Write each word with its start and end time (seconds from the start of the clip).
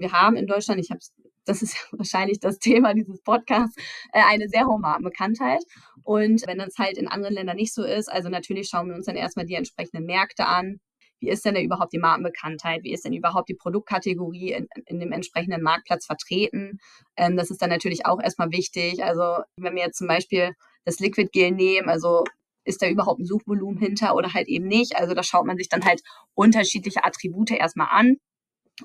Wir 0.00 0.12
haben 0.12 0.36
in 0.36 0.46
Deutschland, 0.46 0.80
ich 0.80 0.90
habe 0.90 1.00
das 1.44 1.62
ist 1.62 1.76
wahrscheinlich 1.92 2.40
das 2.40 2.58
Thema 2.58 2.94
dieses 2.94 3.22
Podcasts, 3.22 3.76
äh, 4.12 4.22
eine 4.22 4.48
sehr 4.48 4.66
hohe 4.66 4.78
Markenbekanntheit. 4.78 5.62
Und 6.04 6.46
wenn 6.46 6.58
das 6.58 6.74
halt 6.78 6.98
in 6.98 7.08
anderen 7.08 7.34
Ländern 7.34 7.56
nicht 7.56 7.74
so 7.74 7.84
ist, 7.84 8.10
also 8.10 8.28
natürlich 8.28 8.68
schauen 8.68 8.88
wir 8.88 8.96
uns 8.96 9.06
dann 9.06 9.16
erstmal 9.16 9.46
die 9.46 9.54
entsprechenden 9.54 10.04
Märkte 10.04 10.46
an. 10.46 10.80
Wie 11.20 11.28
ist 11.28 11.44
denn 11.44 11.54
da 11.54 11.60
überhaupt 11.60 11.92
die 11.92 12.00
Markenbekanntheit? 12.00 12.82
Wie 12.82 12.92
ist 12.92 13.04
denn 13.04 13.12
überhaupt 13.12 13.48
die 13.48 13.54
Produktkategorie 13.54 14.52
in, 14.52 14.66
in 14.86 14.98
dem 14.98 15.12
entsprechenden 15.12 15.62
Marktplatz 15.62 16.06
vertreten? 16.06 16.80
Ähm, 17.16 17.36
das 17.36 17.50
ist 17.50 17.62
dann 17.62 17.70
natürlich 17.70 18.06
auch 18.06 18.20
erstmal 18.20 18.50
wichtig. 18.50 19.04
Also 19.04 19.44
wenn 19.56 19.76
wir 19.76 19.84
jetzt 19.84 19.98
zum 19.98 20.08
Beispiel 20.08 20.52
das 20.84 20.98
Liquid 20.98 21.30
Gel 21.32 21.52
nehmen, 21.52 21.88
also 21.88 22.24
ist 22.64 22.82
da 22.82 22.88
überhaupt 22.88 23.20
ein 23.20 23.26
Suchvolumen 23.26 23.78
hinter 23.78 24.16
oder 24.16 24.34
halt 24.34 24.48
eben 24.48 24.66
nicht? 24.66 24.96
Also 24.96 25.14
da 25.14 25.22
schaut 25.22 25.46
man 25.46 25.56
sich 25.56 25.68
dann 25.68 25.84
halt 25.84 26.00
unterschiedliche 26.34 27.04
Attribute 27.04 27.52
erstmal 27.52 27.88
an 27.90 28.16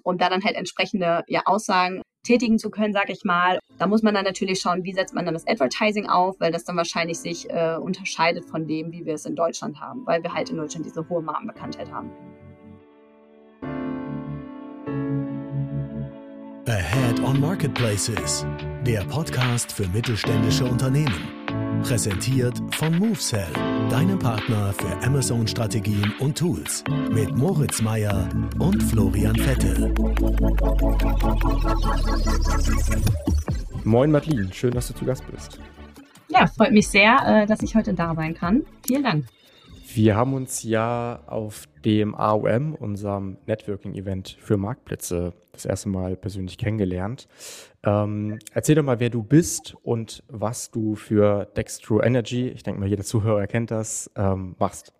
um 0.03 0.17
da 0.17 0.29
dann 0.29 0.43
halt 0.43 0.55
entsprechende 0.55 1.23
ja, 1.27 1.41
Aussagen 1.45 2.01
tätigen 2.23 2.59
zu 2.59 2.69
können, 2.69 2.93
sage 2.93 3.13
ich 3.13 3.23
mal. 3.23 3.59
Da 3.77 3.87
muss 3.87 4.03
man 4.03 4.13
dann 4.13 4.25
natürlich 4.25 4.59
schauen, 4.59 4.83
wie 4.83 4.93
setzt 4.93 5.13
man 5.13 5.25
dann 5.25 5.33
das 5.33 5.47
Advertising 5.47 6.07
auf, 6.07 6.35
weil 6.39 6.51
das 6.51 6.65
dann 6.65 6.75
wahrscheinlich 6.75 7.19
sich 7.19 7.49
äh, 7.49 7.77
unterscheidet 7.77 8.45
von 8.45 8.67
dem, 8.67 8.91
wie 8.91 9.05
wir 9.05 9.13
es 9.13 9.25
in 9.25 9.35
Deutschland 9.35 9.79
haben, 9.79 10.05
weil 10.05 10.21
wir 10.23 10.33
halt 10.33 10.49
in 10.49 10.57
Deutschland 10.57 10.85
diese 10.85 11.07
hohe 11.07 11.21
Markenbekanntheit 11.21 11.91
haben. 11.91 12.11
Ahead 16.67 17.21
on 17.21 17.39
Marketplaces, 17.39 18.45
der 18.85 19.01
Podcast 19.05 19.71
für 19.71 19.87
mittelständische 19.87 20.65
Unternehmen. 20.65 21.36
Präsentiert 21.83 22.61
von 22.75 22.97
MoveSell, 22.97 23.51
deinem 23.89 24.19
Partner 24.19 24.73
für 24.73 25.05
Amazon-Strategien 25.05 26.13
und 26.19 26.37
Tools. 26.37 26.83
Mit 27.11 27.35
Moritz 27.35 27.81
Meyer 27.81 28.27
und 28.59 28.81
Florian 28.83 29.35
Vettel. 29.35 29.93
Moin 33.83 34.11
Madeline, 34.11 34.53
schön, 34.53 34.71
dass 34.71 34.87
du 34.87 34.93
zu 34.93 35.05
Gast 35.05 35.23
bist. 35.31 35.59
Ja, 36.29 36.47
freut 36.47 36.71
mich 36.71 36.87
sehr, 36.87 37.17
äh, 37.25 37.45
dass 37.45 37.61
ich 37.61 37.75
heute 37.75 37.93
da 37.93 38.13
sein 38.15 38.33
kann. 38.33 38.65
Vielen 38.85 39.03
Dank. 39.03 39.25
Wir 39.93 40.17
haben 40.17 40.33
uns 40.33 40.63
ja 40.63 41.23
auf 41.27 41.65
dem 41.85 42.13
AOM, 42.13 42.75
unserem 42.75 43.37
Networking-Event 43.45 44.37
für 44.39 44.57
Marktplätze, 44.57 45.33
das 45.53 45.65
erste 45.65 45.87
Mal 45.87 46.17
persönlich 46.17 46.57
kennengelernt. 46.57 47.27
Ähm, 47.83 48.37
erzähl 48.53 48.75
doch 48.75 48.83
mal, 48.83 48.99
wer 48.99 49.09
du 49.09 49.23
bist 49.23 49.75
und 49.83 50.23
was 50.27 50.71
du 50.71 50.95
für 50.95 51.45
Dextro 51.55 52.01
Energy, 52.03 52.49
ich 52.49 52.63
denke 52.63 52.81
mal, 52.81 52.89
jeder 52.89 53.03
Zuhörer 53.03 53.47
kennt 53.47 53.71
das, 53.71 54.11
ähm, 54.17 54.55
machst. 54.59 54.93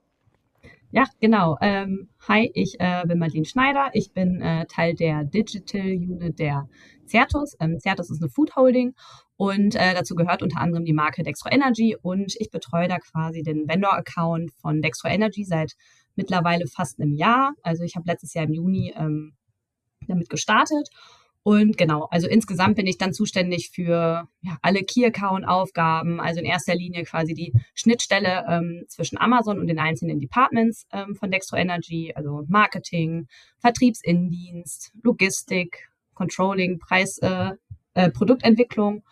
Ja, 0.91 1.03
genau. 1.19 1.57
Ähm, 1.59 2.07
hi, 2.25 2.49
ich 2.53 2.79
äh, 2.79 3.03
bin 3.05 3.19
Marlene 3.19 3.45
Schneider. 3.45 3.89
Ich 3.91 4.13
bin 4.13 4.41
äh, 4.41 4.66
Teil 4.67 4.95
der 4.95 5.25
Digital 5.25 5.81
Unit 5.81 6.39
der 6.39 6.69
Certus. 7.05 7.57
Ähm, 7.59 7.77
Certus 7.79 8.09
ist 8.09 8.22
eine 8.22 8.29
Food 8.29 8.55
Holding 8.55 8.95
und 9.38 9.75
äh, 9.75 9.93
dazu 9.93 10.16
gehört 10.16 10.41
unter 10.41 10.59
anderem 10.59 10.83
die 10.83 10.93
Marke 10.93 11.21
Dextro 11.23 11.49
Energy 11.49 11.95
und 12.02 12.35
ich 12.39 12.49
betreue 12.49 12.88
da 12.88 12.97
quasi 12.97 13.44
den 13.44 13.67
Vendor-Account 13.67 14.52
von 14.52 14.81
Dextro 14.81 15.09
Energy 15.09 15.44
seit 15.44 15.73
mittlerweile 16.16 16.66
fast 16.66 16.99
einem 16.99 17.13
Jahr. 17.13 17.53
Also 17.61 17.83
ich 17.83 17.95
habe 17.95 18.07
letztes 18.07 18.33
Jahr 18.33 18.45
im 18.45 18.53
Juni 18.53 18.94
ähm, 18.97 19.33
damit 20.07 20.29
gestartet. 20.29 20.89
Und 21.44 21.77
genau, 21.77 22.07
also 22.11 22.27
insgesamt 22.27 22.75
bin 22.75 22.88
ich 22.88 22.97
dann 22.97 23.13
zuständig 23.13 23.69
für 23.69 24.27
ja, 24.41 24.57
alle 24.61 24.83
Key-Account-Aufgaben, 24.83 26.19
also 26.19 26.41
in 26.41 26.45
erster 26.45 26.75
Linie 26.75 27.03
quasi 27.05 27.33
die 27.35 27.53
Schnittstelle 27.73 28.44
ähm, 28.49 28.83
zwischen 28.89 29.17
Amazon 29.17 29.57
und 29.59 29.67
den 29.67 29.79
einzelnen 29.79 30.19
Departments 30.19 30.88
ähm, 30.91 31.16
von 31.16 31.31
Dextro 31.31 31.55
Energy, 31.55 32.11
also 32.13 32.44
Marketing, 32.49 33.27
Vertriebsinnendienst, 33.59 34.91
Logistik, 35.03 35.89
Controlling, 36.16 36.79
Preis, 36.79 37.17
äh, 37.19 37.51
äh, 37.94 38.09
Produktentwicklung 38.11 39.03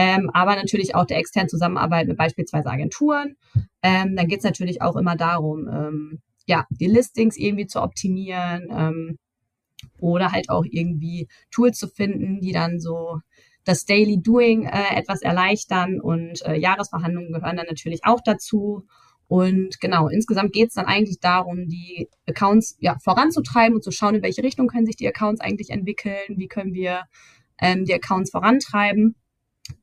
ähm, 0.00 0.30
aber 0.32 0.54
natürlich 0.54 0.94
auch 0.94 1.06
der 1.06 1.18
externen 1.18 1.48
Zusammenarbeit 1.48 2.06
mit 2.06 2.16
beispielsweise 2.16 2.70
Agenturen. 2.70 3.34
Ähm, 3.82 4.14
dann 4.14 4.28
geht 4.28 4.38
es 4.38 4.44
natürlich 4.44 4.80
auch 4.80 4.94
immer 4.94 5.16
darum, 5.16 5.66
ähm, 5.66 6.20
ja, 6.46 6.66
die 6.70 6.86
Listings 6.86 7.36
irgendwie 7.36 7.66
zu 7.66 7.82
optimieren 7.82 8.68
ähm, 8.70 9.18
oder 9.98 10.30
halt 10.30 10.50
auch 10.50 10.64
irgendwie 10.70 11.26
Tools 11.50 11.78
zu 11.78 11.88
finden, 11.88 12.40
die 12.40 12.52
dann 12.52 12.78
so 12.78 13.18
das 13.64 13.86
Daily 13.86 14.22
Doing 14.22 14.66
äh, 14.66 14.94
etwas 14.94 15.20
erleichtern 15.22 16.00
und 16.00 16.46
äh, 16.46 16.54
Jahresverhandlungen 16.54 17.32
gehören 17.32 17.56
dann 17.56 17.66
natürlich 17.66 18.02
auch 18.04 18.20
dazu. 18.24 18.86
Und 19.26 19.80
genau, 19.80 20.06
insgesamt 20.06 20.52
geht 20.52 20.68
es 20.68 20.74
dann 20.74 20.86
eigentlich 20.86 21.18
darum, 21.18 21.66
die 21.66 22.08
Accounts 22.28 22.76
ja, 22.78 22.96
voranzutreiben 23.02 23.74
und 23.74 23.82
zu 23.82 23.90
schauen, 23.90 24.14
in 24.14 24.22
welche 24.22 24.44
Richtung 24.44 24.68
können 24.68 24.86
sich 24.86 24.96
die 24.96 25.08
Accounts 25.08 25.40
eigentlich 25.40 25.70
entwickeln, 25.70 26.36
wie 26.36 26.46
können 26.46 26.72
wir 26.72 27.02
ähm, 27.60 27.84
die 27.84 27.94
Accounts 27.94 28.30
vorantreiben 28.30 29.16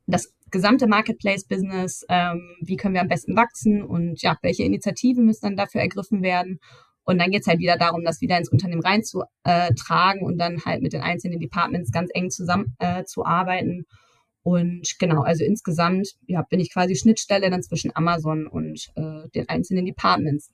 das 0.08 0.34
gesamte 0.52 0.88
Marketplace-Business, 0.88 2.06
ähm, 2.10 2.56
wie 2.62 2.78
können 2.78 2.94
wir 2.94 3.02
am 3.02 3.08
besten 3.08 3.36
wachsen 3.36 3.84
und 3.84 4.22
ja, 4.22 4.38
welche 4.42 4.64
Initiativen 4.64 5.26
müssen 5.26 5.46
dann 5.46 5.58
dafür 5.58 5.82
ergriffen 5.82 6.22
werden. 6.22 6.60
Und 7.04 7.20
dann 7.20 7.30
geht's 7.30 7.48
halt 7.48 7.60
wieder 7.60 7.78
darum, 7.78 8.04
das 8.04 8.22
wieder 8.22 8.38
ins 8.38 8.50
Unternehmen 8.50 8.82
reinzutragen 8.82 10.24
und 10.24 10.38
dann 10.40 10.66
halt 10.66 10.82
mit 10.82 10.94
den 10.94 11.02
einzelnen 11.02 11.40
Departments 11.40 11.92
ganz 11.92 12.10
eng 12.14 12.32
zusammen 12.32 12.76
äh, 12.80 13.04
zu 13.04 13.26
arbeiten. 13.26 13.86
Und 14.42 14.98
genau, 15.00 15.22
also 15.22 15.44
insgesamt 15.44 16.16
ja, 16.28 16.42
bin 16.44 16.60
ich 16.60 16.72
quasi 16.72 16.96
Schnittstelle 16.96 17.50
dann 17.50 17.64
zwischen 17.64 17.96
Amazon 17.96 18.48
und 18.48 18.92
äh, 18.96 19.28
den 19.34 19.50
einzelnen 19.50 19.86
Departments. 19.86 20.52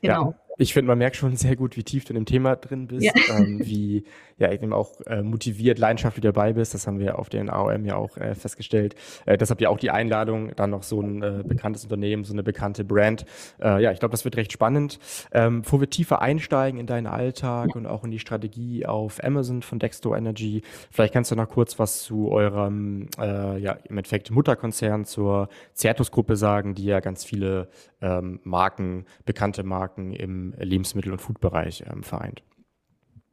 Genau. 0.00 0.30
Ja. 0.30 0.43
Ich 0.56 0.72
finde, 0.72 0.88
man 0.88 0.98
merkt 0.98 1.16
schon 1.16 1.36
sehr 1.36 1.56
gut, 1.56 1.76
wie 1.76 1.84
tief 1.84 2.04
du 2.04 2.12
in 2.12 2.16
dem 2.16 2.26
Thema 2.26 2.56
drin 2.56 2.86
bist, 2.86 3.04
ja. 3.04 3.12
ähm, 3.36 3.60
wie 3.64 4.04
ja 4.36 4.52
eben 4.52 4.72
auch 4.72 5.00
äh, 5.02 5.22
motiviert, 5.22 5.78
leidenschaftlich 5.78 6.22
dabei 6.22 6.52
bist. 6.52 6.74
Das 6.74 6.86
haben 6.86 6.98
wir 6.98 7.18
auf 7.18 7.28
den 7.28 7.50
AOM 7.50 7.84
ja 7.84 7.96
auch 7.96 8.16
äh, 8.16 8.34
festgestellt. 8.34 8.94
Äh, 9.26 9.36
deshalb 9.36 9.60
ja 9.60 9.68
auch 9.68 9.78
die 9.78 9.90
Einladung, 9.90 10.52
dann 10.56 10.70
noch 10.70 10.82
so 10.82 11.00
ein 11.00 11.22
äh, 11.22 11.42
bekanntes 11.44 11.84
Unternehmen, 11.84 12.24
so 12.24 12.32
eine 12.32 12.42
bekannte 12.42 12.84
Brand. 12.84 13.24
Äh, 13.60 13.82
ja, 13.82 13.92
ich 13.92 14.00
glaube, 14.00 14.12
das 14.12 14.24
wird 14.24 14.36
recht 14.36 14.52
spannend. 14.52 14.98
Ähm, 15.32 15.62
bevor 15.62 15.80
wir 15.80 15.90
tiefer 15.90 16.20
einsteigen 16.20 16.80
in 16.80 16.86
deinen 16.86 17.06
Alltag 17.06 17.70
ja. 17.70 17.74
und 17.76 17.86
auch 17.86 18.04
in 18.04 18.10
die 18.10 18.18
Strategie 18.18 18.86
auf 18.86 19.22
Amazon 19.22 19.62
von 19.62 19.78
Dexto 19.78 20.14
Energy, 20.14 20.62
vielleicht 20.90 21.14
kannst 21.14 21.30
du 21.30 21.36
noch 21.36 21.48
kurz 21.48 21.78
was 21.78 22.02
zu 22.02 22.30
eurem, 22.30 23.08
äh, 23.18 23.58
ja, 23.58 23.72
im 23.88 23.98
Endeffekt 23.98 24.30
Mutterkonzern, 24.30 25.04
zur 25.04 25.48
Certus-Gruppe 25.74 26.36
sagen, 26.36 26.74
die 26.74 26.84
ja 26.84 27.00
ganz 27.00 27.24
viele 27.24 27.68
ähm, 28.00 28.40
Marken, 28.42 29.06
bekannte 29.24 29.62
Marken 29.62 30.12
im 30.12 30.43
Lebensmittel- 30.52 31.12
und 31.12 31.20
Foodbereich 31.20 31.84
ähm, 31.90 32.02
vereint. 32.02 32.42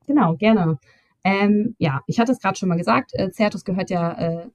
Genau, 0.08 0.36
gerne. 0.36 0.80
Ähm, 1.24 1.76
ja, 1.78 2.02
ich 2.08 2.20
hatte 2.20 2.32
es 2.32 2.40
gerade 2.40 2.58
schon 2.58 2.70
mal 2.70 2.78
gesagt, 2.78 3.12
äh, 3.14 3.30
Certus 3.32 3.64
gehört 3.64 3.90
ja 3.90 4.14
äh, 4.18 4.48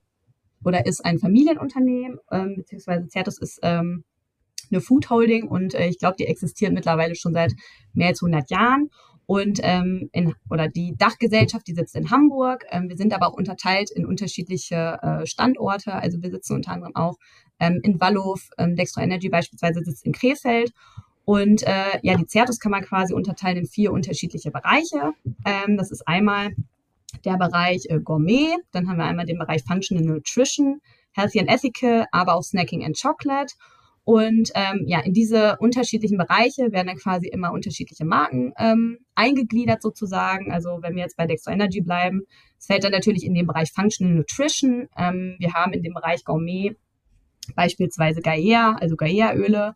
oder 0.64 0.86
ist 0.86 1.04
ein 1.04 1.18
Familienunternehmen, 1.18 2.18
ähm, 2.30 2.56
beziehungsweise 2.56 3.08
Certus 3.08 3.38
ist 3.38 3.60
ähm, 3.62 4.04
eine 4.70 4.80
Food 4.80 5.10
Holding 5.10 5.46
und 5.46 5.74
äh, 5.74 5.86
ich 5.88 5.98
glaube, 5.98 6.16
die 6.18 6.26
existieren 6.26 6.74
mittlerweile 6.74 7.14
schon 7.14 7.32
seit 7.32 7.52
mehr 7.92 8.08
als 8.08 8.22
100 8.22 8.50
Jahren. 8.50 8.90
Und 9.28 9.58
ähm, 9.62 10.08
in, 10.12 10.34
oder 10.50 10.68
die 10.68 10.94
Dachgesellschaft, 10.96 11.66
die 11.66 11.74
sitzt 11.74 11.96
in 11.96 12.10
Hamburg. 12.12 12.64
Ähm, 12.70 12.88
wir 12.88 12.96
sind 12.96 13.12
aber 13.12 13.26
auch 13.28 13.32
unterteilt 13.32 13.90
in 13.90 14.06
unterschiedliche 14.06 14.98
äh, 15.02 15.26
Standorte. 15.26 15.94
Also 15.94 16.22
wir 16.22 16.30
sitzen 16.30 16.54
unter 16.54 16.70
anderem 16.70 16.94
auch 16.94 17.16
ähm, 17.58 17.80
in 17.82 18.00
Wallow. 18.00 18.36
Ähm, 18.56 18.76
Dextro 18.76 19.00
Energy 19.00 19.28
beispielsweise 19.28 19.82
sitzt 19.82 20.06
in 20.06 20.12
Krefeld. 20.12 20.72
Und 21.26 21.64
äh, 21.64 21.98
ja, 22.02 22.16
die 22.16 22.26
Certus 22.28 22.60
kann 22.60 22.70
man 22.70 22.84
quasi 22.84 23.12
unterteilen 23.12 23.58
in 23.58 23.66
vier 23.66 23.92
unterschiedliche 23.92 24.52
Bereiche. 24.52 25.12
Ähm, 25.44 25.76
das 25.76 25.90
ist 25.90 26.06
einmal 26.06 26.54
der 27.24 27.36
Bereich 27.36 27.86
äh, 27.88 27.98
Gourmet, 27.98 28.54
dann 28.70 28.88
haben 28.88 28.98
wir 28.98 29.06
einmal 29.06 29.26
den 29.26 29.38
Bereich 29.38 29.64
Functional 29.64 30.04
Nutrition, 30.04 30.80
Healthy 31.14 31.40
and 31.40 31.50
Ethical, 31.50 32.06
aber 32.12 32.36
auch 32.36 32.44
Snacking 32.44 32.84
and 32.84 32.96
Chocolate. 32.96 33.54
Und 34.04 34.52
ähm, 34.54 34.84
ja, 34.86 35.00
in 35.00 35.14
diese 35.14 35.56
unterschiedlichen 35.58 36.16
Bereiche 36.16 36.70
werden 36.70 36.86
dann 36.86 36.96
quasi 36.96 37.26
immer 37.26 37.50
unterschiedliche 37.50 38.04
Marken 38.04 38.52
ähm, 38.56 38.98
eingegliedert 39.16 39.82
sozusagen. 39.82 40.52
Also 40.52 40.78
wenn 40.80 40.94
wir 40.94 41.02
jetzt 41.02 41.16
bei 41.16 41.26
Dextro 41.26 41.50
Energy 41.50 41.80
bleiben, 41.80 42.22
es 42.56 42.66
fällt 42.66 42.84
dann 42.84 42.92
natürlich 42.92 43.24
in 43.24 43.34
den 43.34 43.48
Bereich 43.48 43.72
Functional 43.72 44.14
Nutrition. 44.14 44.88
Ähm, 44.96 45.34
wir 45.40 45.54
haben 45.54 45.72
in 45.72 45.82
dem 45.82 45.92
Bereich 45.92 46.24
Gourmet 46.24 46.76
beispielsweise 47.56 48.20
Gaia, 48.20 48.76
also 48.80 48.94
Gaia-Öle. 48.94 49.74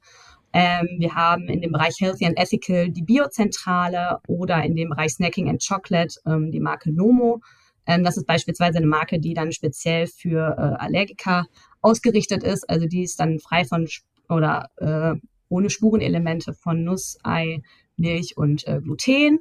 Ähm, 0.52 0.88
wir 0.98 1.14
haben 1.14 1.48
in 1.48 1.60
dem 1.60 1.72
Bereich 1.72 1.96
Healthy 2.00 2.26
and 2.26 2.38
Ethical 2.38 2.90
die 2.90 3.02
Biozentrale 3.02 4.18
oder 4.26 4.62
in 4.64 4.74
dem 4.74 4.90
Bereich 4.90 5.12
Snacking 5.12 5.48
and 5.48 5.64
Chocolate 5.66 6.18
ähm, 6.26 6.50
die 6.50 6.60
Marke 6.60 6.92
Nomo. 6.92 7.40
Ähm, 7.86 8.04
das 8.04 8.16
ist 8.16 8.26
beispielsweise 8.26 8.78
eine 8.78 8.86
Marke, 8.86 9.20
die 9.20 9.34
dann 9.34 9.52
speziell 9.52 10.06
für 10.06 10.56
äh, 10.56 10.82
Allergiker 10.82 11.46
ausgerichtet 11.80 12.42
ist. 12.42 12.68
Also 12.68 12.86
die 12.86 13.02
ist 13.02 13.20
dann 13.20 13.38
frei 13.38 13.64
von 13.64 13.88
oder 14.28 14.68
äh, 14.76 15.14
ohne 15.48 15.70
Spurenelemente 15.70 16.52
von 16.52 16.84
Nuss, 16.84 17.18
Ei, 17.22 17.62
Milch 17.96 18.36
und 18.36 18.66
äh, 18.66 18.80
Gluten. 18.80 19.40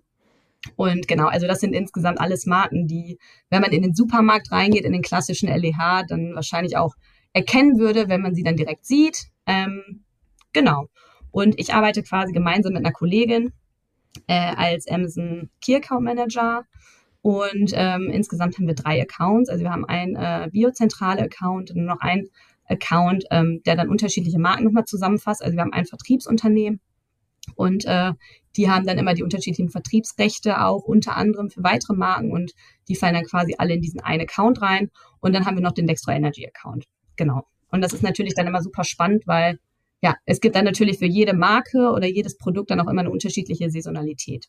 Und 0.76 1.08
genau, 1.08 1.28
also 1.28 1.48
das 1.48 1.62
sind 1.62 1.74
insgesamt 1.74 2.20
alles 2.20 2.46
Marken, 2.46 2.88
die, 2.88 3.18
wenn 3.50 3.62
man 3.62 3.72
in 3.72 3.82
den 3.82 3.96
Supermarkt 3.96 4.52
reingeht, 4.52 4.84
in 4.84 4.92
den 4.92 5.02
klassischen 5.02 5.48
LEH, 5.48 6.04
dann 6.08 6.36
wahrscheinlich 6.36 6.76
auch 6.76 6.96
erkennen 7.34 7.80
würde, 7.80 8.10
wenn 8.10 8.22
man 8.22 8.36
sie 8.36 8.44
dann 8.44 8.58
direkt 8.58 8.86
sieht. 8.86 9.28
Ähm, 9.46 10.04
Genau. 10.54 10.88
Und 11.32 11.60
ich 11.60 11.74
arbeite 11.74 12.04
quasi 12.04 12.34
gemeinsam 12.34 12.74
mit 12.74 12.86
einer 12.86 12.94
Kollegin 12.94 13.54
äh, 14.28 14.56
als 14.56 14.88
Amazon 14.88 15.50
Key 15.62 15.76
Account 15.76 16.04
Manager. 16.04 16.66
Und 17.22 17.72
ähm, 17.74 18.10
insgesamt 18.12 18.58
haben 18.58 18.68
wir 18.68 18.76
drei 18.76 19.02
Accounts. 19.02 19.50
Also 19.50 19.64
wir 19.64 19.72
haben 19.72 19.86
einen 19.86 20.16
äh, 20.16 20.50
biozentrale 20.52 21.22
Account 21.22 21.72
und 21.72 21.86
noch 21.86 22.00
einen 22.00 22.30
Account, 22.66 23.26
ähm, 23.32 23.62
der 23.66 23.76
dann 23.76 23.90
unterschiedliche 23.90 24.40
Marken 24.40 24.64
nochmal 24.64 24.86
zusammenfasst. 24.86 25.44
Also 25.44 25.56
wir 25.56 25.62
haben 25.62 25.74
ein 25.74 25.86
Vertriebsunternehmen 25.86 26.80
und 27.56 27.86
äh, 27.86 28.14
die 28.56 28.70
haben 28.70 28.86
dann 28.86 28.98
immer 28.98 29.14
die 29.14 29.24
unterschiedlichen 29.24 29.70
Vertriebsrechte 29.70 30.62
auch 30.64 30.84
unter 30.84 31.16
anderem 31.16 31.50
für 31.50 31.64
weitere 31.64 31.94
Marken 31.94 32.32
und 32.32 32.52
die 32.88 32.96
fallen 32.96 33.16
dann 33.16 33.26
quasi 33.26 33.56
alle 33.58 33.74
in 33.74 33.82
diesen 33.82 34.00
einen 34.00 34.22
Account 34.22 34.62
rein. 34.62 34.90
Und 35.20 35.34
dann 35.34 35.46
haben 35.46 35.56
wir 35.56 35.64
noch 35.64 35.74
den 35.74 35.88
Dextro 35.88 36.12
Energy 36.12 36.48
Account. 36.48 36.86
Genau. 37.16 37.44
Und 37.72 37.82
das 37.82 37.94
ist 37.94 38.04
natürlich 38.04 38.34
dann 38.34 38.48
immer 38.48 38.62
super 38.62 38.84
spannend, 38.84 39.24
weil 39.26 39.60
ja, 40.02 40.16
es 40.26 40.40
gibt 40.40 40.56
dann 40.56 40.66
natürlich 40.66 41.00
für 41.00 41.06
jede 41.06 41.34
Marke 41.34 41.92
oder 41.92 42.08
jedes 42.08 42.38
Produkt 42.38 42.72
dann 42.72 42.80
auch 42.80 42.88
immer 42.88 43.02
eine 43.02 43.12
unterschiedliche 43.12 43.70
Saisonalität. 43.70 44.48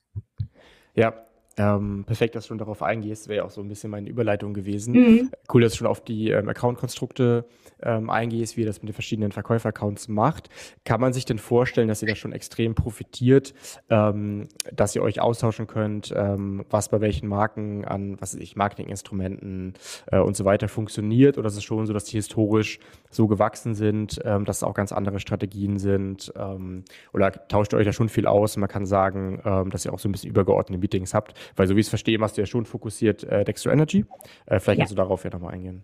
Ja, 0.94 1.26
ähm, 1.56 2.04
perfekt, 2.06 2.36
dass 2.36 2.44
du 2.44 2.48
schon 2.48 2.58
darauf 2.58 2.82
eingehst, 2.82 3.28
wäre 3.28 3.38
ja 3.38 3.44
auch 3.44 3.50
so 3.50 3.60
ein 3.60 3.68
bisschen 3.68 3.90
meine 3.90 4.08
Überleitung 4.08 4.54
gewesen. 4.54 4.94
Mhm. 4.94 5.30
Cool, 5.52 5.62
dass 5.62 5.72
du 5.72 5.78
schon 5.78 5.88
auf 5.88 6.00
die 6.00 6.30
ähm, 6.30 6.48
Account-Konstrukte 6.48 7.44
ähm, 7.82 8.08
eingehst, 8.08 8.56
wie 8.56 8.60
ihr 8.60 8.66
das 8.66 8.80
mit 8.80 8.88
den 8.88 8.94
verschiedenen 8.94 9.32
Verkäufer-Accounts 9.32 10.08
macht. 10.08 10.48
Kann 10.84 11.00
man 11.00 11.12
sich 11.12 11.24
denn 11.24 11.38
vorstellen, 11.38 11.88
dass 11.88 12.02
ihr 12.02 12.08
da 12.08 12.14
schon 12.14 12.32
extrem 12.32 12.74
profitiert, 12.74 13.52
ähm, 13.88 14.48
dass 14.72 14.94
ihr 14.94 15.02
euch 15.02 15.20
austauschen 15.20 15.66
könnt, 15.66 16.12
ähm, 16.16 16.64
was 16.70 16.88
bei 16.88 17.00
welchen 17.00 17.28
Marken 17.28 17.84
an, 17.84 18.16
was 18.20 18.34
weiß 18.34 18.40
ich, 18.40 18.54
Marketinginstrumenten 18.54 19.74
äh, 20.12 20.18
und 20.18 20.36
so 20.36 20.44
weiter 20.44 20.68
funktioniert? 20.68 21.36
Oder 21.36 21.48
ist 21.48 21.56
es 21.56 21.64
schon 21.64 21.84
so, 21.86 21.92
dass 21.92 22.04
die 22.04 22.16
historisch 22.16 22.78
so 23.10 23.26
gewachsen 23.26 23.74
sind, 23.74 24.20
ähm, 24.24 24.44
dass 24.44 24.58
es 24.58 24.62
auch 24.62 24.74
ganz 24.74 24.92
andere 24.92 25.18
Strategien 25.20 25.78
sind? 25.78 26.32
oder 27.12 27.32
tauscht 27.48 27.72
ihr 27.72 27.78
euch 27.78 27.86
da 27.86 27.92
schon 27.92 28.08
viel 28.08 28.26
aus? 28.26 28.56
Man 28.56 28.68
kann 28.68 28.86
sagen, 28.86 29.40
dass 29.70 29.84
ihr 29.84 29.92
auch 29.92 29.98
so 29.98 30.08
ein 30.08 30.12
bisschen 30.12 30.30
übergeordnete 30.30 30.80
Meetings 30.80 31.14
habt 31.14 31.34
weil 31.56 31.66
so 31.66 31.76
wie 31.76 31.80
ich 31.80 31.86
es 31.86 31.90
verstehe, 31.90 32.18
machst 32.18 32.36
du 32.36 32.42
ja 32.42 32.46
schon 32.46 32.64
fokussiert 32.64 33.24
äh, 33.24 33.44
Dextro 33.44 33.70
Energy. 33.70 34.04
Äh, 34.46 34.60
vielleicht 34.60 34.68
ja. 34.68 34.74
kannst 34.76 34.92
du 34.92 34.96
darauf 34.96 35.24
ja 35.24 35.30
nochmal 35.30 35.54
eingehen. 35.54 35.82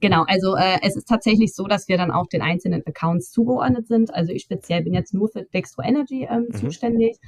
Genau, 0.00 0.24
also 0.26 0.56
äh, 0.56 0.78
es 0.82 0.96
ist 0.96 1.08
tatsächlich 1.08 1.54
so, 1.54 1.66
dass 1.66 1.88
wir 1.88 1.96
dann 1.96 2.10
auch 2.10 2.26
den 2.26 2.42
einzelnen 2.42 2.82
Accounts 2.86 3.30
zugeordnet 3.30 3.86
sind. 3.86 4.14
Also 4.14 4.32
ich 4.32 4.42
speziell 4.42 4.82
bin 4.82 4.94
jetzt 4.94 5.14
nur 5.14 5.28
für 5.28 5.42
Dextro 5.42 5.82
Energy 5.82 6.26
ähm, 6.30 6.46
mhm. 6.48 6.54
zuständig 6.54 7.18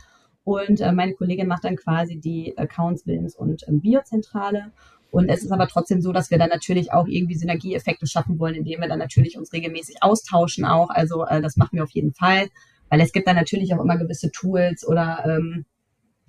und 0.45 0.81
äh, 0.81 0.93
meine 0.93 1.15
Kollegin 1.15 1.49
macht 1.49 1.65
dann 1.65 1.77
quasi 1.77 2.19
die 2.19 2.57
Accounts 2.57 3.07
Willens 3.07 3.35
und 3.35 3.65
ähm, 3.69 3.81
Biozentrale. 3.81 4.73
Und 5.11 5.29
es 5.29 5.43
ist 5.43 5.51
aber 5.51 5.67
trotzdem 5.67 6.01
so, 6.01 6.13
dass 6.13 6.31
wir 6.31 6.39
dann 6.39 6.51
natürlich 6.51 6.93
auch 6.93 7.07
irgendwie 7.07 7.37
Synergieeffekte 7.37 8.07
schaffen 8.07 8.39
wollen, 8.39 8.55
indem 8.55 8.81
wir 8.81 8.89
dann 8.89 8.99
natürlich 8.99 9.37
uns 9.37 9.53
regelmäßig 9.53 10.03
austauschen 10.03 10.65
auch. 10.65 10.91
Also 10.91 11.25
äh, 11.25 11.41
das 11.41 11.57
machen 11.57 11.71
wir 11.73 11.85
auf 11.85 11.91
jeden 11.91 12.13
Fall, 12.13 12.49
weil 12.91 13.01
es 13.01 13.13
gibt 13.13 13.27
dann 13.27 13.37
natürlich 13.37 13.75
auch 13.75 13.83
immer 13.83 13.99
gewisse 13.99 14.31
Tools 14.31 14.87
oder 14.87 15.25
ähm, 15.27 15.65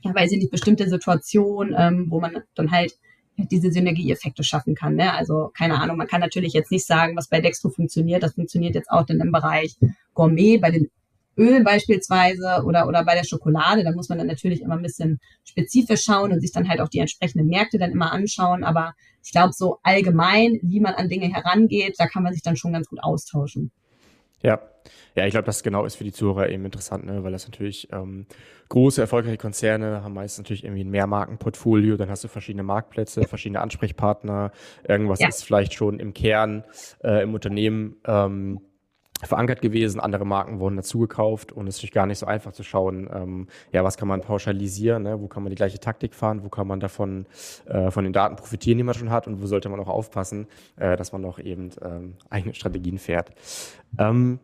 ja, 0.02 0.14
weiß 0.14 0.32
ich 0.32 0.40
nicht, 0.40 0.52
bestimmte 0.52 0.90
Situationen, 0.90 1.76
ähm, 1.78 2.08
wo 2.10 2.20
man 2.20 2.44
dann 2.56 2.72
halt 2.72 2.94
diese 3.38 3.72
Synergieeffekte 3.72 4.44
schaffen 4.44 4.76
kann. 4.76 4.96
Ne? 4.96 5.14
Also 5.14 5.52
keine 5.56 5.80
Ahnung, 5.80 5.98
man 5.98 6.08
kann 6.08 6.22
natürlich 6.22 6.54
jetzt 6.54 6.72
nicht 6.72 6.86
sagen, 6.86 7.16
was 7.16 7.28
bei 7.28 7.40
Dextro 7.40 7.70
funktioniert. 7.70 8.24
Das 8.24 8.34
funktioniert 8.34 8.76
jetzt 8.76 8.90
auch 8.90 9.06
dann 9.06 9.20
im 9.20 9.32
Bereich 9.32 9.76
Gourmet, 10.14 10.58
bei 10.58 10.72
den 10.72 10.90
Ölen 11.38 11.64
beispielsweise 11.64 12.64
oder, 12.66 12.88
oder 12.88 13.06
bei 13.06 13.14
der 13.14 13.24
Schokolade. 13.24 13.84
Da 13.84 13.92
muss 13.92 14.10
man 14.10 14.18
dann 14.18 14.28
natürlich 14.28 14.62
immer 14.62 14.76
ein 14.76 14.82
bisschen 14.82 15.20
spezifisch 15.44 16.04
schauen 16.04 16.32
und 16.32 16.42
sich 16.42 16.52
dann 16.52 16.68
halt 16.68 16.82
auch 16.82 16.90
die 16.90 17.00
entsprechenden 17.00 17.48
Märkte 17.48 17.78
dann 17.78 17.92
immer 17.92 18.12
anschauen. 18.12 18.64
Aber 18.64 18.96
ich 19.24 19.32
glaube, 19.32 19.54
so 19.54 19.78
allgemein, 19.84 20.60
wie 20.64 20.80
man 20.80 20.96
an 20.96 21.10
Dinge 21.10 21.28
herangeht, 21.28 21.96
da 22.00 22.08
kann 22.08 22.24
man 22.24 22.34
sich 22.34 22.42
dann 22.42 22.58
schon 22.58 22.74
ganz 22.74 22.88
gut 22.88 23.04
austauschen. 23.04 23.72
Ja, 24.44 24.62
ja, 25.16 25.26
ich 25.26 25.32
glaube, 25.32 25.46
das 25.46 25.64
genau 25.64 25.86
ist 25.86 25.96
für 25.96 26.04
die 26.04 26.12
Zuhörer 26.12 26.50
eben 26.50 26.64
interessant, 26.64 27.06
ne? 27.06 27.24
weil 27.24 27.32
das 27.32 27.48
natürlich 27.48 27.90
ähm, 27.92 28.28
große, 28.70 29.02
erfolgreiche 29.02 29.38
Konzerne 29.38 30.04
haben 30.04 30.14
meist 30.14 30.38
natürlich 30.38 30.64
irgendwie 30.64 30.84
ein 30.84 30.90
Mehrmarkenportfolio, 30.90 31.98
dann 31.98 32.10
hast 32.10 32.24
du 32.24 32.28
verschiedene 32.28 32.64
Marktplätze, 32.64 33.24
verschiedene 33.24 33.62
Ansprechpartner, 33.62 34.52
irgendwas 34.88 35.20
ja. 35.20 35.28
ist 35.28 35.44
vielleicht 35.44 35.74
schon 35.74 36.00
im 36.00 36.14
Kern 36.14 36.64
äh, 37.04 37.24
im 37.24 37.34
Unternehmen 37.34 37.98
ähm, 38.06 38.62
verankert 39.24 39.62
gewesen, 39.62 40.00
andere 40.00 40.26
Marken 40.26 40.60
wurden 40.60 40.76
dazugekauft 40.76 41.52
und 41.52 41.68
es 41.68 41.84
ist 41.84 41.92
gar 41.92 42.06
nicht 42.06 42.20
so 42.20 42.26
einfach 42.26 42.52
zu 42.52 42.64
schauen, 42.64 43.10
ähm, 43.12 43.48
ja, 43.72 43.84
was 43.84 43.98
kann 43.98 44.08
man 44.08 44.22
pauschalisieren, 44.22 45.04
ne? 45.04 45.20
wo 45.20 45.28
kann 45.28 45.44
man 45.44 45.50
die 45.50 45.56
gleiche 45.56 45.80
Taktik 45.80 46.14
fahren, 46.14 46.44
wo 46.44 46.50
kann 46.50 46.68
man 46.68 46.80
davon 46.80 47.26
äh, 47.66 47.90
von 47.90 48.04
den 48.04 48.14
Daten 48.14 48.36
profitieren, 48.36 48.78
die 48.78 48.84
man 48.84 48.94
schon 48.94 49.10
hat 49.10 49.28
und 49.28 49.42
wo 49.42 49.48
sollte 49.48 49.70
man 49.70 49.80
auch 49.80 49.88
aufpassen, 49.88 50.48
äh, 50.76 50.96
dass 50.96 51.12
man 51.12 51.22
noch 51.22 51.40
eben 51.40 51.72
ähm, 51.82 52.14
eigene 52.30 52.54
Strategien 52.54 53.00
fährt. 53.00 53.32
Ähm, 53.98 54.40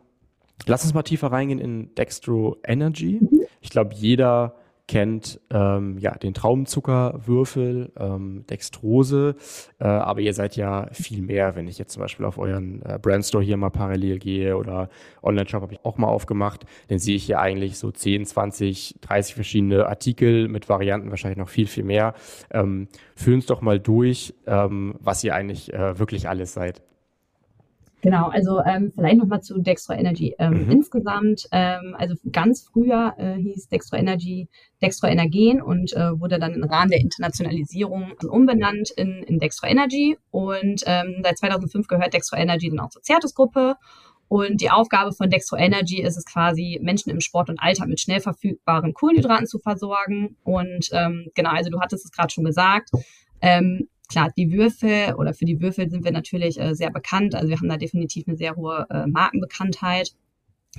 Lass 0.66 0.84
uns 0.84 0.94
mal 0.94 1.02
tiefer 1.02 1.30
reingehen 1.32 1.58
in 1.58 1.94
Dextro 1.94 2.56
Energy. 2.64 3.20
Ich 3.60 3.70
glaube, 3.70 3.94
jeder 3.94 4.54
kennt 4.86 5.40
ähm, 5.50 5.98
ja 5.98 6.12
den 6.12 6.34
Traumzuckerwürfel, 6.34 7.92
ähm, 7.98 8.44
Dextrose, 8.48 9.36
äh, 9.78 9.84
aber 9.84 10.20
ihr 10.20 10.34
seid 10.34 10.56
ja 10.56 10.88
viel 10.92 11.22
mehr. 11.22 11.56
Wenn 11.56 11.68
ich 11.68 11.78
jetzt 11.78 11.92
zum 11.92 12.02
Beispiel 12.02 12.26
auf 12.26 12.38
euren 12.38 12.82
äh, 12.82 12.98
Brandstore 13.00 13.42
hier 13.42 13.56
mal 13.56 13.70
parallel 13.70 14.18
gehe 14.18 14.56
oder 14.56 14.90
Online-Shop 15.22 15.62
habe 15.62 15.72
ich 15.72 15.84
auch 15.84 15.96
mal 15.96 16.08
aufgemacht, 16.08 16.66
dann 16.88 16.98
sehe 16.98 17.16
ich 17.16 17.24
hier 17.24 17.40
eigentlich 17.40 17.78
so 17.78 17.90
10, 17.90 18.26
20, 18.26 18.96
30 19.00 19.34
verschiedene 19.34 19.86
Artikel 19.86 20.48
mit 20.48 20.68
Varianten, 20.68 21.10
wahrscheinlich 21.10 21.38
noch 21.38 21.48
viel, 21.48 21.66
viel 21.66 21.84
mehr. 21.84 22.14
Ähm, 22.50 22.88
führen 23.16 23.36
uns 23.36 23.46
doch 23.46 23.62
mal 23.62 23.80
durch, 23.80 24.34
ähm, 24.46 24.96
was 25.00 25.24
ihr 25.24 25.34
eigentlich 25.34 25.72
äh, 25.72 25.98
wirklich 25.98 26.28
alles 26.28 26.52
seid. 26.52 26.82
Genau, 28.04 28.28
also 28.28 28.60
ähm, 28.66 28.92
vielleicht 28.94 29.16
nochmal 29.16 29.40
zu 29.40 29.62
Dextro 29.62 29.94
Energy. 29.94 30.34
Ähm, 30.38 30.66
mhm. 30.66 30.70
Insgesamt, 30.70 31.48
ähm, 31.52 31.96
also 31.98 32.14
ganz 32.30 32.68
früher 32.70 33.14
äh, 33.16 33.36
hieß 33.36 33.68
Dextro 33.70 33.96
Energy 33.96 34.46
Dextro 34.82 35.06
Energen 35.06 35.62
und 35.62 35.94
äh, 35.94 36.20
wurde 36.20 36.38
dann 36.38 36.52
im 36.52 36.64
Rahmen 36.64 36.90
der 36.90 37.00
Internationalisierung 37.00 38.12
umbenannt 38.28 38.90
in, 38.90 39.22
in 39.22 39.38
Dextro 39.38 39.68
Energy. 39.68 40.18
Und 40.30 40.82
ähm, 40.84 41.22
seit 41.22 41.38
2005 41.38 41.88
gehört 41.88 42.12
Dextro 42.12 42.36
Energy 42.36 42.68
dann 42.68 42.80
auch 42.80 42.90
zur 42.90 43.00
Certus-Gruppe. 43.02 43.76
Und 44.28 44.60
die 44.60 44.70
Aufgabe 44.70 45.12
von 45.12 45.30
Dextro 45.30 45.56
Energy 45.56 46.02
ist 46.02 46.18
es 46.18 46.26
quasi, 46.26 46.78
Menschen 46.82 47.08
im 47.08 47.22
Sport 47.22 47.48
und 47.48 47.58
Alter 47.58 47.86
mit 47.86 48.00
schnell 48.00 48.20
verfügbaren 48.20 48.92
Kohlenhydraten 48.92 49.46
zu 49.46 49.58
versorgen. 49.58 50.36
Und 50.44 50.90
ähm, 50.92 51.30
genau, 51.34 51.52
also 51.52 51.70
du 51.70 51.80
hattest 51.80 52.04
es 52.04 52.12
gerade 52.12 52.30
schon 52.30 52.44
gesagt. 52.44 52.90
Ähm, 53.40 53.88
Klar, 54.14 54.30
die 54.36 54.52
Würfel 54.52 55.16
oder 55.16 55.34
für 55.34 55.44
die 55.44 55.60
Würfel 55.60 55.90
sind 55.90 56.04
wir 56.04 56.12
natürlich 56.12 56.60
äh, 56.60 56.76
sehr 56.76 56.92
bekannt. 56.92 57.34
Also 57.34 57.48
wir 57.48 57.56
haben 57.56 57.68
da 57.68 57.76
definitiv 57.76 58.28
eine 58.28 58.36
sehr 58.36 58.54
hohe 58.54 58.86
äh, 58.88 59.08
Markenbekanntheit. 59.08 60.12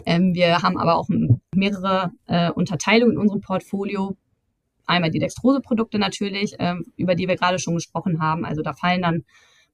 Ähm, 0.05 0.33
wir 0.33 0.61
haben 0.61 0.77
aber 0.77 0.95
auch 0.95 1.09
mehrere 1.53 2.11
äh, 2.27 2.49
Unterteilungen 2.49 3.15
in 3.15 3.19
unserem 3.19 3.41
Portfolio. 3.41 4.15
Einmal 4.85 5.11
die 5.11 5.19
Dextrose-Produkte 5.19 5.99
natürlich, 5.99 6.55
ähm, 6.59 6.85
über 6.95 7.15
die 7.15 7.27
wir 7.27 7.35
gerade 7.35 7.59
schon 7.59 7.73
gesprochen 7.73 8.21
haben. 8.21 8.45
Also 8.45 8.61
da 8.61 8.71
fallen 8.71 9.01
dann 9.01 9.25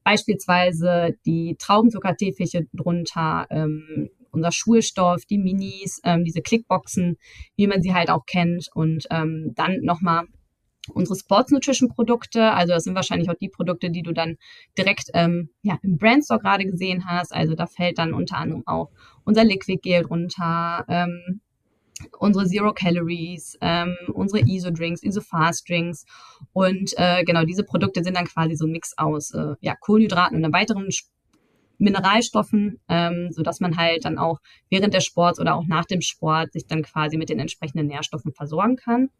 beispielsweise 0.02 1.14
die 1.24 1.54
Traubenzuckerteefische 1.56 2.66
drunter, 2.72 3.46
ähm, 3.50 4.10
unser 4.32 4.50
Schulstoff, 4.50 5.24
die 5.26 5.38
Minis, 5.38 6.00
ähm, 6.02 6.24
diese 6.24 6.42
Clickboxen, 6.42 7.16
wie 7.54 7.68
man 7.68 7.80
sie 7.80 7.94
halt 7.94 8.10
auch 8.10 8.26
kennt. 8.26 8.70
Und 8.74 9.06
ähm, 9.12 9.52
dann 9.54 9.82
nochmal 9.82 10.24
unsere 10.88 11.18
Sports 11.18 11.52
Nutrition 11.52 11.88
Produkte. 11.88 12.52
Also 12.52 12.72
das 12.72 12.84
sind 12.84 12.94
wahrscheinlich 12.94 13.30
auch 13.30 13.38
die 13.40 13.48
Produkte, 13.48 13.90
die 13.90 14.02
du 14.02 14.12
dann 14.12 14.36
direkt 14.76 15.10
ähm, 15.14 15.50
ja, 15.62 15.78
im 15.82 15.96
Brandstore 15.96 16.40
gerade 16.40 16.64
gesehen 16.64 17.04
hast. 17.06 17.34
Also 17.34 17.54
da 17.54 17.66
fällt 17.66 17.98
dann 17.98 18.14
unter 18.14 18.36
anderem 18.36 18.62
auch 18.66 18.90
unser 19.24 19.44
Liquid 19.44 19.80
Gel 19.82 20.02
drunter, 20.02 20.84
ähm, 20.88 21.40
unsere 22.18 22.46
Zero 22.46 22.72
Calories, 22.72 23.56
ähm, 23.60 23.96
unsere 24.12 24.44
ISO 24.46 24.70
Drinks, 24.70 25.02
ISO 25.02 25.20
Fast 25.20 25.68
Drinks 25.68 26.04
und 26.52 26.92
äh, 26.96 27.22
genau 27.24 27.44
diese 27.44 27.62
Produkte 27.62 28.02
sind 28.02 28.16
dann 28.16 28.26
quasi 28.26 28.56
so 28.56 28.66
ein 28.66 28.72
Mix 28.72 28.96
aus 28.98 29.32
äh, 29.32 29.54
ja, 29.60 29.76
Kohlenhydraten 29.76 30.44
und 30.44 30.52
weiteren 30.52 30.88
Mineralstoffen, 31.78 32.80
ähm, 32.88 33.28
so 33.30 33.42
dass 33.42 33.60
man 33.60 33.76
halt 33.76 34.04
dann 34.04 34.18
auch 34.18 34.38
während 34.70 34.94
des 34.94 35.04
Sports 35.04 35.40
oder 35.40 35.54
auch 35.56 35.66
nach 35.66 35.84
dem 35.84 36.00
Sport 36.00 36.52
sich 36.52 36.66
dann 36.66 36.82
quasi 36.82 37.16
mit 37.16 37.28
den 37.28 37.38
entsprechenden 37.38 37.86
Nährstoffen 37.86 38.32
versorgen 38.32 38.76
kann. 38.76 39.10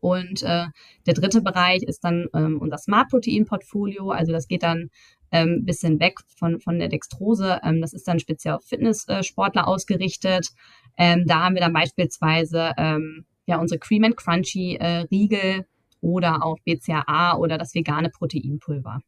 Und 0.00 0.42
äh, 0.42 0.66
der 1.06 1.14
dritte 1.14 1.42
Bereich 1.42 1.82
ist 1.82 2.04
dann 2.04 2.26
ähm, 2.34 2.58
unser 2.60 2.78
Smart 2.78 3.08
Protein 3.10 3.44
Portfolio. 3.44 4.10
Also 4.10 4.32
das 4.32 4.48
geht 4.48 4.62
dann 4.62 4.90
ein 5.30 5.48
ähm, 5.48 5.64
bisschen 5.64 6.00
weg 6.00 6.18
von, 6.36 6.60
von 6.60 6.78
der 6.78 6.88
Dextrose. 6.88 7.60
Ähm, 7.64 7.80
das 7.80 7.92
ist 7.92 8.06
dann 8.06 8.20
speziell 8.20 8.54
auf 8.54 8.64
Fitnesssportler 8.64 9.66
ausgerichtet. 9.66 10.48
Ähm, 10.96 11.24
da 11.26 11.44
haben 11.44 11.54
wir 11.54 11.62
dann 11.62 11.72
beispielsweise 11.72 12.72
ähm, 12.76 13.24
ja 13.46 13.58
unsere 13.58 13.78
Cream 13.78 14.04
and 14.04 14.16
Crunchy 14.16 14.76
äh, 14.76 15.06
Riegel 15.10 15.66
oder 16.00 16.44
auch 16.44 16.58
BCAA 16.64 17.36
oder 17.38 17.56
das 17.56 17.74
vegane 17.74 18.10
Proteinpulver. 18.10 19.00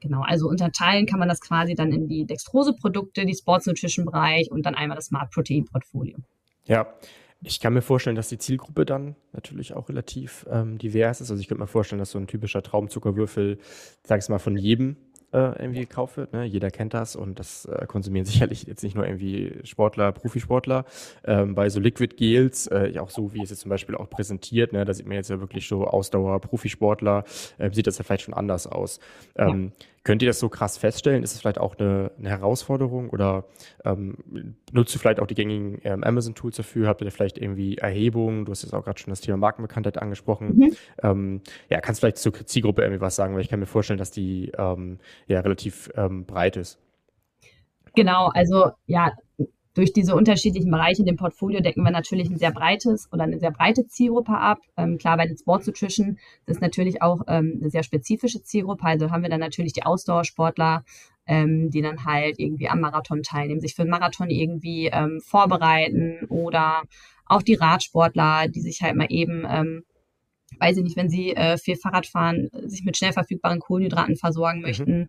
Genau, 0.00 0.22
also 0.22 0.48
unterteilen 0.48 1.06
kann 1.06 1.20
man 1.20 1.28
das 1.28 1.40
quasi 1.40 1.74
dann 1.74 1.92
in 1.92 2.08
die 2.08 2.26
Dextrose-Produkte, 2.26 3.24
die 3.24 3.34
Sports 3.34 3.66
Nutrition 3.66 4.04
Bereich 4.04 4.50
und 4.50 4.66
dann 4.66 4.74
einmal 4.74 4.96
das 4.96 5.06
Smart 5.06 5.30
Protein 5.30 5.64
Portfolio. 5.64 6.18
Ja, 6.64 6.92
ich 7.42 7.60
kann 7.60 7.72
mir 7.72 7.82
vorstellen, 7.82 8.16
dass 8.16 8.28
die 8.28 8.38
Zielgruppe 8.38 8.84
dann 8.84 9.16
natürlich 9.32 9.74
auch 9.74 9.88
relativ 9.88 10.46
ähm, 10.50 10.78
divers 10.78 11.20
ist. 11.20 11.30
Also 11.30 11.40
ich 11.40 11.48
könnte 11.48 11.62
mir 11.62 11.66
vorstellen, 11.66 11.98
dass 11.98 12.10
so 12.10 12.18
ein 12.18 12.26
typischer 12.26 12.62
Traumzuckerwürfel, 12.62 13.58
sag 14.02 14.22
ich 14.22 14.28
mal, 14.28 14.38
von 14.38 14.56
jedem 14.56 14.96
äh, 15.32 15.62
irgendwie 15.62 15.80
gekauft 15.80 16.16
wird. 16.16 16.32
Ne? 16.32 16.44
Jeder 16.44 16.70
kennt 16.70 16.92
das 16.92 17.16
und 17.16 17.38
das 17.38 17.64
äh, 17.64 17.86
konsumieren 17.86 18.24
sicherlich 18.26 18.64
jetzt 18.64 18.82
nicht 18.82 18.94
nur 18.94 19.06
irgendwie 19.06 19.54
Sportler, 19.64 20.12
Profisportler. 20.12 20.84
Ähm, 21.24 21.54
bei 21.54 21.70
so 21.70 21.80
Liquid 21.80 22.14
Gels, 22.16 22.66
äh, 22.66 22.92
auch 22.98 23.10
so 23.10 23.32
wie 23.32 23.42
es 23.42 23.50
jetzt 23.50 23.60
zum 23.60 23.70
Beispiel 23.70 23.94
auch 23.94 24.10
präsentiert, 24.10 24.72
ne? 24.72 24.84
da 24.84 24.92
sieht 24.92 25.06
man 25.06 25.16
jetzt 25.16 25.30
ja 25.30 25.40
wirklich 25.40 25.66
so 25.66 25.86
Ausdauer, 25.86 26.40
Profisportler, 26.40 27.24
äh, 27.58 27.70
sieht 27.72 27.86
das 27.86 27.98
ja 27.98 28.04
vielleicht 28.04 28.24
schon 28.24 28.34
anders 28.34 28.66
aus. 28.66 29.00
Ähm. 29.36 29.72
Könnt 30.02 30.22
ihr 30.22 30.28
das 30.28 30.38
so 30.38 30.48
krass 30.48 30.78
feststellen? 30.78 31.22
Ist 31.22 31.34
es 31.34 31.40
vielleicht 31.40 31.58
auch 31.58 31.78
eine, 31.78 32.10
eine 32.18 32.30
Herausforderung 32.30 33.10
oder 33.10 33.44
ähm, 33.84 34.56
nutzt 34.72 34.94
ihr 34.94 34.98
vielleicht 34.98 35.20
auch 35.20 35.26
die 35.26 35.34
gängigen 35.34 35.78
ähm, 35.84 36.02
Amazon-Tools 36.02 36.56
dafür? 36.56 36.88
Habt 36.88 37.02
ihr 37.02 37.10
vielleicht 37.10 37.36
irgendwie 37.36 37.76
Erhebungen? 37.76 38.46
Du 38.46 38.52
hast 38.52 38.62
jetzt 38.62 38.72
auch 38.72 38.82
gerade 38.82 38.98
schon 38.98 39.10
das 39.10 39.20
Thema 39.20 39.36
Markenbekanntheit 39.36 39.98
angesprochen. 39.98 40.56
Mhm. 40.56 40.76
Ähm, 41.02 41.40
ja, 41.68 41.80
kannst 41.80 42.00
du 42.00 42.06
vielleicht 42.06 42.16
zur 42.16 42.32
Zielgruppe 42.46 42.80
irgendwie 42.82 43.02
was 43.02 43.14
sagen? 43.14 43.34
Weil 43.34 43.42
ich 43.42 43.50
kann 43.50 43.60
mir 43.60 43.66
vorstellen, 43.66 43.98
dass 43.98 44.10
die 44.10 44.50
ähm, 44.56 45.00
ja 45.26 45.40
relativ 45.40 45.90
ähm, 45.96 46.24
breit 46.24 46.56
ist. 46.56 46.78
Genau, 47.94 48.28
also 48.28 48.70
ja, 48.86 49.12
durch 49.80 49.94
diese 49.94 50.14
unterschiedlichen 50.14 50.70
Bereiche 50.70 51.00
in 51.00 51.06
dem 51.06 51.16
Portfolio 51.16 51.60
decken 51.60 51.82
wir 51.82 51.90
natürlich 51.90 52.28
ein 52.28 52.36
sehr 52.36 52.50
breites 52.50 53.08
oder 53.12 53.22
eine 53.22 53.38
sehr 53.38 53.50
breite 53.50 53.86
Zielgruppe 53.86 54.36
ab. 54.36 54.58
Ähm, 54.76 54.98
klar, 54.98 55.16
bei 55.16 55.26
den 55.26 55.38
Sports 55.38 55.66
Nutrition 55.66 56.18
das 56.44 56.56
ist 56.56 56.60
natürlich 56.60 57.00
auch 57.00 57.22
ähm, 57.28 57.58
eine 57.58 57.70
sehr 57.70 57.82
spezifische 57.82 58.42
Zielgruppe. 58.42 58.84
Also 58.84 59.10
haben 59.10 59.22
wir 59.22 59.30
dann 59.30 59.40
natürlich 59.40 59.72
die 59.72 59.84
Ausdauersportler, 59.84 60.84
ähm, 61.26 61.70
die 61.70 61.80
dann 61.80 62.04
halt 62.04 62.38
irgendwie 62.38 62.68
am 62.68 62.80
Marathon 62.80 63.22
teilnehmen, 63.22 63.62
sich 63.62 63.74
für 63.74 63.84
den 63.84 63.90
Marathon 63.90 64.28
irgendwie 64.28 64.90
ähm, 64.92 65.22
vorbereiten 65.24 66.26
oder 66.28 66.82
auch 67.24 67.40
die 67.40 67.54
Radsportler, 67.54 68.48
die 68.48 68.60
sich 68.60 68.82
halt 68.82 68.96
mal 68.96 69.06
eben 69.08 69.46
ähm, 69.48 69.84
weiß 70.58 70.76
ich 70.76 70.82
nicht, 70.82 70.96
wenn 70.98 71.08
sie 71.08 71.34
äh, 71.34 71.56
viel 71.56 71.76
Fahrrad 71.76 72.06
fahren, 72.06 72.50
sich 72.66 72.84
mit 72.84 72.98
schnell 72.98 73.14
verfügbaren 73.14 73.60
Kohlenhydraten 73.60 74.16
versorgen 74.16 74.58
mhm. 74.58 74.66
möchten. 74.66 74.98
Mhm. 74.98 75.08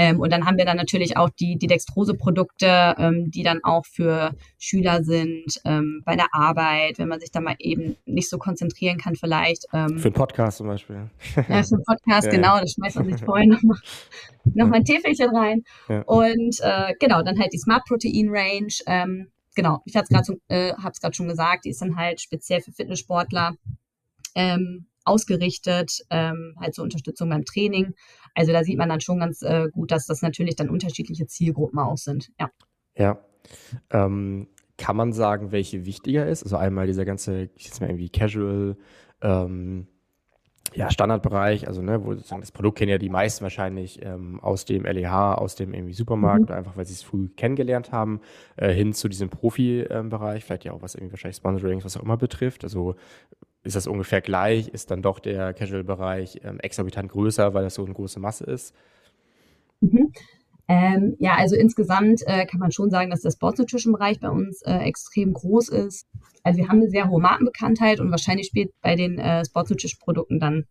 Ähm, 0.00 0.18
und 0.18 0.32
dann 0.32 0.46
haben 0.46 0.56
wir 0.56 0.64
dann 0.64 0.78
natürlich 0.78 1.18
auch 1.18 1.28
die, 1.28 1.58
die 1.58 1.66
Dextrose-Produkte, 1.66 2.94
ähm, 2.96 3.30
die 3.30 3.42
dann 3.42 3.60
auch 3.62 3.84
für 3.84 4.34
Schüler 4.58 5.04
sind, 5.04 5.60
ähm, 5.66 6.00
bei 6.06 6.16
der 6.16 6.28
Arbeit, 6.32 6.98
wenn 6.98 7.06
man 7.06 7.20
sich 7.20 7.30
da 7.30 7.42
mal 7.42 7.54
eben 7.58 7.98
nicht 8.06 8.30
so 8.30 8.38
konzentrieren 8.38 8.96
kann 8.96 9.14
vielleicht. 9.14 9.66
Ähm, 9.74 9.98
für 9.98 10.06
einen 10.06 10.14
Podcast 10.14 10.56
zum 10.56 10.68
Beispiel. 10.68 10.96
Ja, 10.96 11.42
für 11.62 11.74
einen 11.74 11.84
Podcast, 11.84 12.26
ja, 12.28 12.32
genau, 12.32 12.58
da 12.58 12.66
schmeißt 12.66 12.96
man 12.96 13.12
sich 13.12 13.22
vorhin 13.22 13.50
nochmal 13.50 13.76
noch 14.44 14.68
mal 14.68 14.76
ein 14.76 14.86
Täfelchen 14.86 15.36
rein. 15.36 15.64
Ja. 15.90 16.00
Und 16.04 16.56
äh, 16.62 16.94
genau, 16.98 17.22
dann 17.22 17.38
halt 17.38 17.52
die 17.52 17.58
Smart 17.58 17.84
Protein 17.84 18.30
Range. 18.30 18.72
Ähm, 18.86 19.30
genau, 19.54 19.82
ich 19.84 19.96
habe 19.96 20.04
es 20.04 20.08
gerade 20.08 20.40
äh, 20.48 21.12
schon 21.12 21.28
gesagt, 21.28 21.66
die 21.66 21.70
ist 21.70 21.82
dann 21.82 21.96
halt 21.96 22.22
speziell 22.22 22.62
für 22.62 22.72
Fitnesssportler 22.72 23.52
ähm, 24.34 24.86
ausgerichtet, 25.04 25.92
ähm, 26.10 26.54
halt 26.58 26.74
zur 26.74 26.84
Unterstützung 26.84 27.28
beim 27.28 27.44
Training. 27.44 27.94
Also 28.34 28.52
da 28.52 28.64
sieht 28.64 28.78
man 28.78 28.88
dann 28.88 29.00
schon 29.00 29.20
ganz 29.20 29.42
äh, 29.42 29.68
gut, 29.72 29.90
dass 29.90 30.06
das 30.06 30.22
natürlich 30.22 30.56
dann 30.56 30.70
unterschiedliche 30.70 31.26
Zielgruppen 31.26 31.78
auch 31.78 31.98
sind. 31.98 32.30
Ja. 32.38 32.50
Ja. 32.96 33.18
Ähm, 33.90 34.48
kann 34.76 34.96
man 34.96 35.12
sagen, 35.12 35.52
welche 35.52 35.84
wichtiger 35.84 36.26
ist? 36.26 36.42
Also 36.42 36.56
einmal 36.56 36.86
dieser 36.86 37.04
ganze, 37.04 37.50
ich 37.54 37.66
jetzt 37.66 37.80
mal 37.80 37.88
irgendwie 37.88 38.08
Casual, 38.08 38.76
ähm, 39.20 39.86
ja, 40.74 40.90
Standardbereich, 40.90 41.66
also 41.66 41.82
ne, 41.82 42.04
wo 42.04 42.14
sozusagen 42.14 42.42
das 42.42 42.52
Produkt 42.52 42.78
kennen 42.78 42.90
ja 42.90 42.98
die 42.98 43.08
meisten 43.08 43.42
wahrscheinlich 43.42 44.04
ähm, 44.04 44.38
aus 44.40 44.64
dem 44.64 44.84
LEH, 44.84 45.34
aus 45.34 45.56
dem 45.56 45.74
irgendwie 45.74 45.92
Supermarkt, 45.92 46.48
mhm. 46.48 46.54
einfach 46.54 46.76
weil 46.76 46.86
sie 46.86 46.92
es 46.92 47.02
früh 47.02 47.28
kennengelernt 47.28 47.90
haben, 47.92 48.20
äh, 48.56 48.72
hin 48.72 48.92
zu 48.92 49.08
diesem 49.08 49.30
Profi-Bereich, 49.30 50.44
vielleicht 50.44 50.64
ja 50.64 50.72
auch 50.72 50.82
was 50.82 50.94
irgendwie 50.94 51.12
wahrscheinlich 51.12 51.36
Sponsorings, 51.36 51.84
was 51.84 51.96
auch 51.96 52.02
immer 52.02 52.16
betrifft. 52.16 52.62
Also 52.62 52.94
ist 53.62 53.76
das 53.76 53.86
ungefähr 53.86 54.20
gleich? 54.20 54.68
Ist 54.68 54.90
dann 54.90 55.02
doch 55.02 55.18
der 55.18 55.52
Casual-Bereich 55.52 56.40
ähm, 56.44 56.60
exorbitant 56.60 57.10
größer, 57.10 57.54
weil 57.54 57.64
das 57.64 57.74
so 57.74 57.84
eine 57.84 57.94
große 57.94 58.20
Masse 58.20 58.44
ist? 58.44 58.74
Mhm. 59.80 60.12
Ähm, 60.68 61.16
ja, 61.18 61.34
also 61.34 61.56
insgesamt 61.56 62.22
äh, 62.26 62.46
kann 62.46 62.60
man 62.60 62.70
schon 62.70 62.90
sagen, 62.90 63.10
dass 63.10 63.22
der 63.22 63.32
Sports 63.32 63.58
Nutrition 63.58 63.92
Bereich 63.92 64.20
bei 64.20 64.30
uns 64.30 64.62
äh, 64.62 64.78
extrem 64.78 65.32
groß 65.32 65.68
ist. 65.70 66.06
Also 66.44 66.58
wir 66.58 66.68
haben 66.68 66.80
eine 66.80 66.90
sehr 66.90 67.08
hohe 67.08 67.20
Markenbekanntheit 67.20 67.98
und 67.98 68.10
wahrscheinlich 68.10 68.46
spielt 68.46 68.70
bei 68.80 68.94
den 68.94 69.18
äh, 69.18 69.44
Sports 69.44 69.70
Nutrition 69.70 69.98
Produkten 70.00 70.38
dann 70.38 70.66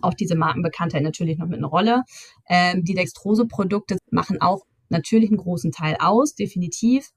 auch 0.00 0.14
diese 0.14 0.36
Markenbekanntheit 0.36 1.02
natürlich 1.02 1.38
noch 1.38 1.48
mit 1.48 1.58
einer 1.58 1.68
Rolle. 1.68 2.02
Ähm, 2.48 2.84
die 2.84 2.94
Dextrose-Produkte 2.94 3.96
machen 4.10 4.40
auch 4.40 4.64
natürlich 4.90 5.30
einen 5.30 5.38
großen 5.38 5.72
Teil 5.72 5.96
aus, 5.98 6.34
definitiv. 6.34 7.10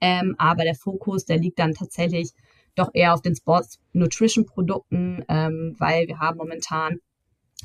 Ähm, 0.00 0.34
aber 0.38 0.64
der 0.64 0.74
Fokus, 0.74 1.24
der 1.24 1.38
liegt 1.38 1.58
dann 1.58 1.74
tatsächlich 1.74 2.32
doch 2.80 2.90
eher 2.92 3.14
auf 3.14 3.22
den 3.22 3.36
Sports 3.36 3.78
Nutrition 3.92 4.46
Produkten, 4.46 5.24
ähm, 5.28 5.76
weil 5.78 6.06
wir 6.08 6.18
haben 6.18 6.38
momentan 6.38 7.00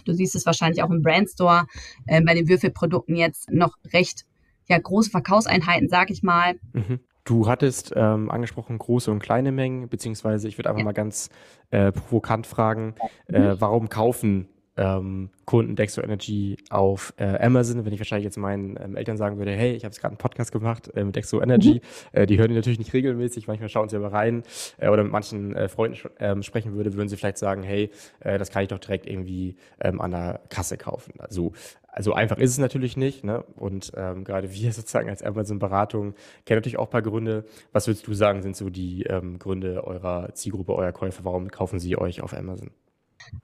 Du 0.04 0.14
siehst 0.14 0.36
es 0.36 0.46
wahrscheinlich 0.46 0.84
auch 0.84 0.90
im 0.90 1.02
Brandstore 1.02 1.68
äh, 2.06 2.22
bei 2.22 2.34
den 2.34 2.50
Würfelprodukten 2.50 3.16
jetzt 3.16 3.50
noch 3.50 3.78
recht 3.94 4.26
ja, 4.68 4.78
große 4.78 5.10
Verkaufseinheiten, 5.10 5.88
sag 5.90 6.10
ich 6.10 6.24
mal. 6.24 6.56
Mhm. 6.74 7.00
Du 7.24 7.48
hattest 7.48 7.92
ähm, 7.96 8.30
angesprochen 8.30 8.78
große 8.78 9.10
und 9.10 9.20
kleine 9.20 9.52
Mengen, 9.52 9.90
beziehungsweise 9.90 10.48
ich 10.48 10.58
würde 10.58 10.70
einfach 10.70 10.80
ja. 10.80 10.86
mal 10.86 10.94
ganz 10.94 11.30
äh, 11.72 11.92
provokant 11.92 12.46
fragen, 12.46 12.96
äh, 13.28 13.40
mhm. 13.40 13.62
warum 13.62 13.90
kaufen 13.90 14.48
ähm, 14.78 15.30
Kunden 15.46 15.76
Dextro 15.76 16.02
Energy 16.02 16.58
auf 16.70 17.14
äh, 17.18 17.38
Amazon, 17.38 17.86
wenn 17.86 17.94
ich 17.94 18.00
wahrscheinlich 18.00 18.26
jetzt 18.26 18.38
meinen 18.38 18.78
ähm, 18.82 18.96
Eltern 18.96 19.18
sagen 19.18 19.38
würde, 19.38 19.52
hey, 19.52 19.74
ich 19.74 19.84
habe 19.84 19.92
jetzt 19.92 20.02
gerade 20.02 20.14
einen 20.14 20.18
Podcast 20.18 20.52
gemacht 20.52 20.92
äh, 20.96 21.04
mit 21.04 21.16
Dextro 21.16 21.42
Energy, 21.42 21.76
mhm. 21.76 21.80
äh, 22.12 22.26
die 22.26 22.38
hören 22.38 22.50
die 22.50 22.56
natürlich 22.56 22.80
nicht 22.80 22.94
regelmäßig, 22.94 23.48
manchmal 23.48 23.70
schauen 23.70 23.90
sie 23.90 23.96
aber 23.96 24.12
rein 24.12 24.44
äh, 24.78 24.90
oder 24.90 25.04
mit 25.04 25.12
manchen 25.12 25.56
äh, 25.56 25.70
Freunden 25.70 25.98
ähm, 26.20 26.44
sprechen 26.44 26.74
würde, 26.74 26.94
würden 26.94 27.08
sie 27.08 27.18
vielleicht 27.18 27.38
sagen, 27.38 27.64
hey, 27.64 27.90
äh, 28.20 28.38
das 28.38 28.50
kann 28.52 28.64
ich 28.64 28.70
doch 28.70 28.80
direkt 28.80 29.08
irgendwie 29.08 29.56
ähm, 29.80 30.02
an 30.02 30.12
der 30.12 30.42
Kasse 30.50 30.78
kaufen. 30.78 31.14
Also, 31.20 31.54
also 31.88 32.14
einfach 32.14 32.38
ist 32.38 32.52
es 32.52 32.58
natürlich 32.58 32.98
nicht. 32.98 33.24
Ne? 33.24 33.46
Und 33.56 33.94
ähm, 33.96 34.26
gerade 34.26 34.52
wir 34.52 34.72
sozusagen 34.74 35.10
als 35.10 35.24
Amazon-Beratung 35.24 36.14
kennen 36.46 36.58
natürlich 36.58 36.78
auch 36.78 36.88
ein 36.88 36.92
paar 36.92 37.02
Gründe. 37.02 37.46
Was 37.72 37.88
würdest 37.88 38.06
du 38.06 38.14
sagen, 38.14 38.42
sind 38.42 38.56
so 38.56 38.70
die 38.70 39.04
ähm, 39.04 39.40
Gründe 39.40 39.86
eurer 39.86 40.34
Zielgruppe, 40.34 40.76
eurer 40.76 40.92
Käufer? 40.92 41.24
Warum 41.24 41.50
kaufen 41.50 41.80
sie 41.80 41.98
euch 41.98 42.22
auf 42.22 42.34
Amazon? 42.34 42.72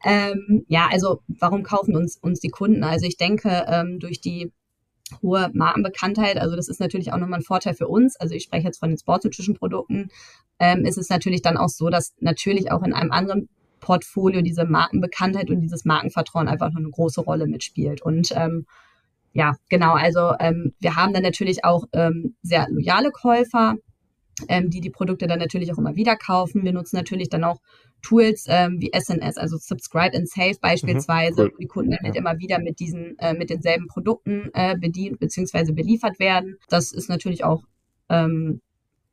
Ähm, 0.04 0.66
ja, 0.68 0.88
also 0.92 1.22
warum 1.28 1.64
kaufen 1.64 1.96
uns, 1.96 2.18
uns 2.18 2.40
die 2.40 2.50
Kunden? 2.50 2.84
Also 2.84 3.06
ich 3.06 3.18
denke, 3.18 3.66
ähm, 3.68 4.00
durch 4.00 4.22
die 4.22 4.52
hohe 5.22 5.50
Markenbekanntheit, 5.54 6.38
also 6.38 6.56
das 6.56 6.68
ist 6.70 6.80
natürlich 6.80 7.12
auch 7.12 7.18
nochmal 7.18 7.40
ein 7.40 7.46
Vorteil 7.46 7.74
für 7.74 7.88
uns. 7.88 8.16
Also 8.16 8.34
ich 8.34 8.44
spreche 8.44 8.68
jetzt 8.68 8.80
von 8.80 8.90
den 8.90 8.98
sportnutrition 8.98 9.56
Produkten, 9.56 10.10
ähm, 10.60 10.86
ist 10.86 10.98
es 10.98 11.10
natürlich 11.10 11.42
dann 11.42 11.58
auch 11.58 11.70
so, 11.70 11.90
dass 11.90 12.14
natürlich 12.20 12.72
auch 12.72 12.84
in 12.84 12.94
einem 12.94 13.12
anderen 13.12 13.50
Portfolio 13.80 14.42
diese 14.42 14.66
Markenbekanntheit 14.66 15.50
und 15.50 15.60
dieses 15.60 15.86
Markenvertrauen 15.86 16.48
einfach 16.48 16.70
noch 16.70 16.80
eine 16.80 16.90
große 16.90 17.22
Rolle 17.22 17.48
mitspielt. 17.48 18.02
Und 18.02 18.32
ähm, 18.36 18.66
ja, 19.34 19.56
genau, 19.70 19.94
also 19.94 20.34
ähm, 20.40 20.74
wir 20.80 20.96
haben 20.96 21.14
dann 21.14 21.24
natürlich 21.24 21.66
auch 21.66 21.86
ähm, 21.94 22.36
sehr 22.44 22.68
loyale 22.70 23.12
Käufer, 23.12 23.76
ähm, 24.48 24.70
die 24.70 24.82
die 24.82 24.90
Produkte 24.90 25.28
dann 25.28 25.40
natürlich 25.40 25.74
auch 25.74 25.78
immer 25.78 25.96
wieder 25.96 26.16
kaufen. 26.16 26.64
Wir 26.64 26.74
nutzen 26.74 26.96
natürlich 26.96 27.30
dann 27.30 27.44
auch 27.44 27.60
Tools 28.02 28.46
ähm, 28.48 28.80
wie 28.80 28.92
SNS, 28.94 29.38
also 29.38 29.58
Subscribe 29.58 30.16
and 30.16 30.30
Save 30.30 30.58
beispielsweise, 30.62 31.44
mhm, 31.44 31.48
cool. 31.48 31.54
wo 31.54 31.58
die 31.58 31.68
Kunden 31.68 31.92
dann 31.92 32.00
halt 32.04 32.16
immer 32.16 32.40
wieder 32.40 32.60
mit 32.60 32.80
diesen, 32.80 33.18
äh, 33.20 33.34
mit 33.34 33.50
denselben 33.50 33.88
Produkten 33.88 34.50
äh, 34.54 34.78
bedient 34.78 35.20
bzw. 35.20 35.72
beliefert 35.72 36.20
werden. 36.20 36.58
Das 36.70 36.92
ist 36.92 37.10
natürlich 37.10 37.44
auch 37.44 37.64
ähm, 38.10 38.62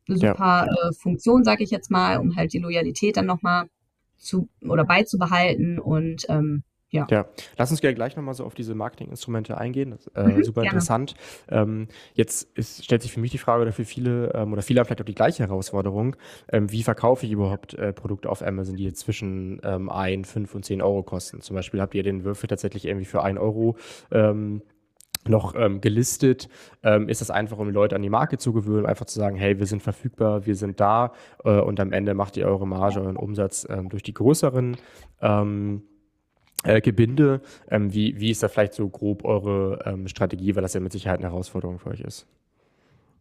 eine 0.07 0.17
super 0.17 0.67
ja. 0.67 0.89
äh, 0.89 0.93
Funktion, 0.93 1.43
sage 1.43 1.63
ich 1.63 1.71
jetzt 1.71 1.91
mal, 1.91 2.17
um 2.17 2.35
halt 2.35 2.53
die 2.53 2.59
Loyalität 2.59 3.17
dann 3.17 3.25
nochmal 3.25 3.69
zu 4.17 4.49
oder 4.61 4.83
beizubehalten 4.83 5.79
und 5.79 6.25
ähm, 6.29 6.63
ja. 6.91 7.07
ja, 7.09 7.25
lass 7.57 7.69
uns 7.69 7.81
gerne 7.81 7.95
gleich 7.95 8.15
nochmal 8.15 8.33
so 8.33 8.45
auf 8.45 8.55
diese 8.55 8.73
Marketinginstrumente 8.73 9.57
eingehen. 9.57 9.91
Das, 9.91 10.07
äh, 10.15 10.23
mhm, 10.23 10.43
super 10.43 10.61
gerne. 10.61 10.75
interessant. 10.75 11.13
Ähm, 11.49 11.87
jetzt 12.13 12.49
ist, 12.57 12.83
stellt 12.83 13.01
sich 13.03 13.11
für 13.11 13.19
mich 13.19 13.31
die 13.31 13.37
Frage 13.37 13.61
oder 13.61 13.71
für 13.71 13.85
viele 13.85 14.33
ähm, 14.33 14.53
oder 14.53 14.61
viele 14.61 14.79
haben 14.79 14.87
vielleicht 14.87 15.01
auch 15.01 15.05
die 15.05 15.15
gleiche 15.15 15.43
Herausforderung. 15.43 16.15
Ähm, 16.51 16.71
wie 16.71 16.83
verkaufe 16.83 17.25
ich 17.25 17.31
überhaupt 17.31 17.75
äh, 17.75 17.93
Produkte 17.93 18.29
auf 18.29 18.41
Amazon, 18.41 18.75
die 18.75 18.85
jetzt 18.85 18.99
zwischen 18.99 19.61
ähm, 19.63 19.89
1, 19.89 20.31
5 20.31 20.55
und 20.55 20.65
10 20.65 20.81
Euro 20.81 21.03
kosten? 21.03 21.41
Zum 21.41 21.55
Beispiel 21.55 21.79
habt 21.79 21.93
ihr 21.93 22.03
den 22.03 22.23
Würfel 22.23 22.47
tatsächlich 22.47 22.85
irgendwie 22.85 23.05
für 23.05 23.23
1 23.23 23.39
Euro 23.39 23.77
ähm, 24.11 24.63
noch 25.27 25.53
ähm, 25.55 25.81
gelistet. 25.81 26.49
Ähm, 26.81 27.09
ist 27.09 27.21
das 27.21 27.29
einfach, 27.29 27.57
um 27.57 27.67
die 27.67 27.73
Leute 27.73 27.95
an 27.95 28.01
die 28.01 28.09
Marke 28.09 28.37
zu 28.37 28.53
gewöhnen, 28.53 28.85
einfach 28.85 29.05
zu 29.05 29.19
sagen, 29.19 29.35
hey, 29.35 29.59
wir 29.59 29.65
sind 29.65 29.83
verfügbar, 29.83 30.45
wir 30.45 30.55
sind 30.55 30.79
da 30.79 31.13
äh, 31.43 31.59
und 31.59 31.79
am 31.79 31.91
Ende 31.91 32.13
macht 32.13 32.37
ihr 32.37 32.47
eure 32.47 32.67
Marge, 32.67 33.01
euren 33.01 33.17
Umsatz 33.17 33.67
ähm, 33.69 33.89
durch 33.89 34.03
die 34.03 34.13
größeren 34.13 34.77
ähm, 35.21 35.83
äh, 36.63 36.81
Gebinde. 36.81 37.41
Ähm, 37.69 37.93
wie, 37.93 38.19
wie 38.19 38.31
ist 38.31 38.43
da 38.43 38.47
vielleicht 38.47 38.73
so 38.73 38.89
grob 38.89 39.25
eure 39.25 39.79
ähm, 39.85 40.07
Strategie, 40.07 40.55
weil 40.55 40.61
das 40.61 40.73
ja 40.73 40.79
mit 40.79 40.91
Sicherheit 40.91 41.19
eine 41.19 41.29
Herausforderung 41.29 41.79
für 41.79 41.89
euch 41.89 42.01
ist? 42.01 42.27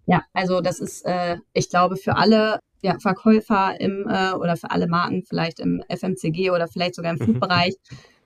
Ja, 0.07 0.25
also 0.33 0.61
das 0.61 0.81
ist, 0.81 1.05
äh, 1.05 1.37
ich 1.53 1.69
glaube, 1.69 1.97
für 1.97 2.17
alle 2.17 2.61
ja, 2.81 2.99
Verkäufer 2.99 3.79
im 3.79 4.07
äh, 4.09 4.33
oder 4.33 4.57
für 4.57 4.71
alle 4.71 4.87
Marken 4.87 5.23
vielleicht 5.23 5.61
im 5.61 5.83
FMCG 5.89 6.51
oder 6.51 6.69
vielleicht 6.69 6.95
sogar 6.95 7.13
im 7.13 7.19
mhm. 7.19 7.25
Food-Bereich 7.35 7.75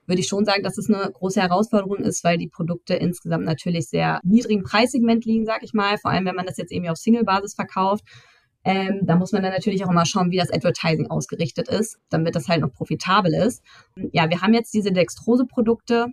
würde 0.07 0.21
ich 0.21 0.29
schon 0.29 0.45
sagen, 0.45 0.63
dass 0.63 0.79
es 0.79 0.89
eine 0.89 1.11
große 1.11 1.41
Herausforderung 1.41 1.99
ist, 1.99 2.25
weil 2.25 2.37
die 2.37 2.49
Produkte 2.49 2.95
insgesamt 2.95 3.45
natürlich 3.45 3.89
sehr 3.89 4.21
niedrigen 4.25 4.65
Preissegment 4.65 5.25
liegen, 5.25 5.47
sag 5.47 5.63
ich 5.63 5.75
mal. 5.75 5.97
Vor 5.99 6.11
allem, 6.11 6.25
wenn 6.27 6.35
man 6.35 6.47
das 6.47 6.57
jetzt 6.57 6.73
irgendwie 6.73 6.91
auf 6.91 6.99
Single-Basis 6.99 7.55
verkauft. 7.55 8.05
Ähm, 8.65 9.01
da 9.03 9.17
muss 9.17 9.33
man 9.33 9.43
dann 9.43 9.53
natürlich 9.53 9.85
auch 9.85 9.91
immer 9.91 10.07
schauen, 10.07 10.31
wie 10.31 10.37
das 10.37 10.53
Advertising 10.53 11.09
ausgerichtet 11.09 11.69
ist, 11.69 11.99
damit 12.11 12.35
das 12.35 12.49
halt 12.49 12.61
noch 12.61 12.73
profitabel 12.73 13.35
ist. 13.35 13.63
Ja, 14.13 14.31
wir 14.31 14.41
haben 14.41 14.55
jetzt 14.55 14.73
diese 14.73 14.93
Dextrose-Produkte, 14.93 16.09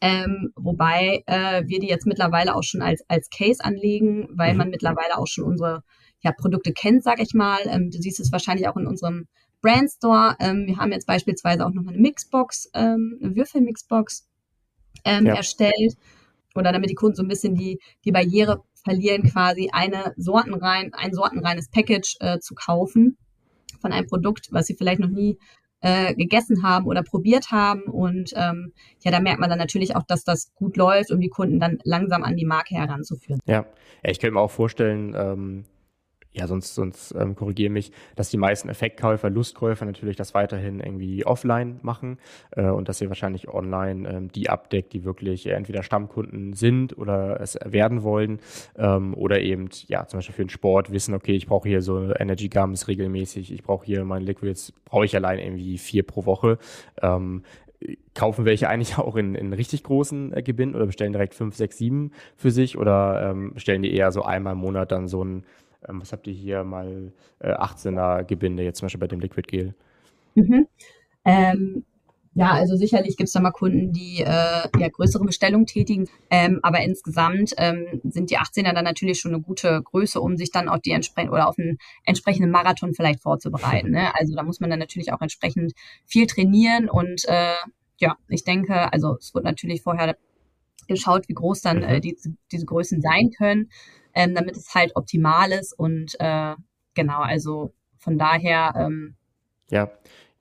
Ähm, 0.00 0.52
wobei 0.56 1.22
äh, 1.26 1.64
wir 1.66 1.80
die 1.80 1.88
jetzt 1.88 2.06
mittlerweile 2.06 2.54
auch 2.54 2.62
schon 2.62 2.82
als, 2.82 3.02
als 3.08 3.28
Case 3.30 3.62
anlegen, 3.62 4.28
weil 4.30 4.52
mhm. 4.52 4.58
man 4.58 4.70
mittlerweile 4.70 5.18
auch 5.18 5.26
schon 5.26 5.44
unsere 5.44 5.82
ja, 6.20 6.32
Produkte 6.32 6.72
kennt, 6.72 7.02
sag 7.02 7.20
ich 7.20 7.34
mal. 7.34 7.58
Ähm, 7.66 7.90
du 7.90 7.98
siehst 7.98 8.20
es 8.20 8.32
wahrscheinlich 8.32 8.68
auch 8.68 8.76
in 8.76 8.86
unserem 8.86 9.26
Brandstore. 9.60 10.36
Ähm, 10.40 10.66
wir 10.66 10.76
haben 10.76 10.92
jetzt 10.92 11.06
beispielsweise 11.06 11.66
auch 11.66 11.72
noch 11.72 11.86
eine 11.86 11.98
Mixbox, 11.98 12.70
ähm, 12.74 13.18
eine 13.22 13.34
Würfelmixbox 13.34 14.28
ähm, 15.04 15.26
ja. 15.26 15.34
erstellt. 15.34 15.96
Oder 16.54 16.72
damit 16.72 16.90
die 16.90 16.94
Kunden 16.94 17.16
so 17.16 17.22
ein 17.22 17.28
bisschen 17.28 17.54
die, 17.54 17.80
die 18.04 18.12
Barriere 18.12 18.62
verlieren, 18.82 19.22
quasi 19.24 19.70
eine 19.72 20.14
Sortenrein, 20.16 20.92
ein 20.94 21.12
sortenreines 21.12 21.68
Package 21.68 22.16
äh, 22.20 22.38
zu 22.38 22.54
kaufen 22.54 23.16
von 23.80 23.92
einem 23.92 24.06
Produkt, 24.06 24.48
was 24.50 24.66
sie 24.66 24.74
vielleicht 24.74 25.00
noch 25.00 25.08
nie 25.08 25.38
äh, 25.80 26.14
gegessen 26.14 26.62
haben 26.62 26.86
oder 26.86 27.02
probiert 27.02 27.50
haben. 27.50 27.82
Und 27.82 28.32
ähm, 28.36 28.72
ja, 29.00 29.10
da 29.10 29.20
merkt 29.20 29.40
man 29.40 29.50
dann 29.50 29.58
natürlich 29.58 29.96
auch, 29.96 30.04
dass 30.04 30.24
das 30.24 30.52
gut 30.54 30.76
läuft, 30.76 31.10
um 31.10 31.20
die 31.20 31.28
Kunden 31.28 31.60
dann 31.60 31.78
langsam 31.84 32.22
an 32.22 32.36
die 32.36 32.46
Marke 32.46 32.74
heranzuführen. 32.74 33.40
Ja, 33.46 33.66
ich 34.02 34.20
könnte 34.20 34.34
mir 34.34 34.40
auch 34.40 34.50
vorstellen, 34.50 35.14
ähm, 35.16 35.64
ja, 36.34 36.46
sonst, 36.46 36.74
sonst 36.74 37.14
ähm, 37.14 37.36
korrigiere 37.36 37.70
mich, 37.70 37.92
dass 38.16 38.30
die 38.30 38.38
meisten 38.38 38.70
Effektkäufer, 38.70 39.28
Lustkäufer 39.28 39.84
natürlich 39.84 40.16
das 40.16 40.32
weiterhin 40.32 40.80
irgendwie 40.80 41.26
offline 41.26 41.78
machen 41.82 42.18
äh, 42.52 42.68
und 42.68 42.88
dass 42.88 43.00
ihr 43.02 43.08
wahrscheinlich 43.08 43.48
online 43.48 44.08
ähm, 44.08 44.32
die 44.32 44.48
abdeckt, 44.48 44.94
die 44.94 45.04
wirklich 45.04 45.46
entweder 45.46 45.82
Stammkunden 45.82 46.54
sind 46.54 46.96
oder 46.96 47.40
es 47.40 47.58
werden 47.64 48.02
wollen 48.02 48.40
ähm, 48.78 49.12
oder 49.14 49.40
eben, 49.40 49.68
ja, 49.88 50.06
zum 50.06 50.18
Beispiel 50.18 50.34
für 50.34 50.44
den 50.44 50.48
Sport 50.48 50.90
wissen, 50.90 51.14
okay, 51.14 51.34
ich 51.34 51.46
brauche 51.46 51.68
hier 51.68 51.82
so 51.82 52.14
Energy 52.14 52.48
Gums 52.48 52.88
regelmäßig, 52.88 53.52
ich 53.52 53.62
brauche 53.62 53.84
hier 53.84 54.02
meine 54.04 54.24
Liquids, 54.24 54.72
brauche 54.86 55.04
ich 55.04 55.14
allein 55.14 55.38
irgendwie 55.38 55.76
vier 55.76 56.02
pro 56.02 56.24
Woche. 56.24 56.58
Ähm, 57.02 57.42
kaufen 58.14 58.44
welche 58.44 58.68
eigentlich 58.68 58.96
auch 58.98 59.16
in, 59.16 59.34
in 59.34 59.52
richtig 59.52 59.82
großen 59.82 60.32
äh, 60.32 60.42
Gebinden 60.42 60.76
oder 60.76 60.86
bestellen 60.86 61.12
direkt 61.12 61.34
fünf, 61.34 61.56
sechs, 61.56 61.76
sieben 61.76 62.12
für 62.36 62.50
sich 62.50 62.78
oder 62.78 63.30
ähm, 63.30 63.52
bestellen 63.54 63.82
die 63.82 63.94
eher 63.94 64.12
so 64.12 64.22
einmal 64.22 64.54
im 64.54 64.60
Monat 64.60 64.92
dann 64.92 65.08
so 65.08 65.22
ein 65.22 65.44
ähm, 65.88 66.00
was 66.00 66.12
habt 66.12 66.26
ihr 66.26 66.32
hier 66.32 66.64
mal 66.64 67.12
äh, 67.40 67.52
18er 67.52 68.24
Gebinde, 68.24 68.62
jetzt 68.62 68.78
zum 68.78 68.86
Beispiel 68.86 69.00
bei 69.00 69.08
dem 69.08 69.20
Liquid 69.20 69.46
Gel? 69.48 69.74
Mhm. 70.34 70.66
Ähm, 71.24 71.84
ja, 72.34 72.52
also 72.52 72.76
sicherlich 72.76 73.18
gibt 73.18 73.28
es 73.28 73.34
da 73.34 73.40
mal 73.40 73.50
Kunden, 73.50 73.92
die 73.92 74.20
äh, 74.20 74.24
ja, 74.78 74.88
größere 74.90 75.24
Bestellungen 75.24 75.66
tätigen. 75.66 76.08
Ähm, 76.30 76.60
aber 76.62 76.80
insgesamt 76.80 77.52
ähm, 77.58 78.00
sind 78.04 78.30
die 78.30 78.38
18er 78.38 78.72
dann 78.72 78.84
natürlich 78.84 79.20
schon 79.20 79.34
eine 79.34 79.42
gute 79.42 79.82
Größe, 79.82 80.18
um 80.18 80.38
sich 80.38 80.50
dann 80.50 80.68
auch 80.68 80.78
die 80.78 80.92
entsprechend 80.92 81.30
oder 81.32 81.46
auf 81.46 81.58
einen 81.58 81.78
entsprechenden 82.04 82.50
Marathon 82.50 82.94
vielleicht 82.94 83.20
vorzubereiten. 83.20 83.90
Ne? 83.92 84.14
Also 84.18 84.34
da 84.34 84.42
muss 84.42 84.60
man 84.60 84.70
dann 84.70 84.78
natürlich 84.78 85.12
auch 85.12 85.20
entsprechend 85.20 85.74
viel 86.06 86.26
trainieren 86.26 86.88
und 86.88 87.24
äh, 87.26 87.52
ja, 87.98 88.16
ich 88.28 88.42
denke, 88.42 88.90
also 88.90 89.16
es 89.18 89.34
wird 89.34 89.44
natürlich 89.44 89.82
vorher 89.82 90.16
geschaut, 90.88 91.28
wie 91.28 91.34
groß 91.34 91.60
dann 91.60 91.82
äh, 91.82 91.96
mhm. 91.96 92.00
die, 92.00 92.16
diese 92.50 92.66
Größen 92.66 93.00
sein 93.00 93.30
können 93.30 93.68
ähm, 94.14 94.34
damit 94.34 94.56
es 94.56 94.74
halt 94.74 94.96
optimal 94.96 95.52
ist. 95.52 95.72
Und 95.72 96.16
äh, 96.18 96.54
genau, 96.94 97.20
also 97.20 97.72
von 97.96 98.18
daher. 98.18 98.74
Ähm, 98.76 99.14
ja. 99.70 99.90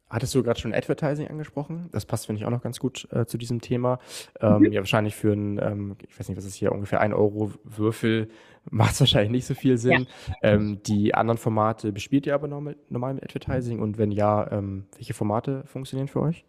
Hattest 0.10 0.36
du 0.36 0.44
gerade 0.44 0.60
schon 0.60 0.74
Advertising 0.74 1.30
angesprochen? 1.30 1.88
Das 1.94 2.06
passt, 2.06 2.26
finde 2.26 2.42
ich, 2.42 2.46
auch 2.46 2.50
noch 2.50 2.62
ganz 2.62 2.82
gut 2.82 3.08
äh, 3.14 3.26
zu 3.26 3.38
diesem 3.38 3.62
Thema. 3.62 3.98
Ähm, 4.42 4.58
mhm. 4.58 4.74
Ja, 4.74 4.82
wahrscheinlich 4.82 5.16
für 5.16 5.32
ein, 5.32 5.58
ähm, 5.58 5.96
ich 6.06 6.20
weiß 6.20 6.28
nicht, 6.28 6.38
was 6.38 6.44
ist 6.44 6.56
hier, 6.56 6.74
ungefähr 6.74 7.00
ein 7.00 7.14
Euro 7.14 7.54
Würfel 7.64 8.28
macht 8.70 8.92
es 8.92 9.00
wahrscheinlich 9.00 9.32
nicht 9.32 9.46
so 9.46 9.54
viel 9.54 9.78
Sinn. 9.78 10.08
Ja. 10.28 10.36
Ähm, 10.52 10.84
die 10.84 11.16
anderen 11.16 11.38
Formate 11.38 11.94
bespielt 11.94 12.26
ihr 12.28 12.36
aber 12.36 12.50
normal, 12.50 12.76
normal 12.90 13.14
mit 13.14 13.24
Advertising 13.24 13.80
und 13.80 13.98
wenn 13.98 14.12
ja, 14.12 14.52
ähm, 14.52 14.88
welche 14.98 15.14
Formate 15.14 15.64
funktionieren 15.66 16.10
für 16.10 16.20
euch? 16.20 16.44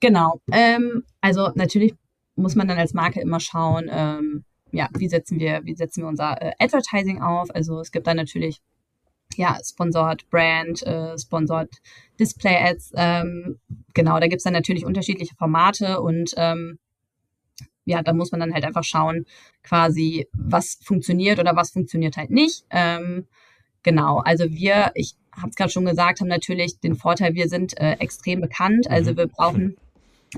Genau. 0.00 0.40
Ähm, 0.52 1.04
also 1.20 1.50
natürlich 1.54 1.94
muss 2.36 2.54
man 2.54 2.68
dann 2.68 2.78
als 2.78 2.94
Marke 2.94 3.20
immer 3.20 3.40
schauen, 3.40 3.88
ähm, 3.90 4.44
ja, 4.70 4.88
wie 4.96 5.08
setzen 5.08 5.40
wir, 5.40 5.60
wie 5.64 5.74
setzen 5.74 6.02
wir 6.02 6.08
unser 6.08 6.40
äh, 6.40 6.52
Advertising 6.58 7.20
auf? 7.22 7.48
Also 7.54 7.80
es 7.80 7.90
gibt 7.90 8.06
da 8.06 8.14
natürlich 8.14 8.60
ja, 9.36 9.58
Sponsored 9.62 10.28
Brand, 10.30 10.82
äh, 10.86 11.18
Sponsored 11.18 11.70
Display 12.18 12.56
Ads. 12.56 12.92
Ähm, 12.96 13.58
genau, 13.94 14.18
da 14.20 14.26
gibt's 14.26 14.44
dann 14.44 14.52
natürlich 14.52 14.84
unterschiedliche 14.84 15.34
Formate 15.36 16.00
und 16.00 16.32
ähm, 16.36 16.78
ja, 17.84 18.02
da 18.02 18.12
muss 18.12 18.32
man 18.32 18.40
dann 18.40 18.52
halt 18.52 18.64
einfach 18.64 18.84
schauen, 18.84 19.24
quasi, 19.62 20.28
was 20.32 20.78
funktioniert 20.82 21.38
oder 21.38 21.56
was 21.56 21.70
funktioniert 21.70 22.16
halt 22.16 22.30
nicht. 22.30 22.64
Ähm, 22.70 23.26
genau, 23.82 24.18
also 24.18 24.50
wir, 24.50 24.92
ich 24.94 25.14
habe 25.32 25.50
es 25.50 25.56
gerade 25.56 25.70
schon 25.70 25.86
gesagt, 25.86 26.20
haben 26.20 26.28
natürlich 26.28 26.80
den 26.80 26.96
Vorteil, 26.96 27.34
wir 27.34 27.48
sind 27.48 27.78
äh, 27.80 27.92
extrem 27.92 28.40
bekannt. 28.40 28.90
Also 28.90 29.12
mhm. 29.12 29.16
wir 29.16 29.26
brauchen 29.26 29.76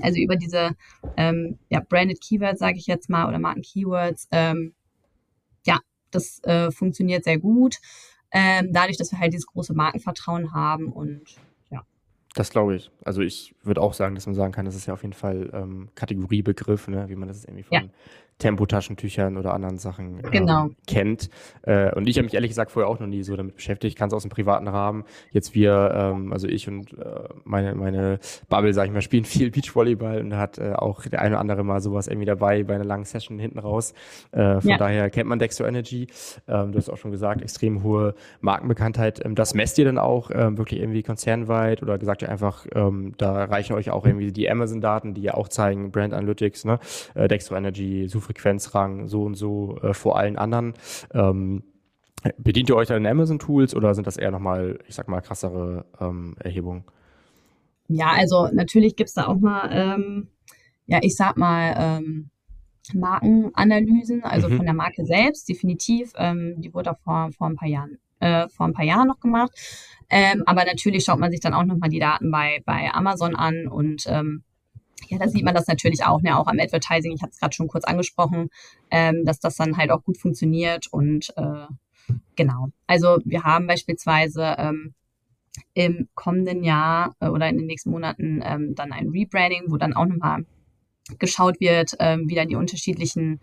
also 0.01 0.19
über 0.19 0.35
diese 0.35 0.75
ähm, 1.17 1.59
ja, 1.69 1.81
branded 1.81 2.21
Keywords, 2.21 2.59
sage 2.59 2.77
ich 2.77 2.87
jetzt 2.87 3.09
mal, 3.09 3.27
oder 3.27 3.39
Marken-Keywords, 3.39 4.27
ähm, 4.31 4.73
ja, 5.65 5.79
das 6.11 6.41
äh, 6.43 6.71
funktioniert 6.71 7.23
sehr 7.23 7.39
gut. 7.39 7.77
Ähm, 8.31 8.69
dadurch, 8.71 8.97
dass 8.97 9.11
wir 9.11 9.19
halt 9.19 9.33
dieses 9.33 9.47
große 9.47 9.73
Markenvertrauen 9.73 10.53
haben 10.53 10.91
und. 10.91 11.35
Das 12.33 12.49
glaube 12.49 12.75
ich. 12.75 12.91
Also 13.03 13.21
ich 13.21 13.53
würde 13.63 13.81
auch 13.81 13.93
sagen, 13.93 14.15
dass 14.15 14.25
man 14.25 14.35
sagen 14.35 14.53
kann, 14.53 14.65
das 14.65 14.75
ist 14.75 14.85
ja 14.85 14.93
auf 14.93 15.01
jeden 15.01 15.13
Fall 15.13 15.49
ähm, 15.53 15.89
Kategoriebegriff, 15.95 16.87
ne? 16.87 17.09
wie 17.09 17.15
man 17.15 17.27
das 17.27 17.43
irgendwie 17.43 17.63
von 17.63 17.77
ja. 17.77 17.83
Tempotaschentüchern 18.41 19.37
oder 19.37 19.53
anderen 19.53 19.77
Sachen 19.77 20.19
äh, 20.19 20.29
genau. 20.31 20.69
kennt. 20.87 21.29
Äh, 21.61 21.93
und 21.93 22.07
ich 22.07 22.17
habe 22.17 22.25
mich 22.25 22.33
ehrlich 22.33 22.49
gesagt 22.49 22.71
vorher 22.71 22.89
auch 22.89 22.99
noch 22.99 23.07
nie 23.07 23.23
so 23.23 23.35
damit 23.35 23.55
beschäftigt, 23.55 23.97
ganz 23.97 24.13
aus 24.13 24.23
dem 24.23 24.31
privaten 24.31 24.67
Rahmen. 24.67 25.03
Jetzt 25.31 25.53
wir, 25.53 25.91
ähm, 25.93 26.33
also 26.33 26.47
ich 26.47 26.67
und 26.67 26.93
äh, 26.93 27.29
meine, 27.43 27.75
meine 27.75 28.19
Bubble, 28.49 28.73
sag 28.73 28.87
ich 28.87 28.91
mal, 28.91 29.01
spielen 29.01 29.25
viel 29.25 29.51
Beachvolleyball 29.51 30.21
und 30.21 30.31
da 30.31 30.37
hat 30.37 30.57
äh, 30.57 30.73
auch 30.73 31.03
der 31.03 31.21
eine 31.21 31.35
oder 31.35 31.39
andere 31.39 31.63
mal 31.63 31.81
sowas 31.81 32.07
irgendwie 32.07 32.25
dabei 32.25 32.63
bei 32.63 32.75
einer 32.75 32.83
langen 32.83 33.05
Session 33.05 33.37
hinten 33.37 33.59
raus. 33.59 33.93
Äh, 34.31 34.59
von 34.59 34.71
ja. 34.71 34.77
daher 34.77 35.09
kennt 35.11 35.29
man 35.29 35.37
Dextro 35.37 35.65
Energy. 35.65 36.07
Ähm, 36.47 36.71
du 36.71 36.79
hast 36.79 36.89
auch 36.89 36.97
schon 36.97 37.11
gesagt, 37.11 37.41
extrem 37.41 37.83
hohe 37.83 38.15
Markenbekanntheit. 38.41 39.23
Ähm, 39.23 39.35
das 39.35 39.53
messt 39.53 39.77
ihr 39.77 39.85
dann 39.85 39.99
auch 39.99 40.31
ähm, 40.33 40.57
wirklich 40.57 40.79
irgendwie 40.79 41.03
konzernweit 41.03 41.83
oder 41.83 41.99
gesagt 41.99 42.20
ihr 42.21 42.29
einfach, 42.29 42.65
ähm, 42.73 43.13
da 43.17 43.45
reichen 43.45 43.73
euch 43.73 43.89
auch 43.91 44.05
irgendwie 44.05 44.31
die 44.31 44.49
Amazon-Daten, 44.49 45.13
die 45.13 45.21
ja 45.21 45.33
auch 45.33 45.47
zeigen, 45.47 45.91
Brand 45.91 46.13
Analytics, 46.13 46.65
ne? 46.65 46.79
äh, 47.15 47.27
Dextro 47.27 47.55
Energy, 47.55 48.07
Sufri 48.07 48.33
Frequenzrang 48.33 49.07
so 49.07 49.23
und 49.23 49.35
so 49.35 49.77
äh, 49.81 49.93
vor 49.93 50.17
allen 50.17 50.37
anderen. 50.37 50.73
Ähm, 51.13 51.63
bedient 52.37 52.69
ihr 52.69 52.75
euch 52.75 52.87
dann 52.87 52.97
in 52.97 53.07
Amazon-Tools 53.07 53.75
oder 53.75 53.93
sind 53.95 54.07
das 54.07 54.17
eher 54.17 54.31
nochmal, 54.31 54.79
ich 54.87 54.95
sag 54.95 55.07
mal, 55.07 55.21
krassere 55.21 55.85
ähm, 55.99 56.35
Erhebungen? 56.39 56.83
Ja, 57.87 58.11
also 58.15 58.47
natürlich 58.51 58.95
gibt 58.95 59.09
es 59.09 59.15
da 59.15 59.27
auch 59.27 59.39
mal, 59.39 59.69
ähm, 59.71 60.27
ja, 60.85 60.99
ich 61.01 61.15
sag 61.15 61.37
mal, 61.37 61.75
ähm, 61.77 62.29
Markenanalysen, 62.93 64.23
also 64.23 64.49
mhm. 64.49 64.57
von 64.57 64.65
der 64.65 64.73
Marke 64.73 65.05
selbst, 65.05 65.47
definitiv. 65.49 66.13
Ähm, 66.15 66.55
die 66.57 66.73
wurde 66.73 66.91
auch 66.91 66.99
vor, 66.99 67.31
vor 67.37 67.47
ein 67.47 67.55
paar 67.55 67.67
Jahren, 67.67 67.97
äh, 68.21 68.47
vor 68.49 68.67
ein 68.67 68.73
paar 68.73 68.85
Jahren 68.85 69.07
noch 69.07 69.19
gemacht. 69.19 69.51
Ähm, 70.09 70.43
aber 70.45 70.65
natürlich 70.65 71.05
schaut 71.05 71.19
man 71.19 71.31
sich 71.31 71.39
dann 71.39 71.53
auch 71.53 71.63
nochmal 71.63 71.89
die 71.89 71.99
Daten 71.99 72.31
bei, 72.31 72.61
bei 72.65 72.93
Amazon 72.93 73.35
an 73.35 73.67
und 73.67 74.03
ähm, 74.07 74.43
ja, 75.07 75.17
da 75.17 75.27
sieht 75.27 75.43
man 75.43 75.55
das 75.55 75.67
natürlich 75.67 76.03
auch, 76.05 76.21
ne, 76.21 76.37
auch 76.37 76.47
am 76.47 76.59
Advertising. 76.59 77.13
Ich 77.13 77.21
hatte 77.21 77.31
es 77.31 77.39
gerade 77.39 77.55
schon 77.55 77.67
kurz 77.67 77.85
angesprochen, 77.85 78.49
ähm, 78.91 79.25
dass 79.25 79.39
das 79.39 79.55
dann 79.55 79.77
halt 79.77 79.91
auch 79.91 80.03
gut 80.03 80.17
funktioniert 80.17 80.87
und 80.91 81.33
äh, 81.37 81.67
genau. 82.35 82.69
Also 82.87 83.19
wir 83.25 83.43
haben 83.43 83.67
beispielsweise 83.67 84.55
ähm, 84.57 84.93
im 85.73 86.09
kommenden 86.13 86.63
Jahr 86.63 87.15
äh, 87.19 87.27
oder 87.27 87.49
in 87.49 87.57
den 87.57 87.67
nächsten 87.67 87.91
Monaten 87.91 88.41
ähm, 88.43 88.75
dann 88.75 88.91
ein 88.91 89.09
Rebranding, 89.09 89.65
wo 89.67 89.77
dann 89.77 89.93
auch 89.93 90.05
nochmal 90.05 90.45
geschaut 91.19 91.59
wird, 91.59 91.95
ähm, 91.99 92.27
wie 92.27 92.35
dann 92.35 92.47
die 92.47 92.55
unterschiedlichen 92.55 93.39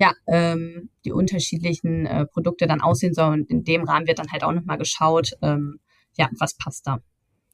ja, 0.00 0.14
ähm, 0.26 0.88
die 1.04 1.12
unterschiedlichen 1.12 2.06
äh, 2.06 2.26
Produkte 2.26 2.66
dann 2.66 2.80
aussehen 2.80 3.12
sollen. 3.12 3.42
Und 3.42 3.50
in 3.50 3.64
dem 3.64 3.84
Rahmen 3.84 4.06
wird 4.06 4.18
dann 4.18 4.32
halt 4.32 4.42
auch 4.42 4.52
nochmal 4.52 4.78
geschaut, 4.78 5.32
ähm, 5.42 5.78
ja, 6.16 6.30
was 6.38 6.56
passt 6.56 6.86
da. 6.86 7.00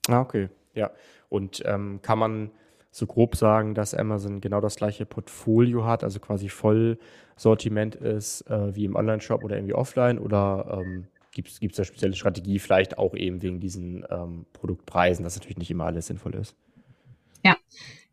Ah, 0.09 0.21
okay, 0.21 0.49
ja. 0.73 0.93
Und 1.29 1.63
ähm, 1.67 2.01
kann 2.03 2.21
man 2.21 2.53
so 2.93 3.07
grob 3.07 3.37
sagen, 3.37 3.75
dass 3.75 3.95
Amazon 3.95 4.41
genau 4.41 4.61
das 4.61 4.77
gleiche 4.77 5.05
Portfolio 5.05 5.85
hat, 5.85 6.05
also 6.05 6.21
quasi 6.21 6.49
Vollsortiment 6.49 7.97
ist 7.97 8.43
äh, 8.43 8.75
wie 8.75 8.85
im 8.85 8.95
Online-Shop 8.95 9.43
oder 9.43 9.57
irgendwie 9.57 9.75
offline 9.75 10.19
oder 10.19 10.81
ähm, 10.81 11.09
gibt 11.33 11.49
es 11.49 11.77
da 11.77 11.85
spezielle 11.85 12.15
Strategie, 12.15 12.59
vielleicht 12.59 12.97
auch 12.97 13.15
eben 13.15 13.43
wegen 13.43 13.61
diesen 13.61 14.07
ähm, 14.09 14.47
Produktpreisen, 14.55 15.25
dass 15.25 15.37
natürlich 15.37 15.59
nicht 15.59 15.71
immer 15.71 15.85
alles 15.85 16.07
sinnvoll 16.07 16.35
ist? 16.37 16.57
Ja, 17.45 17.57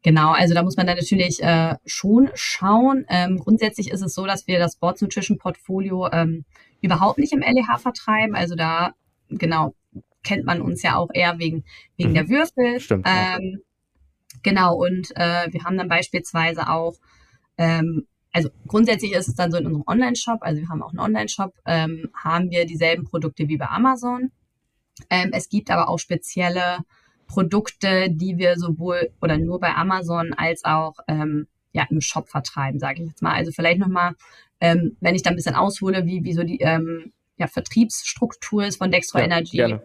Genau, 0.04 0.32
also 0.32 0.54
da 0.54 0.63
muss 0.63 0.78
man 0.78 0.86
dann 0.86 0.98
natürlich 0.98 1.42
äh, 1.42 1.76
schon 1.86 2.30
schauen. 2.34 3.06
Ähm, 3.10 3.39
grundsätzlich 3.39 3.89
ist 3.89 4.02
es 4.02 4.13
so, 4.13 4.26
dass 4.26 4.48
wir 4.48 4.60
das 4.60 4.74
Sports 4.74 5.02
Nutrition 5.02 5.38
Portfolio 5.38 6.10
ähm, 6.12 6.46
überhaupt 6.82 7.18
nicht 7.18 7.34
im 7.34 7.39
LEH 7.39 7.80
vertreiben. 7.80 8.36
Also 8.36 8.56
da, 8.56 8.94
genau, 9.30 9.74
kennt 10.24 10.46
man 10.46 10.62
uns 10.62 10.84
ja 10.84 10.98
auch 10.98 11.10
eher 11.13 11.39
wegen, 11.39 11.63
wegen 11.96 12.12
mhm. 12.12 12.16
der 12.16 12.30
Würfel. 12.30 12.80
Stimmt. 12.80 13.08
Ähm, 13.08 13.62
Genau, 14.44 14.76
und 14.76 15.16
äh, 15.16 15.48
wir 15.52 15.63
haben 15.63 15.78
dann 15.78 15.88
beispielsweise 15.88 16.70
auch, 16.70 16.96
ähm, 17.58 18.08
also 18.32 18.50
grundsätzlich 18.68 19.13
ist 19.13 19.28
es 19.28 19.36
dann 19.36 19.52
so 19.52 19.58
in 19.58 19.66
unserem 19.66 19.86
Online-Shop, 19.88 20.39
also 20.42 20.62
wir 20.62 20.70
haben 20.70 20.84
auch 20.84 20.89
einen 20.89 21.00
Online-Shop, 21.00 21.54
ähm, 21.66 22.10
haben 22.13 22.50
wir 22.50 22.66
dieselben 22.66 23.06
Produkte 23.06 23.48
wie 23.48 23.58
bei 23.58 23.68
Amazon. 23.68 24.32
Ähm, 25.10 25.30
es 25.34 25.50
gibt 25.50 25.72
aber 25.72 25.88
auch 25.89 25.98
spezielle 25.98 26.80
Produkte, 27.34 28.12
die 28.12 28.38
wir 28.38 28.58
sowohl 28.58 29.10
oder 29.19 29.39
nur 29.39 29.60
bei 29.60 29.74
Amazon 29.74 30.34
als 30.34 30.63
auch 30.65 30.93
ähm, 31.08 31.48
ja, 31.72 31.88
im 31.89 32.00
Shop 32.00 32.30
vertreiben, 32.30 32.80
sage 32.80 33.02
ich 33.02 33.10
jetzt 33.10 33.24
mal. 33.24 33.34
Also 33.34 33.52
vielleicht 33.52 33.80
nochmal, 33.80 34.13
ähm, 34.62 34.98
wenn 35.02 35.15
ich 35.15 35.24
da 35.24 35.32
ein 35.32 35.36
bisschen 35.36 35.56
aushole, 35.56 36.06
wie, 36.06 36.24
wie 36.24 36.34
so 36.34 36.43
die 36.43 36.60
ähm, 36.60 37.12
ja, 37.38 37.48
Vertriebsstruktur 37.48 38.65
ist 38.65 38.78
von 38.78 38.91
Dextro 38.91 39.17
ja, 39.17 39.26
Energy. 39.26 39.58
Gerne. 39.58 39.82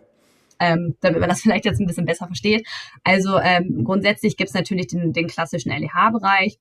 Ähm, 0.60 0.96
damit 1.00 1.20
man 1.20 1.30
das 1.30 1.40
vielleicht 1.42 1.64
jetzt 1.64 1.80
ein 1.80 1.86
bisschen 1.86 2.04
besser 2.04 2.26
versteht. 2.26 2.68
Also 3.02 3.38
ähm, 3.38 3.82
grundsätzlich 3.82 4.36
gibt's 4.36 4.52
natürlich 4.52 4.88
den, 4.88 5.14
den 5.14 5.26
klassischen 5.26 5.72
LEH-Bereich. 5.72 6.58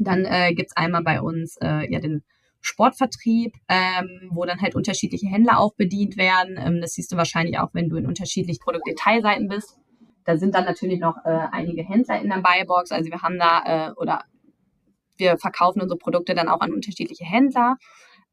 Dann 0.00 0.24
äh, 0.24 0.54
gibt's 0.54 0.76
einmal 0.76 1.04
bei 1.04 1.20
uns 1.20 1.56
äh, 1.62 1.88
ja 1.88 2.00
den 2.00 2.24
Sportvertrieb, 2.60 3.54
ähm, 3.68 4.28
wo 4.30 4.44
dann 4.44 4.60
halt 4.60 4.74
unterschiedliche 4.74 5.28
Händler 5.28 5.60
auch 5.60 5.74
bedient 5.74 6.16
werden. 6.16 6.58
Ähm, 6.58 6.80
das 6.80 6.94
siehst 6.94 7.12
du 7.12 7.16
wahrscheinlich 7.16 7.60
auch, 7.60 7.74
wenn 7.74 7.88
du 7.88 7.94
in 7.96 8.06
unterschiedlichen 8.06 8.60
Produktdetailseiten 8.60 9.46
bist. 9.46 9.78
Da 10.26 10.36
sind 10.36 10.54
dann 10.54 10.64
natürlich 10.64 10.98
noch 10.98 11.16
äh, 11.24 11.46
einige 11.52 11.82
Händler 11.82 12.20
in 12.20 12.28
der 12.28 12.42
Buybox. 12.42 12.90
Also 12.90 13.10
wir 13.10 13.22
haben 13.22 13.38
da 13.38 13.62
äh, 13.88 13.92
oder 13.92 14.24
wir 15.16 15.38
verkaufen 15.38 15.80
unsere 15.80 15.98
Produkte 15.98 16.34
dann 16.34 16.48
auch 16.48 16.60
an 16.60 16.72
unterschiedliche 16.72 17.24
Händler. 17.24 17.76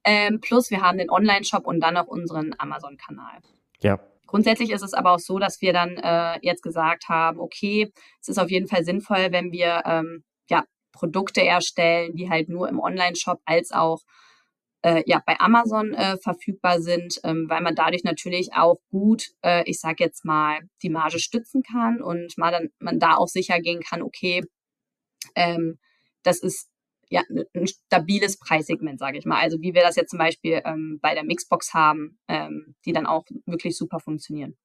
Ähm, 0.04 0.42
plus 0.42 0.70
wir 0.72 0.82
haben 0.82 0.98
den 0.98 1.10
Online-Shop 1.10 1.66
und 1.66 1.80
dann 1.80 1.96
auch 1.96 2.08
unseren 2.08 2.54
Amazon-Kanal. 2.58 3.40
Ja. 3.82 4.00
Grundsätzlich 4.26 4.72
ist 4.72 4.82
es 4.82 4.94
aber 4.94 5.12
auch 5.12 5.20
so, 5.20 5.38
dass 5.38 5.62
wir 5.62 5.72
dann 5.72 5.98
äh, 5.98 6.40
jetzt 6.42 6.64
gesagt 6.64 7.08
haben, 7.08 7.40
okay, 7.40 7.94
es 8.20 8.28
ist 8.28 8.40
auf 8.40 8.50
jeden 8.50 8.68
Fall 8.68 8.84
sinnvoll, 8.84 9.28
wenn 9.30 9.52
wir 9.52 9.84
ähm, 9.86 10.24
ja, 10.50 10.64
Produkte 10.92 11.46
erstellen, 11.46 12.16
die 12.16 12.30
halt 12.30 12.50
nur 12.50 12.68
im 12.68 12.80
Online-Shop 12.80 13.40
als 13.46 13.72
auch 13.72 14.00
äh, 14.84 15.04
ja, 15.06 15.22
bei 15.26 15.40
Amazon 15.40 15.94
äh, 15.94 16.18
verfügbar 16.18 16.82
sind, 16.82 17.20
ähm, 17.24 17.46
weil 17.50 17.62
man 17.62 17.76
dadurch 17.76 18.04
natürlich 18.04 18.54
auch 18.54 18.78
gut, 18.92 19.30
äh, 19.44 19.64
ich 19.66 19.80
sage 19.80 20.04
jetzt 20.04 20.26
mal, 20.26 20.60
die 20.82 20.90
Marge 20.90 21.20
stützen 21.20 21.64
kann 21.64 22.02
und 22.02 22.38
man 22.38 22.52
dann 22.52 22.70
man 22.80 23.00
da 23.00 23.16
auch 23.16 23.28
sicher 23.28 23.60
gehen 23.60 23.82
kann, 23.82 24.02
okay, 24.02 24.44
ähm, 25.36 25.80
das 26.24 26.40
ist 26.40 26.70
ja, 27.10 27.22
ein 27.54 27.68
stabiles 27.68 28.40
Preissegment, 28.40 29.00
sage 29.00 29.18
ich 29.18 29.26
mal. 29.26 29.40
Also 29.40 29.62
wie 29.62 29.74
wir 29.74 29.84
das 29.84 29.96
jetzt 29.96 30.10
zum 30.10 30.20
Beispiel 30.20 30.62
ähm, 30.66 31.00
bei 31.02 31.14
der 31.14 31.24
Mixbox 31.24 31.74
haben, 31.74 32.18
ähm, 32.28 32.76
die 32.86 32.92
dann 32.92 33.06
auch 33.06 33.26
wirklich 33.46 33.78
super 33.78 34.00
funktionieren. 34.00 34.58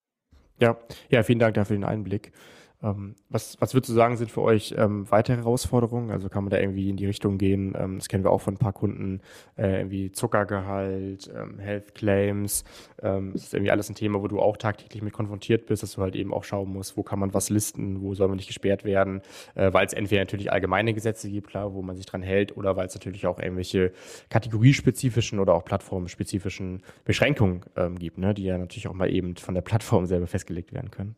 Ja, 0.61 0.79
ja, 1.11 1.23
vielen 1.23 1.39
Dank 1.39 1.55
dafür 1.55 1.77
den 1.77 1.85
Einblick. 1.85 2.33
Ähm, 2.81 3.17
was, 3.29 3.61
was 3.61 3.75
würdest 3.75 3.91
du 3.91 3.95
sagen, 3.95 4.17
sind 4.17 4.31
für 4.31 4.43
euch 4.43 4.73
ähm, 4.77 5.11
weitere 5.11 5.37
Herausforderungen? 5.37 6.11
Also 6.13 6.29
kann 6.29 6.45
man 6.45 6.51
da 6.51 6.59
irgendwie 6.59 6.89
in 6.91 6.97
die 6.97 7.07
Richtung 7.07 7.37
gehen? 7.37 7.75
Ähm, 7.77 7.99
das 7.99 8.09
kennen 8.09 8.23
wir 8.23 8.31
auch 8.31 8.41
von 8.41 8.55
ein 8.55 8.59
paar 8.59 8.73
Kunden, 8.73 9.21
äh, 9.57 9.79
irgendwie 9.79 10.13
Zuckergehalt, 10.13 11.29
ähm, 11.35 11.59
Health 11.59 11.95
Claims. 11.97 12.65
Ähm, 13.03 13.33
das 13.33 13.45
ist 13.45 13.55
irgendwie 13.55 13.73
alles 13.73 13.89
ein 13.89 13.97
Thema, 13.97 14.23
wo 14.23 14.29
du 14.29 14.41
auch 14.41 14.57
tagtäglich 14.57 15.03
mit 15.03 15.13
konfrontiert 15.13 15.67
bist, 15.67 15.83
dass 15.83 15.93
du 15.93 16.03
halt 16.03 16.15
eben 16.15 16.33
auch 16.33 16.45
schauen 16.45 16.73
musst, 16.73 16.97
wo 16.97 17.03
kann 17.03 17.19
man 17.19 17.35
was 17.35 17.51
listen, 17.51 18.01
wo 18.01 18.15
soll 18.15 18.29
man 18.29 18.37
nicht 18.37 18.47
gesperrt 18.47 18.85
werden, 18.85 19.23
äh, 19.57 19.73
weil 19.73 19.85
es 19.85 19.93
entweder 19.93 20.21
natürlich 20.21 20.53
allgemeine 20.53 20.95
Gesetze 20.95 21.29
gibt, 21.31 21.49
klar, 21.49 21.75
wo 21.75 21.83
man 21.83 21.97
sich 21.97 22.07
dran 22.07 22.23
hält, 22.23 22.57
oder 22.57 22.77
weil 22.77 22.87
es 22.87 22.95
natürlich 22.95 23.27
auch 23.27 23.41
irgendwelche 23.41 23.93
kategoriespezifischen 24.31 25.41
oder 25.41 25.55
auch 25.55 25.65
plattformspezifischen 25.65 26.83
Beschränkungen 27.05 27.63
ähm, 27.77 27.99
gibt, 27.99 28.19
ne, 28.19 28.35
die 28.35 28.45
ja 28.45 28.57
natürlich 28.57 28.87
auch 28.87 28.95
mal 28.95 29.13
eben 29.13 29.35
von 29.37 29.55
der 29.55 29.63
Plattform 29.63 30.07
selber 30.07 30.29
festgelegt 30.29 30.73
werden 30.73 30.93
können. 30.93 31.17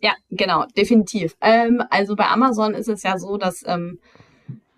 Ja, 0.00 0.14
genau, 0.30 0.64
definitiv. 0.76 1.36
Ähm, 1.40 1.82
also 1.90 2.16
bei 2.16 2.26
Amazon 2.26 2.74
ist 2.74 2.88
es 2.88 3.02
ja 3.02 3.18
so, 3.18 3.36
dass, 3.36 3.62
ähm, 3.66 3.98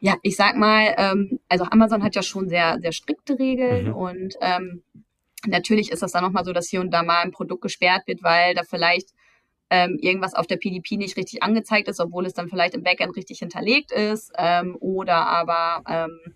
ja, 0.00 0.16
ich 0.22 0.36
sag 0.36 0.56
mal, 0.56 0.94
ähm, 0.96 1.38
also 1.48 1.64
Amazon 1.64 2.02
hat 2.02 2.14
ja 2.14 2.22
schon 2.22 2.48
sehr, 2.48 2.78
sehr 2.80 2.92
strikte 2.92 3.38
Regeln 3.38 3.88
mhm. 3.88 3.94
und 3.94 4.34
ähm, 4.40 4.82
natürlich 5.46 5.90
ist 5.92 6.02
das 6.02 6.12
dann 6.12 6.24
nochmal 6.24 6.44
so, 6.44 6.52
dass 6.52 6.68
hier 6.68 6.80
und 6.80 6.90
da 6.90 7.02
mal 7.02 7.22
ein 7.22 7.30
Produkt 7.30 7.62
gesperrt 7.62 8.06
wird, 8.06 8.22
weil 8.22 8.54
da 8.54 8.62
vielleicht 8.64 9.10
ähm, 9.70 9.98
irgendwas 10.00 10.34
auf 10.34 10.46
der 10.46 10.56
PDP 10.56 10.96
nicht 10.96 11.16
richtig 11.16 11.42
angezeigt 11.42 11.88
ist, 11.88 12.00
obwohl 12.00 12.26
es 12.26 12.34
dann 12.34 12.48
vielleicht 12.48 12.74
im 12.74 12.82
Backend 12.82 13.16
richtig 13.16 13.38
hinterlegt 13.38 13.90
ist 13.90 14.32
ähm, 14.36 14.76
oder 14.80 15.26
aber 15.26 15.82
ähm, 15.88 16.34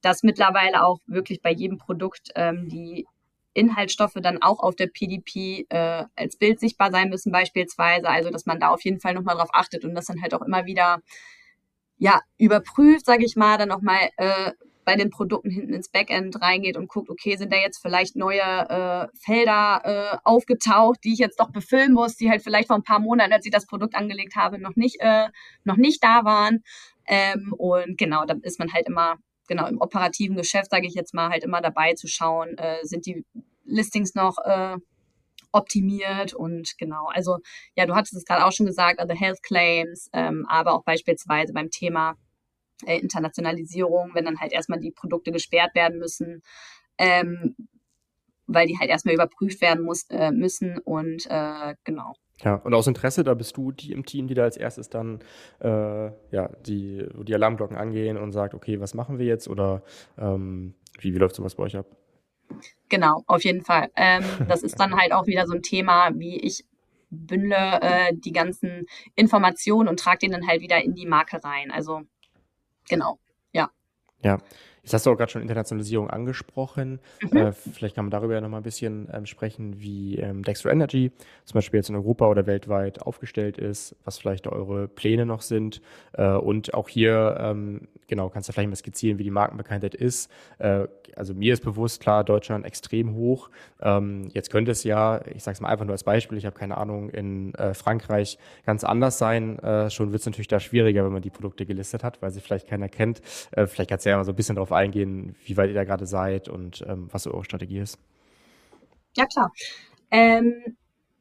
dass 0.00 0.22
mittlerweile 0.22 0.84
auch 0.84 0.98
wirklich 1.06 1.42
bei 1.42 1.52
jedem 1.52 1.78
Produkt 1.78 2.30
ähm, 2.34 2.68
die 2.68 3.06
Inhaltsstoffe 3.54 4.16
dann 4.22 4.42
auch 4.42 4.60
auf 4.60 4.76
der 4.76 4.86
PDP 4.86 5.66
äh, 5.68 6.04
als 6.16 6.36
Bild 6.36 6.60
sichtbar 6.60 6.90
sein 6.90 7.08
müssen 7.08 7.32
beispielsweise. 7.32 8.08
Also 8.08 8.30
dass 8.30 8.46
man 8.46 8.60
da 8.60 8.68
auf 8.70 8.82
jeden 8.84 9.00
Fall 9.00 9.14
nochmal 9.14 9.36
drauf 9.36 9.50
achtet 9.52 9.84
und 9.84 9.94
das 9.94 10.06
dann 10.06 10.22
halt 10.22 10.34
auch 10.34 10.42
immer 10.42 10.66
wieder 10.66 11.00
ja 11.98 12.20
überprüft, 12.38 13.06
sage 13.06 13.24
ich 13.24 13.36
mal, 13.36 13.58
dann 13.58 13.68
nochmal 13.68 14.10
äh, 14.16 14.52
bei 14.84 14.96
den 14.96 15.10
Produkten 15.10 15.50
hinten 15.50 15.74
ins 15.74 15.88
Backend 15.88 16.40
reingeht 16.40 16.76
und 16.76 16.88
guckt, 16.88 17.08
okay, 17.08 17.36
sind 17.36 17.52
da 17.52 17.56
jetzt 17.56 17.80
vielleicht 17.80 18.16
neue 18.16 18.40
äh, 18.40 19.06
Felder 19.16 19.82
äh, 19.84 20.18
aufgetaucht, 20.24 21.00
die 21.04 21.12
ich 21.12 21.18
jetzt 21.18 21.38
doch 21.38 21.50
befüllen 21.50 21.92
muss, 21.92 22.16
die 22.16 22.30
halt 22.30 22.42
vielleicht 22.42 22.68
vor 22.68 22.76
ein 22.76 22.82
paar 22.82 22.98
Monaten, 22.98 23.32
als 23.32 23.46
ich 23.46 23.52
das 23.52 23.66
Produkt 23.66 23.94
angelegt 23.94 24.36
habe, 24.36 24.58
noch 24.58 24.76
nicht, 24.76 24.96
äh, 25.00 25.28
noch 25.64 25.76
nicht 25.76 26.02
da 26.02 26.24
waren. 26.24 26.62
Ähm, 27.06 27.54
und 27.56 27.98
genau, 27.98 28.24
da 28.24 28.34
ist 28.42 28.58
man 28.58 28.72
halt 28.72 28.86
immer 28.88 29.16
genau 29.52 29.68
im 29.68 29.80
operativen 29.80 30.36
Geschäft, 30.36 30.70
sage 30.70 30.86
ich 30.86 30.94
jetzt 30.94 31.14
mal, 31.14 31.28
halt 31.28 31.44
immer 31.44 31.60
dabei 31.60 31.94
zu 31.94 32.08
schauen, 32.08 32.56
äh, 32.58 32.78
sind 32.82 33.06
die 33.06 33.24
Listings 33.64 34.14
noch 34.14 34.36
äh, 34.44 34.76
optimiert 35.52 36.32
und 36.34 36.76
genau, 36.78 37.08
also 37.08 37.38
ja, 37.76 37.86
du 37.86 37.94
hattest 37.94 38.14
es 38.14 38.24
gerade 38.24 38.44
auch 38.44 38.52
schon 38.52 38.66
gesagt, 38.66 38.98
also 38.98 39.14
Health 39.14 39.42
Claims, 39.42 40.08
ähm, 40.12 40.46
aber 40.48 40.72
auch 40.72 40.84
beispielsweise 40.84 41.52
beim 41.52 41.70
Thema 41.70 42.16
äh, 42.86 42.98
Internationalisierung, 42.98 44.14
wenn 44.14 44.24
dann 44.24 44.40
halt 44.40 44.52
erstmal 44.52 44.80
die 44.80 44.90
Produkte 44.90 45.30
gesperrt 45.30 45.74
werden 45.74 45.98
müssen, 45.98 46.42
ähm, 46.98 47.54
weil 48.46 48.66
die 48.66 48.78
halt 48.78 48.90
erstmal 48.90 49.14
überprüft 49.14 49.60
werden 49.60 49.84
muss, 49.84 50.04
äh, 50.10 50.30
müssen 50.30 50.78
und 50.78 51.26
äh, 51.28 51.74
genau. 51.84 52.14
Ja, 52.44 52.56
und 52.56 52.74
aus 52.74 52.86
Interesse, 52.86 53.22
da 53.22 53.34
bist 53.34 53.56
du 53.56 53.70
die 53.70 53.92
im 53.92 54.04
Team, 54.04 54.26
die 54.26 54.34
da 54.34 54.42
als 54.42 54.56
erstes 54.56 54.88
dann 54.88 55.20
äh, 55.60 56.06
ja, 56.30 56.48
die, 56.66 57.06
die 57.22 57.34
Alarmglocken 57.34 57.76
angehen 57.76 58.16
und 58.16 58.32
sagt, 58.32 58.54
okay, 58.54 58.80
was 58.80 58.94
machen 58.94 59.18
wir 59.18 59.26
jetzt 59.26 59.48
oder 59.48 59.82
ähm, 60.18 60.74
wie, 60.98 61.14
wie 61.14 61.18
läuft 61.18 61.36
sowas 61.36 61.54
bei 61.54 61.64
euch 61.64 61.76
ab? 61.76 61.86
Genau, 62.88 63.22
auf 63.26 63.44
jeden 63.44 63.62
Fall. 63.62 63.90
Ähm, 63.96 64.24
das 64.48 64.62
ist 64.62 64.78
dann 64.78 64.96
halt 64.96 65.12
auch 65.12 65.26
wieder 65.26 65.46
so 65.46 65.54
ein 65.54 65.62
Thema, 65.62 66.10
wie 66.14 66.38
ich 66.38 66.64
bündle 67.10 67.80
äh, 67.80 68.14
die 68.14 68.32
ganzen 68.32 68.86
Informationen 69.14 69.88
und 69.88 70.00
trage 70.00 70.18
den 70.18 70.32
dann 70.32 70.46
halt 70.46 70.60
wieder 70.62 70.82
in 70.82 70.94
die 70.94 71.06
Marke 71.06 71.42
rein. 71.44 71.70
Also 71.70 72.02
genau, 72.88 73.18
ja. 73.52 73.70
Ja, 74.22 74.38
Jetzt 74.82 74.94
hast 74.94 75.06
du 75.06 75.12
auch 75.12 75.16
gerade 75.16 75.30
schon 75.30 75.42
Internationalisierung 75.42 76.10
angesprochen. 76.10 76.98
Mhm. 77.20 77.36
Äh, 77.36 77.52
vielleicht 77.52 77.94
kann 77.94 78.06
man 78.06 78.10
darüber 78.10 78.34
ja 78.34 78.40
nochmal 78.40 78.60
ein 78.60 78.64
bisschen 78.64 79.08
ähm, 79.12 79.26
sprechen, 79.26 79.80
wie 79.80 80.16
ähm, 80.18 80.42
Dextro 80.42 80.70
Energy 80.70 81.12
zum 81.44 81.54
Beispiel 81.54 81.78
jetzt 81.78 81.88
in 81.88 81.94
Europa 81.94 82.26
oder 82.26 82.46
weltweit 82.46 83.00
aufgestellt 83.00 83.58
ist, 83.58 83.94
was 84.04 84.18
vielleicht 84.18 84.48
eure 84.48 84.88
Pläne 84.88 85.24
noch 85.24 85.42
sind. 85.42 85.80
Äh, 86.14 86.32
und 86.32 86.74
auch 86.74 86.88
hier, 86.88 87.36
ähm, 87.38 87.82
genau, 88.08 88.28
kannst 88.28 88.48
du 88.48 88.52
vielleicht 88.52 88.70
mal 88.70 88.76
skizzieren, 88.76 89.18
wie 89.18 89.24
die 89.24 89.30
Markenbekanntheit 89.30 89.94
ist. 89.94 90.28
Äh, 90.58 90.88
also 91.16 91.34
mir 91.34 91.52
ist 91.52 91.62
bewusst, 91.62 92.00
klar, 92.00 92.24
Deutschland 92.24 92.64
extrem 92.64 93.14
hoch. 93.14 93.50
Ähm, 93.80 94.30
jetzt 94.32 94.50
könnte 94.50 94.72
es 94.72 94.82
ja, 94.82 95.20
ich 95.32 95.42
sage 95.44 95.54
es 95.54 95.60
mal 95.60 95.68
einfach 95.68 95.84
nur 95.84 95.92
als 95.92 96.04
Beispiel, 96.04 96.38
ich 96.38 96.46
habe 96.46 96.58
keine 96.58 96.76
Ahnung, 96.76 97.10
in 97.10 97.54
äh, 97.54 97.74
Frankreich 97.74 98.38
ganz 98.66 98.82
anders 98.82 99.18
sein. 99.18 99.58
Äh, 99.60 99.90
schon 99.90 100.10
wird 100.10 100.20
es 100.20 100.26
natürlich 100.26 100.48
da 100.48 100.58
schwieriger, 100.58 101.04
wenn 101.04 101.12
man 101.12 101.22
die 101.22 101.30
Produkte 101.30 101.66
gelistet 101.66 102.02
hat, 102.02 102.20
weil 102.20 102.30
sie 102.30 102.40
vielleicht 102.40 102.66
keiner 102.66 102.88
kennt. 102.88 103.20
Äh, 103.52 103.66
vielleicht 103.66 103.90
kannst 103.90 104.06
du 104.06 104.10
ja 104.10 104.16
mal 104.16 104.24
so 104.24 104.32
ein 104.32 104.36
bisschen 104.36 104.56
darauf 104.56 104.71
eingehen, 104.72 105.34
wie 105.44 105.56
weit 105.56 105.68
ihr 105.68 105.74
da 105.74 105.84
gerade 105.84 106.06
seid 106.06 106.48
und 106.48 106.84
ähm, 106.88 107.08
was 107.10 107.24
so 107.24 107.32
eure 107.32 107.44
Strategie 107.44 107.78
ist. 107.78 107.98
Ja, 109.16 109.26
klar. 109.26 109.52
Ähm, 110.10 110.76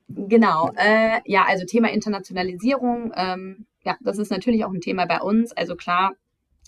genau. 0.08 0.72
Äh, 0.76 1.20
ja, 1.26 1.46
also 1.48 1.66
Thema 1.66 1.92
Internationalisierung. 1.92 3.12
Ähm, 3.16 3.66
ja, 3.84 3.98
das 4.02 4.18
ist 4.18 4.32
natürlich 4.32 4.64
auch 4.66 4.72
ein 4.72 4.82
Thema 4.82 5.06
bei 5.06 5.22
uns. 5.22 5.52
Also 5.52 5.76
klar, 5.76 6.14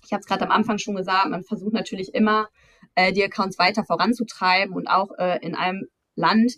ich 0.04 0.12
habe 0.12 0.22
es 0.22 0.28
gerade 0.28 0.46
am 0.46 0.52
Anfang 0.52 0.78
schon 0.78 0.96
gesagt, 0.96 1.30
man 1.30 1.43
versucht 1.43 1.74
natürlich 1.74 2.13
immer, 2.13 2.50
äh, 2.96 3.13
die 3.13 3.24
Accounts 3.24 3.58
weiter 3.58 3.84
voranzutreiben 3.84 4.76
und 4.76 4.88
auch 4.88 5.12
äh, 5.17 5.39
in 5.41 5.56
einem 5.56 5.88
Land 6.15 6.58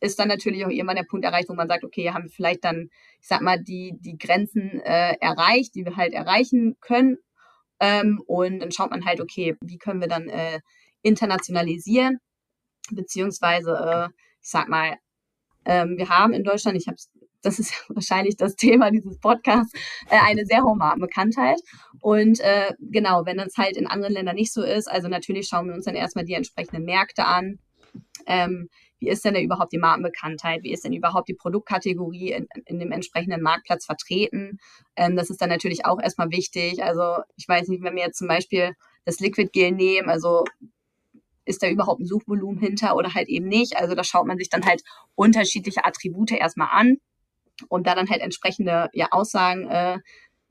ist 0.00 0.18
dann 0.18 0.28
natürlich 0.28 0.64
auch 0.64 0.70
irgendwann 0.70 0.96
der 0.96 1.04
Punkt 1.04 1.26
erreicht, 1.26 1.50
wo 1.50 1.54
man 1.54 1.68
sagt, 1.68 1.84
okay, 1.84 2.10
haben 2.10 2.24
wir 2.24 2.30
vielleicht 2.30 2.64
dann, 2.64 2.88
ich 3.20 3.28
sag 3.28 3.42
mal, 3.42 3.62
die, 3.62 3.96
die 4.00 4.16
Grenzen 4.16 4.80
äh, 4.80 5.16
erreicht, 5.20 5.74
die 5.74 5.84
wir 5.84 5.96
halt 5.96 6.14
erreichen 6.14 6.76
können 6.80 7.18
ähm, 7.80 8.22
und 8.26 8.60
dann 8.60 8.72
schaut 8.72 8.90
man 8.90 9.04
halt, 9.04 9.20
okay, 9.20 9.56
wie 9.62 9.78
können 9.78 10.00
wir 10.00 10.08
dann 10.08 10.28
äh, 10.28 10.60
internationalisieren, 11.02 12.18
beziehungsweise, 12.90 13.72
äh, 13.72 14.08
ich 14.42 14.50
sag 14.50 14.68
mal, 14.68 14.96
ähm, 15.64 15.96
wir 15.96 16.08
haben 16.08 16.32
in 16.32 16.44
Deutschland, 16.44 16.76
ich 16.76 16.86
habe 16.86 16.96
das 17.42 17.58
ist 17.58 17.72
wahrscheinlich 17.88 18.36
das 18.36 18.54
Thema 18.54 18.90
dieses 18.90 19.18
Podcasts, 19.18 19.72
äh, 20.10 20.18
eine 20.18 20.44
sehr 20.44 20.62
hohe 20.62 20.76
Markenbekanntheit. 20.76 21.58
Und 22.02 22.38
äh, 22.40 22.74
genau, 22.80 23.24
wenn 23.24 23.38
das 23.38 23.56
halt 23.56 23.78
in 23.78 23.86
anderen 23.86 24.12
Ländern 24.12 24.34
nicht 24.36 24.52
so 24.52 24.62
ist, 24.62 24.90
also 24.90 25.08
natürlich 25.08 25.48
schauen 25.48 25.66
wir 25.66 25.74
uns 25.74 25.86
dann 25.86 25.94
erstmal 25.94 26.26
die 26.26 26.34
entsprechenden 26.34 26.84
Märkte 26.84 27.24
an. 27.24 27.58
Ähm, 28.26 28.68
wie 29.00 29.08
ist 29.08 29.24
denn, 29.24 29.34
denn 29.34 29.44
überhaupt 29.44 29.72
die 29.72 29.78
Markenbekanntheit, 29.78 30.62
wie 30.62 30.72
ist 30.72 30.84
denn 30.84 30.92
überhaupt 30.92 31.28
die 31.28 31.34
Produktkategorie 31.34 32.32
in, 32.32 32.46
in 32.66 32.78
dem 32.78 32.92
entsprechenden 32.92 33.42
Marktplatz 33.42 33.86
vertreten. 33.86 34.58
Ähm, 34.96 35.16
das 35.16 35.30
ist 35.30 35.40
dann 35.40 35.48
natürlich 35.48 35.84
auch 35.86 36.00
erstmal 36.00 36.30
wichtig. 36.30 36.82
Also 36.84 37.22
ich 37.36 37.48
weiß 37.48 37.68
nicht, 37.68 37.82
wenn 37.82 37.96
wir 37.96 38.04
jetzt 38.04 38.18
zum 38.18 38.28
Beispiel 38.28 38.74
das 39.04 39.18
Liquid 39.20 39.50
Gel 39.52 39.72
nehmen, 39.72 40.08
also 40.08 40.44
ist 41.46 41.62
da 41.62 41.68
überhaupt 41.68 42.00
ein 42.00 42.06
Suchvolumen 42.06 42.60
hinter 42.60 42.94
oder 42.96 43.14
halt 43.14 43.28
eben 43.28 43.48
nicht. 43.48 43.76
Also 43.76 43.94
da 43.94 44.04
schaut 44.04 44.26
man 44.26 44.38
sich 44.38 44.50
dann 44.50 44.64
halt 44.64 44.82
unterschiedliche 45.14 45.84
Attribute 45.84 46.32
erstmal 46.32 46.68
an. 46.70 46.98
um 47.68 47.82
da 47.82 47.94
dann 47.94 48.08
halt 48.08 48.22
entsprechende 48.22 48.88
ja, 48.92 49.08
Aussagen 49.10 49.68
äh, 49.68 49.98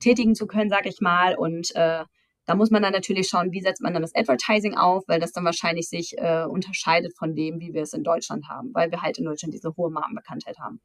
tätigen 0.00 0.34
zu 0.34 0.46
können, 0.46 0.70
sag 0.70 0.86
ich 0.86 1.00
mal. 1.00 1.36
Und 1.36 1.74
äh, 1.74 2.04
da 2.50 2.56
muss 2.56 2.72
man 2.72 2.82
dann 2.82 2.92
natürlich 2.92 3.28
schauen, 3.28 3.52
wie 3.52 3.60
setzt 3.60 3.80
man 3.80 3.92
dann 3.92 4.02
das 4.02 4.12
Advertising 4.12 4.76
auf, 4.76 5.04
weil 5.06 5.20
das 5.20 5.30
dann 5.30 5.44
wahrscheinlich 5.44 5.88
sich 5.88 6.18
äh, 6.18 6.42
unterscheidet 6.42 7.16
von 7.16 7.36
dem, 7.36 7.60
wie 7.60 7.72
wir 7.74 7.82
es 7.82 7.92
in 7.92 8.02
Deutschland 8.02 8.48
haben, 8.48 8.74
weil 8.74 8.90
wir 8.90 9.02
halt 9.02 9.18
in 9.18 9.24
Deutschland 9.24 9.54
diese 9.54 9.76
hohe 9.76 9.88
Markenbekanntheit 9.88 10.58
haben. 10.58 10.80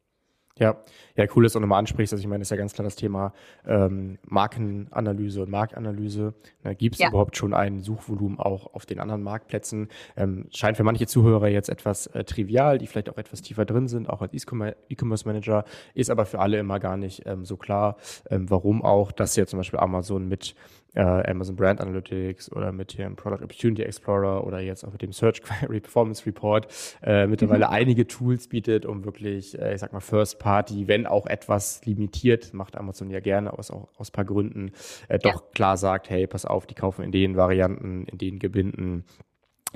Ja, 0.58 0.76
ja, 1.16 1.26
cool, 1.34 1.42
dass 1.42 1.52
du 1.52 1.60
nochmal 1.60 1.80
ansprichst. 1.80 2.14
Also 2.14 2.22
ich 2.22 2.28
meine, 2.28 2.38
das 2.38 2.46
ist 2.46 2.50
ja 2.50 2.56
ganz 2.56 2.72
klar 2.72 2.84
das 2.84 2.94
Thema 2.96 3.34
ähm, 3.66 4.18
Markenanalyse 4.22 5.42
und 5.42 5.50
Marktanalyse. 5.50 6.34
Gibt 6.78 6.94
es 6.94 7.00
ja. 7.00 7.08
überhaupt 7.08 7.36
schon 7.36 7.52
ein 7.52 7.80
Suchvolumen 7.80 8.38
auch 8.38 8.72
auf 8.72 8.86
den 8.86 8.98
anderen 9.00 9.22
Marktplätzen? 9.22 9.88
Ähm, 10.16 10.46
scheint 10.52 10.78
für 10.78 10.84
manche 10.84 11.06
Zuhörer 11.06 11.48
jetzt 11.48 11.68
etwas 11.68 12.06
äh, 12.06 12.24
trivial, 12.24 12.78
die 12.78 12.86
vielleicht 12.86 13.10
auch 13.10 13.18
etwas 13.18 13.42
tiefer 13.42 13.66
drin 13.66 13.86
sind, 13.88 14.08
auch 14.08 14.22
als 14.22 14.32
E-Commerce 14.32 15.26
Manager, 15.26 15.64
ist 15.92 16.10
aber 16.10 16.24
für 16.24 16.38
alle 16.38 16.58
immer 16.58 16.78
gar 16.78 16.96
nicht 16.96 17.26
ähm, 17.26 17.44
so 17.44 17.58
klar, 17.58 17.96
ähm, 18.30 18.48
warum 18.48 18.82
auch, 18.82 19.12
dass 19.12 19.36
ja 19.36 19.44
zum 19.46 19.58
Beispiel 19.58 19.80
Amazon 19.80 20.26
mit 20.26 20.54
äh, 20.96 21.30
Amazon 21.30 21.56
Brand 21.56 21.80
Analytics 21.80 22.50
oder 22.52 22.72
mit 22.72 22.98
dem 22.98 23.16
Product 23.16 23.44
Opportunity 23.44 23.82
Explorer 23.82 24.44
oder 24.44 24.60
jetzt 24.60 24.84
auch 24.84 24.92
mit 24.92 25.02
dem 25.02 25.12
Search 25.12 25.42
Query 25.42 25.80
Performance 25.86 26.26
Report 26.26 26.66
äh, 27.02 27.26
mittlerweile 27.26 27.66
mhm. 27.66 27.72
einige 27.72 28.06
Tools 28.06 28.48
bietet, 28.48 28.86
um 28.86 29.04
wirklich, 29.04 29.58
äh, 29.58 29.74
ich 29.74 29.80
sag 29.80 29.92
mal, 29.92 30.00
First 30.00 30.38
Party, 30.38 30.88
wenn 30.88 31.06
auch 31.06 31.26
etwas 31.26 31.84
limitiert, 31.84 32.54
macht 32.54 32.76
Amazon 32.76 33.10
ja 33.10 33.20
gerne 33.20 33.52
aus, 33.52 33.70
auch 33.70 33.88
aus 33.96 34.10
paar 34.10 34.24
Gründen, 34.24 34.72
äh, 35.08 35.18
doch 35.18 35.42
ja. 35.42 35.48
klar 35.54 35.76
sagt, 35.76 36.10
hey, 36.10 36.26
pass 36.26 36.44
auf, 36.44 36.66
die 36.66 36.74
kaufen 36.74 37.04
in 37.04 37.12
den 37.12 37.36
Varianten, 37.36 38.06
in 38.06 38.18
den 38.18 38.38
Gebinden 38.38 39.04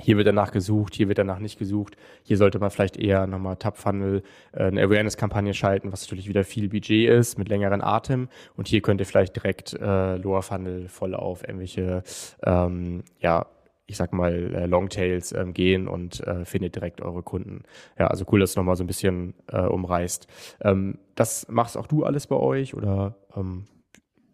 hier 0.01 0.17
wird 0.17 0.27
danach 0.27 0.51
gesucht, 0.51 0.95
hier 0.95 1.07
wird 1.07 1.17
danach 1.17 1.39
nicht 1.39 1.59
gesucht. 1.59 1.95
Hier 2.23 2.37
sollte 2.37 2.59
man 2.59 2.71
vielleicht 2.71 2.97
eher 2.97 3.27
nochmal 3.27 3.55
Top-Funnel, 3.57 4.23
äh, 4.53 4.63
eine 4.63 4.81
Awareness-Kampagne 4.83 5.53
schalten, 5.53 5.91
was 5.91 6.03
natürlich 6.03 6.27
wieder 6.27 6.43
viel 6.43 6.69
Budget 6.69 7.09
ist, 7.09 7.37
mit 7.37 7.49
längeren 7.49 7.81
Atem. 7.81 8.29
Und 8.55 8.67
hier 8.67 8.81
könnt 8.81 9.01
ihr 9.01 9.05
vielleicht 9.05 9.35
direkt 9.35 9.73
äh, 9.73 10.17
Lower 10.17 10.41
Funnel 10.41 10.87
voll 10.87 11.15
auf 11.15 11.43
irgendwelche, 11.43 12.03
ähm, 12.43 13.03
ja, 13.19 13.45
ich 13.85 13.97
sag 13.97 14.13
mal, 14.13 14.55
äh, 14.55 14.65
Longtails 14.67 15.33
ähm, 15.33 15.53
gehen 15.53 15.87
und 15.87 16.25
äh, 16.25 16.45
findet 16.45 16.75
direkt 16.75 17.01
eure 17.01 17.23
Kunden. 17.23 17.63
Ja, 17.99 18.07
also 18.07 18.25
cool, 18.31 18.39
dass 18.39 18.53
du 18.53 18.59
nochmal 18.59 18.77
so 18.77 18.83
ein 18.83 18.87
bisschen 18.87 19.33
äh, 19.51 19.61
umreißt. 19.61 20.27
Ähm, 20.61 20.97
das 21.15 21.47
machst 21.49 21.77
auch 21.77 21.87
du 21.87 22.05
alles 22.05 22.27
bei 22.27 22.37
euch 22.37 22.73
oder 22.73 23.15
ähm, 23.35 23.65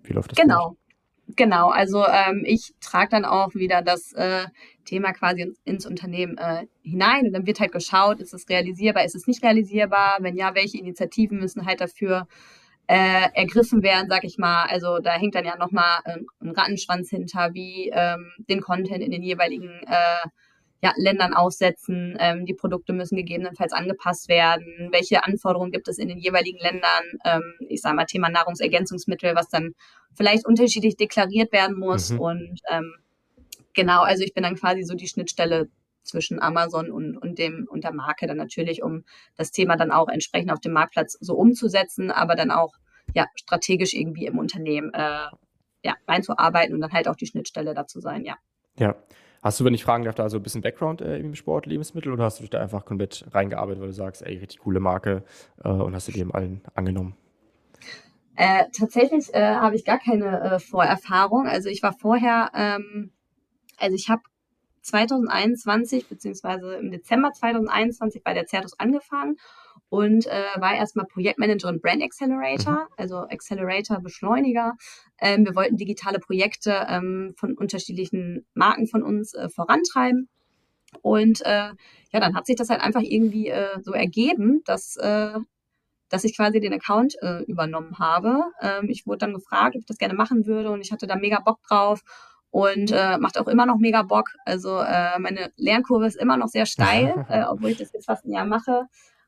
wie 0.03 0.13
läuft 0.13 0.31
das? 0.31 0.37
Genau. 0.37 0.69
Durch? 0.69 0.86
Genau, 1.35 1.69
also 1.69 2.05
ähm, 2.05 2.43
ich 2.45 2.73
trage 2.79 3.09
dann 3.09 3.25
auch 3.25 3.53
wieder 3.53 3.81
das 3.81 4.13
äh, 4.13 4.45
Thema 4.85 5.11
quasi 5.11 5.53
ins 5.65 5.85
Unternehmen 5.85 6.37
äh, 6.37 6.67
hinein 6.83 7.25
und 7.27 7.33
dann 7.33 7.45
wird 7.45 7.59
halt 7.59 7.73
geschaut, 7.73 8.21
ist 8.21 8.33
es 8.33 8.47
realisierbar, 8.47 9.03
ist 9.03 9.15
es 9.15 9.27
nicht 9.27 9.43
realisierbar, 9.43 10.17
wenn 10.21 10.37
ja, 10.37 10.55
welche 10.55 10.77
Initiativen 10.77 11.39
müssen 11.39 11.65
halt 11.65 11.81
dafür 11.81 12.27
äh, 12.87 13.29
ergriffen 13.33 13.83
werden, 13.83 14.07
sag 14.09 14.23
ich 14.23 14.37
mal. 14.37 14.65
Also 14.69 14.99
da 14.99 15.11
hängt 15.13 15.35
dann 15.35 15.43
ja 15.43 15.57
nochmal 15.57 15.99
äh, 16.05 16.17
ein 16.41 16.51
Rattenschwanz 16.51 17.09
hinter, 17.09 17.53
wie 17.53 17.91
ähm, 17.93 18.31
den 18.49 18.61
Content 18.61 19.03
in 19.03 19.11
den 19.11 19.21
jeweiligen 19.21 19.81
äh, 19.85 20.29
ja, 20.81 20.93
Ländern 20.95 21.33
aussetzen. 21.33 22.15
Ähm, 22.19 22.45
die 22.45 22.53
Produkte 22.53 22.93
müssen 22.93 23.17
gegebenenfalls 23.17 23.73
angepasst 23.73 24.29
werden. 24.29 24.89
Welche 24.91 25.25
Anforderungen 25.25 25.71
gibt 25.71 25.87
es 25.87 25.97
in 25.97 26.07
den 26.07 26.19
jeweiligen 26.19 26.59
Ländern? 26.59 27.03
Ähm, 27.25 27.43
ich 27.67 27.81
sage 27.81 27.95
mal 27.95 28.05
Thema 28.05 28.29
Nahrungsergänzungsmittel, 28.29 29.35
was 29.35 29.49
dann 29.49 29.73
vielleicht 30.17 30.45
unterschiedlich 30.45 30.97
deklariert 30.97 31.53
werden 31.53 31.77
muss. 31.77 32.09
Mhm. 32.11 32.19
Und 32.19 32.59
ähm, 32.69 32.95
genau, 33.73 34.01
also 34.01 34.23
ich 34.23 34.33
bin 34.33 34.43
dann 34.43 34.55
quasi 34.55 34.83
so 34.83 34.95
die 34.95 35.07
Schnittstelle 35.07 35.69
zwischen 36.03 36.41
Amazon 36.41 36.89
und, 36.89 37.17
und 37.17 37.37
dem 37.37 37.67
und 37.69 37.83
der 37.83 37.93
Marke 37.93 38.27
dann 38.27 38.37
natürlich, 38.37 38.81
um 38.81 39.03
das 39.35 39.51
Thema 39.51 39.77
dann 39.77 39.91
auch 39.91 40.09
entsprechend 40.09 40.51
auf 40.51 40.59
dem 40.59 40.73
Marktplatz 40.73 41.17
so 41.19 41.35
umzusetzen, 41.35 42.11
aber 42.11 42.35
dann 42.35 42.49
auch 42.49 42.73
ja 43.13 43.27
strategisch 43.35 43.93
irgendwie 43.93 44.25
im 44.25 44.37
Unternehmen 44.39 44.93
äh, 44.93 45.27
ja 45.83 45.95
reinzuarbeiten 46.07 46.73
und 46.73 46.81
dann 46.81 46.91
halt 46.91 47.07
auch 47.07 47.15
die 47.15 47.27
Schnittstelle 47.27 47.73
dazu 47.73 47.99
sein, 47.99 48.25
ja. 48.25 48.37
Ja, 48.79 48.95
Hast 49.43 49.59
du, 49.59 49.65
wenn 49.65 49.73
ich 49.73 49.83
fragen 49.83 50.03
darf, 50.03 50.15
da 50.15 50.29
so 50.29 50.37
ein 50.37 50.43
bisschen 50.43 50.61
Background 50.61 51.01
äh, 51.01 51.19
im 51.19 51.35
Sport, 51.35 51.67
Lebensmittel 51.67 52.11
oder 52.11 52.23
hast 52.23 52.39
du 52.39 52.43
dich 52.43 52.49
da 52.49 52.59
einfach 52.59 52.85
komplett 52.85 53.23
reingearbeitet, 53.31 53.79
weil 53.79 53.89
du 53.89 53.93
sagst, 53.93 54.23
ey, 54.23 54.37
richtig 54.37 54.59
coole 54.59 54.79
Marke 54.79 55.23
äh, 55.63 55.69
und 55.69 55.95
hast 55.95 56.07
du 56.07 56.11
die 56.11 56.25
allen 56.33 56.61
angenommen? 56.73 57.15
Äh, 58.37 58.65
tatsächlich 58.71 59.33
äh, 59.33 59.55
habe 59.55 59.75
ich 59.75 59.83
gar 59.83 59.97
keine 59.97 60.39
äh, 60.41 60.59
Vorerfahrung. 60.59 61.47
Also 61.47 61.69
ich 61.69 61.81
war 61.81 61.91
vorher, 61.91 62.51
ähm, 62.53 63.11
also 63.77 63.95
ich 63.95 64.09
habe 64.09 64.21
2021 64.83 66.07
beziehungsweise 66.07 66.75
im 66.75 66.91
Dezember 66.91 67.31
2021 67.33 68.23
bei 68.23 68.35
der 68.35 68.45
Certus 68.45 68.79
angefangen 68.79 69.37
und 69.89 70.27
äh, 70.27 70.43
war 70.57 70.75
erstmal 70.75 71.07
Projektmanagerin 71.07 71.81
Brand 71.81 72.03
Accelerator, 72.03 72.73
mhm. 72.73 72.93
also 72.95 73.17
Accelerator 73.17 74.01
Beschleuniger. 74.01 74.73
Ähm, 75.19 75.43
wir 75.43 75.55
wollten 75.55 75.75
digitale 75.75 76.19
Projekte 76.19 76.85
ähm, 76.87 77.33
von 77.37 77.57
unterschiedlichen 77.57 78.45
Marken 78.53 78.85
von 78.85 79.01
uns 79.01 79.33
äh, 79.33 79.49
vorantreiben. 79.49 80.29
Und 81.01 81.41
äh, 81.41 81.71
ja, 82.11 82.19
dann 82.19 82.35
hat 82.35 82.45
sich 82.45 82.55
das 82.55 82.69
halt 82.69 82.81
einfach 82.81 83.01
irgendwie 83.01 83.47
äh, 83.47 83.81
so 83.81 83.93
ergeben, 83.93 84.61
dass, 84.65 84.95
äh, 84.97 85.39
dass 86.09 86.23
ich 86.23 86.35
quasi 86.35 86.59
den 86.59 86.73
Account 86.73 87.15
äh, 87.21 87.43
übernommen 87.43 87.99
habe. 87.99 88.43
Ähm, 88.61 88.89
ich 88.89 89.05
wurde 89.05 89.19
dann 89.19 89.33
gefragt, 89.33 89.75
ob 89.75 89.81
ich 89.81 89.85
das 89.85 89.97
gerne 89.97 90.13
machen 90.13 90.45
würde 90.45 90.71
und 90.71 90.81
ich 90.81 90.91
hatte 90.91 91.07
da 91.07 91.15
mega 91.15 91.39
Bock 91.39 91.61
drauf 91.63 92.01
und 92.49 92.91
äh, 92.91 93.17
macht 93.17 93.37
auch 93.37 93.47
immer 93.47 93.65
noch 93.65 93.77
mega 93.77 94.03
Bock. 94.03 94.29
Also 94.45 94.79
äh, 94.79 95.19
meine 95.19 95.51
Lernkurve 95.57 96.07
ist 96.07 96.15
immer 96.15 96.37
noch 96.37 96.47
sehr 96.47 96.65
steil, 96.65 97.25
äh, 97.29 97.43
obwohl 97.43 97.71
ich 97.71 97.77
das 97.77 97.93
jetzt 97.93 98.05
fast 98.05 98.25
ein 98.25 98.31
Jahr 98.31 98.45
mache. 98.45 98.87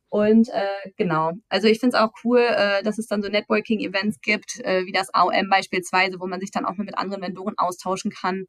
Und 0.10 0.50
äh, 0.50 0.92
genau, 0.98 1.34
also 1.50 1.68
ich 1.68 1.80
finde 1.80 1.96
es 1.96 2.02
auch 2.02 2.12
cool, 2.24 2.40
äh, 2.40 2.82
dass 2.82 2.98
es 2.98 3.08
dann 3.08 3.22
so 3.22 3.30
Networking-Events 3.30 4.22
gibt, 4.22 4.60
äh, 4.64 4.86
wie 4.86 4.92
das 4.92 5.14
AOM 5.14 5.50
beispielsweise, 5.50 6.20
wo 6.20 6.26
man 6.26 6.40
sich 6.40 6.50
dann 6.50 6.66
auch 6.66 6.76
mal 6.78 6.84
mit 6.84 6.98
anderen 6.98 7.22
Vendoren 7.22 7.54
austauschen 7.58 8.10
kann. 8.10 8.46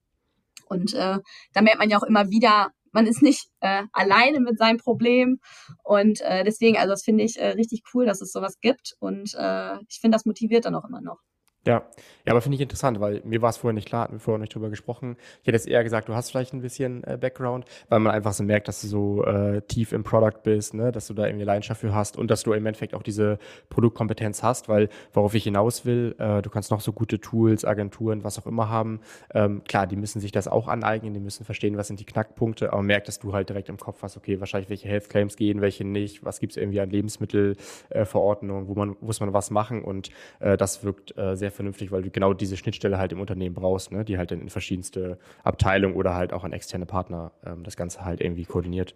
Und 0.67 0.95
äh, 0.95 1.19
da 1.53 1.63
merkt 1.63 1.79
man 1.79 1.91
ja 1.91 1.99
auch 1.99 2.05
immer 2.05 2.31
wieder, 2.31 2.71
man 2.93 3.07
ist 3.07 3.23
nicht 3.23 3.49
äh, 3.61 3.85
alleine 3.93 4.41
mit 4.41 4.59
seinem 4.59 4.79
Problem. 4.79 5.41
Und 5.83 6.21
äh, 6.23 6.45
deswegen, 6.45 6.77
also 6.77 6.91
das 6.91 7.03
finde 7.03 7.25
ich 7.25 7.39
äh, 7.39 7.49
richtig 7.51 7.83
cool, 7.95 8.07
dass 8.07 8.21
es 8.21 8.33
sowas 8.33 8.61
gibt. 8.61 8.95
Und 8.99 9.35
äh, 9.35 9.77
ich 9.89 10.01
finde, 10.01 10.17
das 10.17 10.27
motiviert 10.27 10.65
dann 10.65 10.75
auch 10.75 10.85
immer 10.85 11.01
noch. 11.01 11.19
Ja, 11.67 11.85
ja, 12.25 12.33
aber 12.33 12.41
finde 12.41 12.57
ich 12.57 12.63
interessant, 12.63 13.01
weil 13.01 13.21
mir 13.25 13.43
war 13.43 13.51
es 13.51 13.59
vorher 13.59 13.75
nicht 13.75 13.87
klar, 13.87 14.05
hatten 14.05 14.15
wir 14.15 14.21
vorher 14.21 14.39
nicht 14.39 14.55
drüber 14.55 14.71
gesprochen. 14.71 15.17
Ich 15.43 15.47
hätte 15.47 15.57
jetzt 15.57 15.69
eher 15.69 15.83
gesagt, 15.85 16.09
du 16.09 16.15
hast 16.15 16.31
vielleicht 16.31 16.55
ein 16.55 16.63
bisschen 16.63 17.05
äh, 17.05 17.19
Background, 17.21 17.67
weil 17.91 18.01
man 18.01 18.15
einfach 18.15 18.33
so 18.33 18.43
merkt, 18.43 18.67
dass 18.69 18.81
du 18.81 18.87
so 18.87 19.25
äh, 19.25 19.61
tief 19.63 19.93
im 19.93 20.03
Product 20.03 20.43
bist, 20.43 20.73
ne, 20.73 20.91
dass 20.91 21.07
du 21.07 21.15
da 21.15 21.27
irgendwie 21.27 21.45
Leidenschaft 21.45 21.83
für 21.83 21.95
hast 21.95 22.17
und 22.17 22.31
dass 22.31 22.45
du 22.45 22.55
im 22.55 22.65
Endeffekt 22.65 22.95
auch 22.95 23.03
diese 23.03 23.39
Produktkompetenz 23.69 24.43
hast, 24.43 24.71
weil 24.71 24.89
worauf 25.13 25.35
ich 25.35 25.45
hinaus 25.45 25.85
will, 25.85 26.15
äh, 26.19 26.41
du 26.41 26.49
kannst 26.49 26.71
noch 26.71 26.81
so 26.81 26.93
gute 26.93 27.21
Tools, 27.21 27.67
Agenturen, 27.67 28.25
was 28.25 28.39
auch 28.39 28.47
immer 28.47 28.71
haben. 28.71 29.01
Ähm, 29.35 29.63
klar, 29.65 29.87
die 29.87 29.97
müssen 29.97 30.21
sich 30.21 30.33
das 30.33 30.49
auch 30.49 30.67
aneignen, 30.67 31.13
die 31.13 31.21
müssen 31.21 31.45
verstehen, 31.45 31.77
was 31.77 31.89
sind 31.89 32.01
die 32.01 32.07
Knackpunkte, 32.07 32.73
aber 32.73 32.83
merkt, 32.83 33.09
dass 33.09 33.19
du 33.19 33.35
halt 33.35 33.51
direkt 33.51 33.69
im 33.69 33.77
Kopf 33.77 34.03
hast, 34.03 34.17
okay, 34.17 34.41
wahrscheinlich 34.41 34.71
welche 34.71 34.89
Health 34.89 35.11
Claims 35.11 35.37
gehen, 35.37 35.61
welche 35.61 35.85
nicht, 35.85 36.25
was 36.25 36.41
gibt's 36.41 36.57
irgendwie 36.57 36.81
an 36.81 36.89
Lebensmittelverordnungen, 36.91 38.65
äh, 38.65 38.69
wo 38.69 38.75
man, 38.75 38.97
muss 39.01 39.21
man 39.21 39.35
was 39.35 39.51
machen 39.51 39.83
und 39.83 40.11
äh, 40.39 40.57
das 40.57 40.85
wirkt 40.85 41.17
äh, 41.19 41.37
sehr 41.51 41.57
vernünftig, 41.57 41.91
weil 41.91 42.03
du 42.03 42.11
genau 42.11 42.33
diese 42.33 42.57
Schnittstelle 42.57 42.99
halt 42.99 43.13
im 43.13 43.21
Unternehmen 43.21 43.55
brauchst, 43.55 43.93
ne? 43.93 44.05
die 44.05 44.19
halt 44.19 44.31
dann 44.31 44.41
in 44.41 44.49
verschiedenste 44.49 45.19
Abteilungen 45.43 45.97
oder 45.97 46.15
halt 46.15 46.33
auch 46.33 46.45
an 46.45 46.53
externe 46.53 46.87
Partner 46.87 47.33
ähm, 47.45 47.65
das 47.65 47.77
Ganze 47.77 48.05
halt 48.05 48.21
irgendwie 48.21 48.45
koordiniert. 48.45 48.95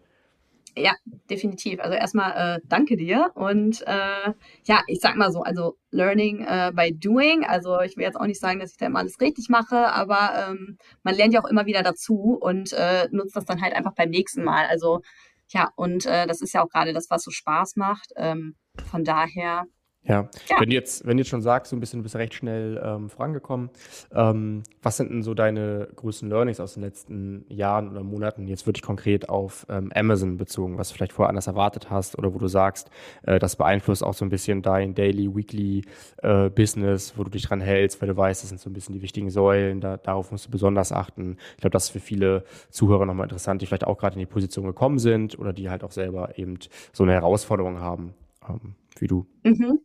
Ja, 0.76 0.92
definitiv. 1.30 1.78
Also 1.78 1.94
erstmal 1.94 2.56
äh, 2.56 2.60
danke 2.64 2.96
dir 2.96 3.30
und 3.34 3.82
äh, 3.86 4.32
ja, 4.64 4.82
ich 4.88 4.98
sag 5.00 5.14
mal 5.14 5.30
so, 5.30 5.42
also 5.42 5.76
Learning 5.92 6.40
äh, 6.40 6.72
by 6.74 6.92
Doing. 6.92 7.44
Also 7.44 7.80
ich 7.80 7.96
will 7.96 8.04
jetzt 8.04 8.16
auch 8.16 8.26
nicht 8.26 8.40
sagen, 8.40 8.58
dass 8.58 8.72
ich 8.72 8.76
da 8.76 8.86
immer 8.86 8.98
alles 8.98 9.20
richtig 9.20 9.48
mache, 9.48 9.92
aber 9.92 10.48
ähm, 10.48 10.78
man 11.04 11.14
lernt 11.14 11.32
ja 11.32 11.40
auch 11.40 11.48
immer 11.48 11.66
wieder 11.66 11.84
dazu 11.84 12.36
und 12.40 12.72
äh, 12.72 13.06
nutzt 13.12 13.36
das 13.36 13.44
dann 13.44 13.62
halt 13.62 13.74
einfach 13.74 13.94
beim 13.94 14.10
nächsten 14.10 14.42
Mal. 14.42 14.66
Also 14.66 15.02
ja, 15.48 15.70
und 15.76 16.06
äh, 16.06 16.26
das 16.26 16.40
ist 16.40 16.54
ja 16.54 16.64
auch 16.64 16.68
gerade 16.68 16.92
das, 16.92 17.08
was 17.08 17.22
so 17.22 17.30
Spaß 17.30 17.76
macht. 17.76 18.12
Ähm, 18.16 18.56
von 18.90 19.04
daher 19.04 19.66
ja. 20.06 20.28
ja. 20.48 20.60
Wenn 20.60 20.68
du 20.68 20.74
jetzt, 20.74 21.06
wenn 21.06 21.16
du 21.16 21.22
jetzt 21.22 21.30
schon 21.30 21.40
sagst, 21.40 21.70
so 21.70 21.76
ein 21.76 21.80
bisschen, 21.80 22.00
du 22.00 22.02
bist 22.02 22.16
recht 22.16 22.34
schnell 22.34 22.80
ähm, 22.84 23.08
vorangekommen, 23.08 23.70
ähm, 24.14 24.62
was 24.82 24.98
sind 24.98 25.10
denn 25.10 25.22
so 25.22 25.32
deine 25.34 25.88
größten 25.96 26.28
Learnings 26.28 26.60
aus 26.60 26.74
den 26.74 26.82
letzten 26.82 27.46
Jahren 27.48 27.90
oder 27.90 28.02
Monaten, 28.02 28.46
jetzt 28.46 28.66
wirklich 28.66 28.82
konkret 28.82 29.28
auf 29.28 29.66
ähm, 29.70 29.90
Amazon 29.94 30.36
bezogen, 30.36 30.76
was 30.76 30.90
du 30.90 30.94
vielleicht 30.94 31.12
vorher 31.12 31.30
anders 31.30 31.46
erwartet 31.46 31.90
hast 31.90 32.18
oder 32.18 32.34
wo 32.34 32.38
du 32.38 32.48
sagst, 32.48 32.90
äh, 33.22 33.38
das 33.38 33.56
beeinflusst 33.56 34.04
auch 34.04 34.12
so 34.14 34.24
ein 34.24 34.28
bisschen 34.28 34.60
dein 34.60 34.94
Daily, 34.94 35.34
Weekly 35.34 35.84
äh, 36.22 36.50
Business, 36.50 37.14
wo 37.16 37.24
du 37.24 37.30
dich 37.30 37.42
dran 37.42 37.62
hältst, 37.62 38.00
weil 38.02 38.08
du 38.08 38.16
weißt, 38.16 38.42
das 38.42 38.50
sind 38.50 38.60
so 38.60 38.68
ein 38.68 38.74
bisschen 38.74 38.94
die 38.94 39.02
wichtigen 39.02 39.30
Säulen, 39.30 39.80
da, 39.80 39.96
darauf 39.96 40.30
musst 40.30 40.46
du 40.46 40.50
besonders 40.50 40.92
achten. 40.92 41.38
Ich 41.54 41.62
glaube, 41.62 41.72
das 41.72 41.84
ist 41.84 41.90
für 41.90 42.00
viele 42.00 42.44
Zuhörer 42.68 43.06
nochmal 43.06 43.24
interessant, 43.24 43.62
die 43.62 43.66
vielleicht 43.66 43.86
auch 43.86 43.96
gerade 43.96 44.14
in 44.14 44.20
die 44.20 44.26
Position 44.26 44.66
gekommen 44.66 44.98
sind 44.98 45.38
oder 45.38 45.54
die 45.54 45.70
halt 45.70 45.82
auch 45.82 45.92
selber 45.92 46.38
eben 46.38 46.58
so 46.92 47.04
eine 47.04 47.12
Herausforderung 47.12 47.80
haben, 47.80 48.12
ähm, 48.48 48.74
wie 48.98 49.06
du. 49.06 49.26
Mhm. 49.44 49.80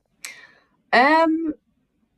Ähm, 0.92 1.54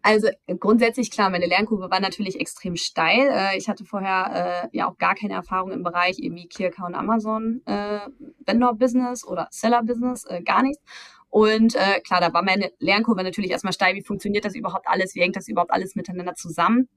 also 0.03 0.29
grundsätzlich 0.59 1.11
klar, 1.11 1.29
meine 1.29 1.45
Lernkurve 1.45 1.91
war 1.91 1.99
natürlich 1.99 2.39
extrem 2.39 2.75
steil. 2.75 3.29
Äh, 3.31 3.57
ich 3.57 3.69
hatte 3.69 3.85
vorher 3.85 4.69
äh, 4.73 4.77
ja 4.77 4.89
auch 4.89 4.97
gar 4.97 5.15
keine 5.15 5.33
Erfahrung 5.33 5.71
im 5.71 5.83
Bereich 5.83 6.17
irgendwie 6.17 6.47
Key 6.47 6.65
Account 6.65 6.95
Amazon 6.95 7.61
äh, 7.65 7.99
Vendor 8.45 8.75
Business 8.75 9.25
oder 9.25 9.47
Seller 9.51 9.83
Business, 9.83 10.25
äh, 10.25 10.41
gar 10.41 10.63
nichts. 10.63 10.81
Und 11.29 11.75
äh, 11.75 12.01
klar, 12.01 12.19
da 12.19 12.33
war 12.33 12.43
meine 12.43 12.71
Lernkurve 12.79 13.23
natürlich 13.23 13.51
erstmal 13.51 13.73
steil. 13.73 13.95
Wie 13.95 14.03
funktioniert 14.03 14.43
das 14.43 14.55
überhaupt 14.55 14.87
alles? 14.87 15.15
Wie 15.15 15.21
hängt 15.21 15.35
das 15.35 15.47
überhaupt 15.47 15.71
alles 15.71 15.95
miteinander 15.95 16.33
zusammen? 16.35 16.89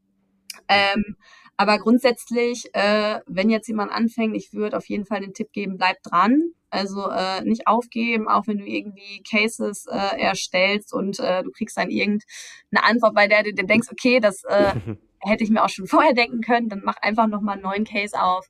Ähm, 0.69 1.17
aber 1.57 1.79
grundsätzlich, 1.79 2.69
äh, 2.75 3.21
wenn 3.27 3.51
jetzt 3.51 3.69
jemand 3.69 3.93
anfängt, 3.93 4.37
ich 4.37 4.53
würde 4.53 4.77
auf 4.77 4.89
jeden 4.89 5.05
Fall 5.05 5.21
den 5.21 5.35
Tipp 5.35 5.53
geben, 5.53 5.77
bleib 5.77 6.03
dran. 6.03 6.51
Also 6.71 7.09
äh, 7.09 7.43
nicht 7.43 7.69
aufgeben, 7.69 8.29
auch 8.29 8.49
wenn 8.49 8.59
du 8.59 8.67
irgendwie 8.67 9.23
Cases 9.23 9.87
äh, 9.87 10.21
erstellst 10.21 10.93
und 10.93 11.21
äh, 11.21 11.45
du 11.45 11.53
kriegst 11.53 11.77
dann 11.77 11.89
irgendeine 11.89 12.83
Antwort, 12.83 13.15
bei 13.15 13.29
der 13.29 13.45
du 13.45 13.55
dir 13.55 13.65
denkst, 13.65 13.89
okay, 13.93 14.19
das 14.19 14.43
äh, 14.43 14.73
hätte 15.21 15.45
ich 15.45 15.51
mir 15.51 15.63
auch 15.63 15.69
schon 15.69 15.87
vorher 15.87 16.15
denken 16.15 16.41
können, 16.41 16.69
dann 16.69 16.83
mach 16.85 16.97
einfach 17.01 17.29
nochmal 17.29 17.55
einen 17.55 17.63
neuen 17.63 17.85
Case 17.85 18.21
auf. 18.21 18.49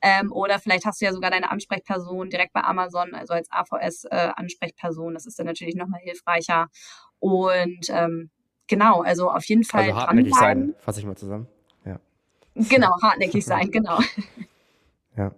Ähm, 0.00 0.32
oder 0.32 0.58
vielleicht 0.58 0.86
hast 0.86 1.00
du 1.00 1.04
ja 1.04 1.12
sogar 1.12 1.30
deine 1.30 1.50
Ansprechperson 1.50 2.30
direkt 2.30 2.54
bei 2.54 2.62
Amazon, 2.62 3.14
also 3.14 3.34
als 3.34 3.50
AVS-Ansprechperson. 3.50 5.12
Äh, 5.12 5.14
das 5.14 5.26
ist 5.26 5.38
dann 5.38 5.46
natürlich 5.46 5.74
nochmal 5.74 6.00
hilfreicher. 6.00 6.68
Und 7.18 7.88
ähm, 7.88 8.30
genau, 8.66 9.02
also 9.02 9.30
auf 9.30 9.44
jeden 9.44 9.64
Fall. 9.64 9.84
Also 9.84 9.96
hartnäckig 9.96 10.34
sein, 10.34 10.74
fasse 10.78 11.00
ich 11.00 11.06
mal 11.06 11.16
zusammen. 11.16 11.48
Genau, 12.56 12.90
hartnäckig 13.02 13.44
sein, 13.44 13.70
genau. 13.70 13.98
Ja. 15.16 15.32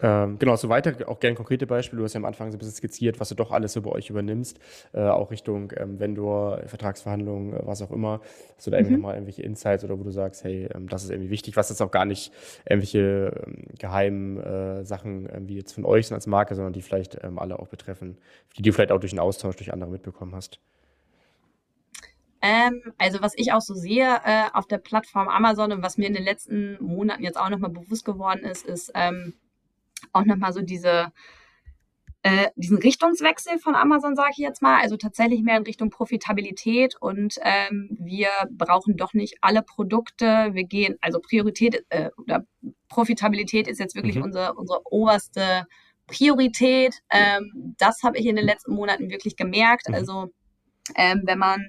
Ähm, 0.00 0.38
genau, 0.38 0.54
so 0.54 0.68
weiter, 0.68 0.94
auch 1.08 1.18
gerne 1.18 1.34
konkrete 1.34 1.66
Beispiele. 1.66 1.98
Du 1.98 2.04
hast 2.04 2.12
ja 2.12 2.18
am 2.18 2.24
Anfang 2.24 2.50
so 2.50 2.56
ein 2.56 2.58
bisschen 2.58 2.74
skizziert, 2.74 3.18
was 3.18 3.30
du 3.30 3.34
doch 3.34 3.50
alles 3.50 3.72
so 3.72 3.82
bei 3.82 3.90
euch 3.90 4.10
übernimmst, 4.10 4.60
äh, 4.92 5.00
auch 5.00 5.30
Richtung 5.32 5.72
ähm, 5.76 5.98
Vendor, 5.98 6.62
Vertragsverhandlungen, 6.66 7.54
äh, 7.54 7.66
was 7.66 7.82
auch 7.82 7.90
immer. 7.90 8.20
Hast 8.56 8.66
du 8.66 8.70
da 8.70 8.76
mhm. 8.76 8.82
irgendwie 8.82 8.96
nochmal 8.96 9.14
irgendwelche 9.14 9.42
Insights 9.42 9.82
oder 9.84 9.98
wo 9.98 10.04
du 10.04 10.10
sagst, 10.12 10.44
hey, 10.44 10.68
ähm, 10.72 10.88
das 10.88 11.02
ist 11.02 11.10
irgendwie 11.10 11.30
wichtig, 11.30 11.56
was 11.56 11.68
jetzt 11.68 11.82
auch 11.82 11.90
gar 11.90 12.04
nicht 12.04 12.32
irgendwelche 12.64 13.42
ähm, 13.44 13.64
geheimen 13.76 14.38
äh, 14.38 14.84
Sachen 14.84 15.26
irgendwie 15.26 15.56
jetzt 15.56 15.72
von 15.72 15.84
euch 15.84 16.06
sind 16.06 16.14
als 16.14 16.28
Marke, 16.28 16.54
sondern 16.54 16.72
die 16.72 16.82
vielleicht 16.82 17.18
ähm, 17.24 17.38
alle 17.38 17.58
auch 17.58 17.68
betreffen, 17.68 18.18
die 18.56 18.62
du 18.62 18.72
vielleicht 18.72 18.92
auch 18.92 19.00
durch 19.00 19.12
den 19.12 19.20
Austausch 19.20 19.56
durch 19.56 19.72
andere 19.72 19.90
mitbekommen 19.90 20.34
hast? 20.34 20.60
Ähm, 22.40 22.80
also 22.98 23.20
was 23.20 23.32
ich 23.36 23.52
auch 23.52 23.60
so 23.60 23.74
sehe 23.74 24.20
äh, 24.24 24.44
auf 24.52 24.66
der 24.66 24.78
Plattform 24.78 25.28
Amazon 25.28 25.72
und 25.72 25.82
was 25.82 25.98
mir 25.98 26.06
in 26.06 26.14
den 26.14 26.24
letzten 26.24 26.82
Monaten 26.82 27.24
jetzt 27.24 27.38
auch 27.38 27.48
nochmal 27.48 27.70
bewusst 27.70 28.04
geworden 28.04 28.44
ist, 28.44 28.64
ist, 28.64 28.92
ähm, 28.94 29.34
auch 30.12 30.24
nochmal 30.24 30.52
so 30.52 30.62
diese, 30.62 31.12
äh, 32.22 32.48
diesen 32.56 32.78
Richtungswechsel 32.78 33.58
von 33.58 33.74
Amazon, 33.74 34.16
sage 34.16 34.30
ich 34.32 34.38
jetzt 34.38 34.62
mal, 34.62 34.80
also 34.80 34.96
tatsächlich 34.96 35.42
mehr 35.42 35.56
in 35.56 35.62
Richtung 35.64 35.90
Profitabilität 35.90 36.96
und 37.00 37.36
ähm, 37.42 37.88
wir 37.98 38.28
brauchen 38.50 38.96
doch 38.96 39.14
nicht 39.14 39.38
alle 39.40 39.62
Produkte. 39.62 40.50
Wir 40.52 40.64
gehen, 40.64 40.96
also 41.00 41.20
Priorität 41.20 41.84
äh, 41.90 42.10
oder 42.16 42.44
Profitabilität 42.88 43.68
ist 43.68 43.80
jetzt 43.80 43.94
wirklich 43.94 44.16
mhm. 44.16 44.24
unsere, 44.24 44.54
unsere 44.54 44.80
oberste 44.84 45.66
Priorität. 46.06 47.02
Ähm, 47.10 47.74
das 47.78 48.02
habe 48.02 48.18
ich 48.18 48.26
in 48.26 48.36
den 48.36 48.46
letzten 48.46 48.74
Monaten 48.74 49.10
wirklich 49.10 49.36
gemerkt. 49.36 49.88
Mhm. 49.88 49.94
Also 49.94 50.32
ähm, 50.96 51.22
wenn 51.24 51.38
man, 51.38 51.66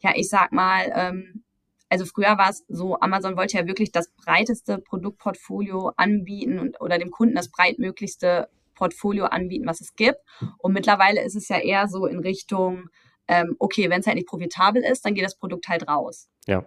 ja, 0.00 0.12
ich 0.14 0.28
sag 0.28 0.52
mal, 0.52 0.90
ähm, 0.94 1.44
also 1.88 2.04
früher 2.04 2.38
war 2.38 2.50
es 2.50 2.64
so, 2.68 2.98
Amazon 3.00 3.36
wollte 3.36 3.58
ja 3.58 3.66
wirklich 3.66 3.90
das 3.90 4.10
breiteste 4.10 4.78
Produktportfolio 4.78 5.92
anbieten 5.96 6.58
und, 6.58 6.80
oder 6.80 6.98
dem 6.98 7.10
Kunden 7.10 7.34
das 7.34 7.50
breitmöglichste 7.50 8.48
Portfolio 8.74 9.26
anbieten, 9.26 9.66
was 9.66 9.80
es 9.80 9.94
gibt. 9.94 10.18
Und 10.58 10.72
mittlerweile 10.72 11.22
ist 11.22 11.36
es 11.36 11.48
ja 11.48 11.58
eher 11.58 11.88
so 11.88 12.06
in 12.06 12.20
Richtung, 12.20 12.88
ähm, 13.28 13.56
okay, 13.58 13.90
wenn 13.90 14.00
es 14.00 14.06
halt 14.06 14.16
nicht 14.16 14.28
profitabel 14.28 14.82
ist, 14.82 15.04
dann 15.04 15.14
geht 15.14 15.24
das 15.24 15.36
Produkt 15.36 15.68
halt 15.68 15.86
raus. 15.88 16.28
Ja, 16.46 16.64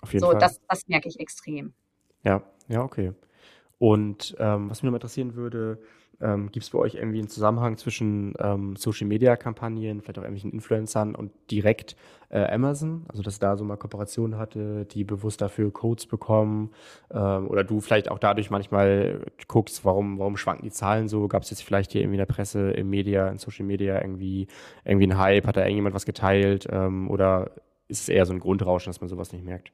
auf 0.00 0.12
jeden 0.12 0.20
so, 0.20 0.26
Fall. 0.26 0.34
So, 0.34 0.40
das, 0.40 0.60
das 0.68 0.88
merke 0.88 1.08
ich 1.08 1.20
extrem. 1.20 1.74
Ja, 2.24 2.42
ja, 2.68 2.82
okay. 2.82 3.12
Und 3.82 4.36
ähm, 4.38 4.70
was 4.70 4.80
mich 4.80 4.92
noch 4.92 4.94
interessieren 4.96 5.34
würde, 5.34 5.80
ähm, 6.20 6.52
Gibt 6.52 6.62
es 6.62 6.70
bei 6.70 6.78
euch 6.78 6.94
irgendwie 6.94 7.18
einen 7.18 7.28
Zusammenhang 7.28 7.76
zwischen 7.76 8.34
ähm, 8.38 8.76
Social-Media-Kampagnen, 8.76 10.00
vielleicht 10.00 10.18
auch 10.20 10.22
irgendwelchen 10.22 10.52
Influencern 10.52 11.16
und 11.16 11.32
direkt 11.50 11.96
äh, 12.28 12.44
Amazon? 12.44 13.04
Also, 13.08 13.24
dass 13.24 13.40
da 13.40 13.56
so 13.56 13.64
mal 13.64 13.76
Kooperationen 13.76 14.38
hatte, 14.38 14.84
die 14.84 15.02
bewusst 15.02 15.40
dafür 15.40 15.72
Codes 15.72 16.06
bekommen 16.06 16.70
ähm, 17.10 17.48
oder 17.48 17.64
du 17.64 17.80
vielleicht 17.80 18.08
auch 18.08 18.20
dadurch 18.20 18.50
manchmal 18.50 19.26
guckst, 19.48 19.84
warum, 19.84 20.20
warum 20.20 20.36
schwanken 20.36 20.62
die 20.62 20.70
Zahlen 20.70 21.08
so? 21.08 21.26
Gab 21.26 21.42
es 21.42 21.50
jetzt 21.50 21.64
vielleicht 21.64 21.90
hier 21.90 22.02
irgendwie 22.02 22.18
in 22.18 22.26
der 22.26 22.32
Presse, 22.32 22.70
im 22.70 22.88
Media, 22.88 23.28
in 23.28 23.38
Social 23.38 23.66
Media 23.66 24.00
irgendwie, 24.00 24.46
irgendwie 24.84 25.10
einen 25.10 25.18
Hype? 25.18 25.48
Hat 25.48 25.56
da 25.56 25.62
irgendjemand 25.62 25.96
was 25.96 26.06
geteilt? 26.06 26.68
Ähm, 26.70 27.10
oder 27.10 27.50
ist 27.88 28.02
es 28.02 28.08
eher 28.08 28.26
so 28.26 28.32
ein 28.32 28.38
Grundrauschen, 28.38 28.90
dass 28.90 29.00
man 29.00 29.08
sowas 29.08 29.32
nicht 29.32 29.44
merkt? 29.44 29.72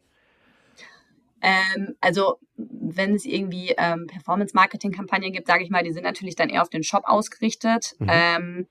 Ähm, 1.43 1.97
also 2.01 2.39
wenn 2.57 3.15
es 3.15 3.25
irgendwie 3.25 3.75
ähm, 3.79 4.07
Performance-Marketing-Kampagnen 4.07 5.33
gibt, 5.33 5.47
sage 5.47 5.65
ich 5.65 5.71
mal, 5.71 5.85
die 5.85 5.93
sind 5.93 6.05
natürlich 6.05 6.37
dann 6.37 6.49
eher 6.49 6.63
auf 6.63 6.71
den 6.71 6.83
Shop 6.83 7.05
ausgerichtet. 7.07 7.95
Mhm. 7.99 8.09
Ähm, 8.11 8.67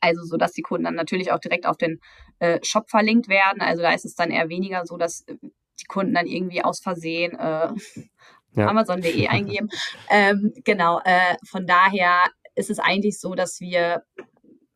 also 0.00 0.24
so, 0.24 0.36
dass 0.36 0.52
die 0.52 0.62
Kunden 0.62 0.84
dann 0.84 0.94
natürlich 0.94 1.32
auch 1.32 1.38
direkt 1.38 1.66
auf 1.66 1.76
den 1.76 2.00
äh, 2.38 2.58
Shop 2.62 2.90
verlinkt 2.90 3.28
werden. 3.28 3.62
Also 3.62 3.82
da 3.82 3.92
ist 3.92 4.04
es 4.04 4.14
dann 4.14 4.30
eher 4.30 4.48
weniger 4.48 4.84
so, 4.86 4.96
dass 4.96 5.22
äh, 5.22 5.36
die 5.80 5.86
Kunden 5.86 6.14
dann 6.14 6.26
irgendwie 6.26 6.62
aus 6.62 6.80
Versehen 6.80 7.32
äh, 7.38 7.68
ja. 8.54 8.68
Amazon.de 8.68 9.28
eingeben. 9.28 9.68
ähm, 10.10 10.52
genau, 10.64 11.00
äh, 11.04 11.36
von 11.44 11.66
daher 11.66 12.24
ist 12.54 12.70
es 12.70 12.78
eigentlich 12.78 13.18
so, 13.18 13.34
dass 13.34 13.60
wir 13.60 14.04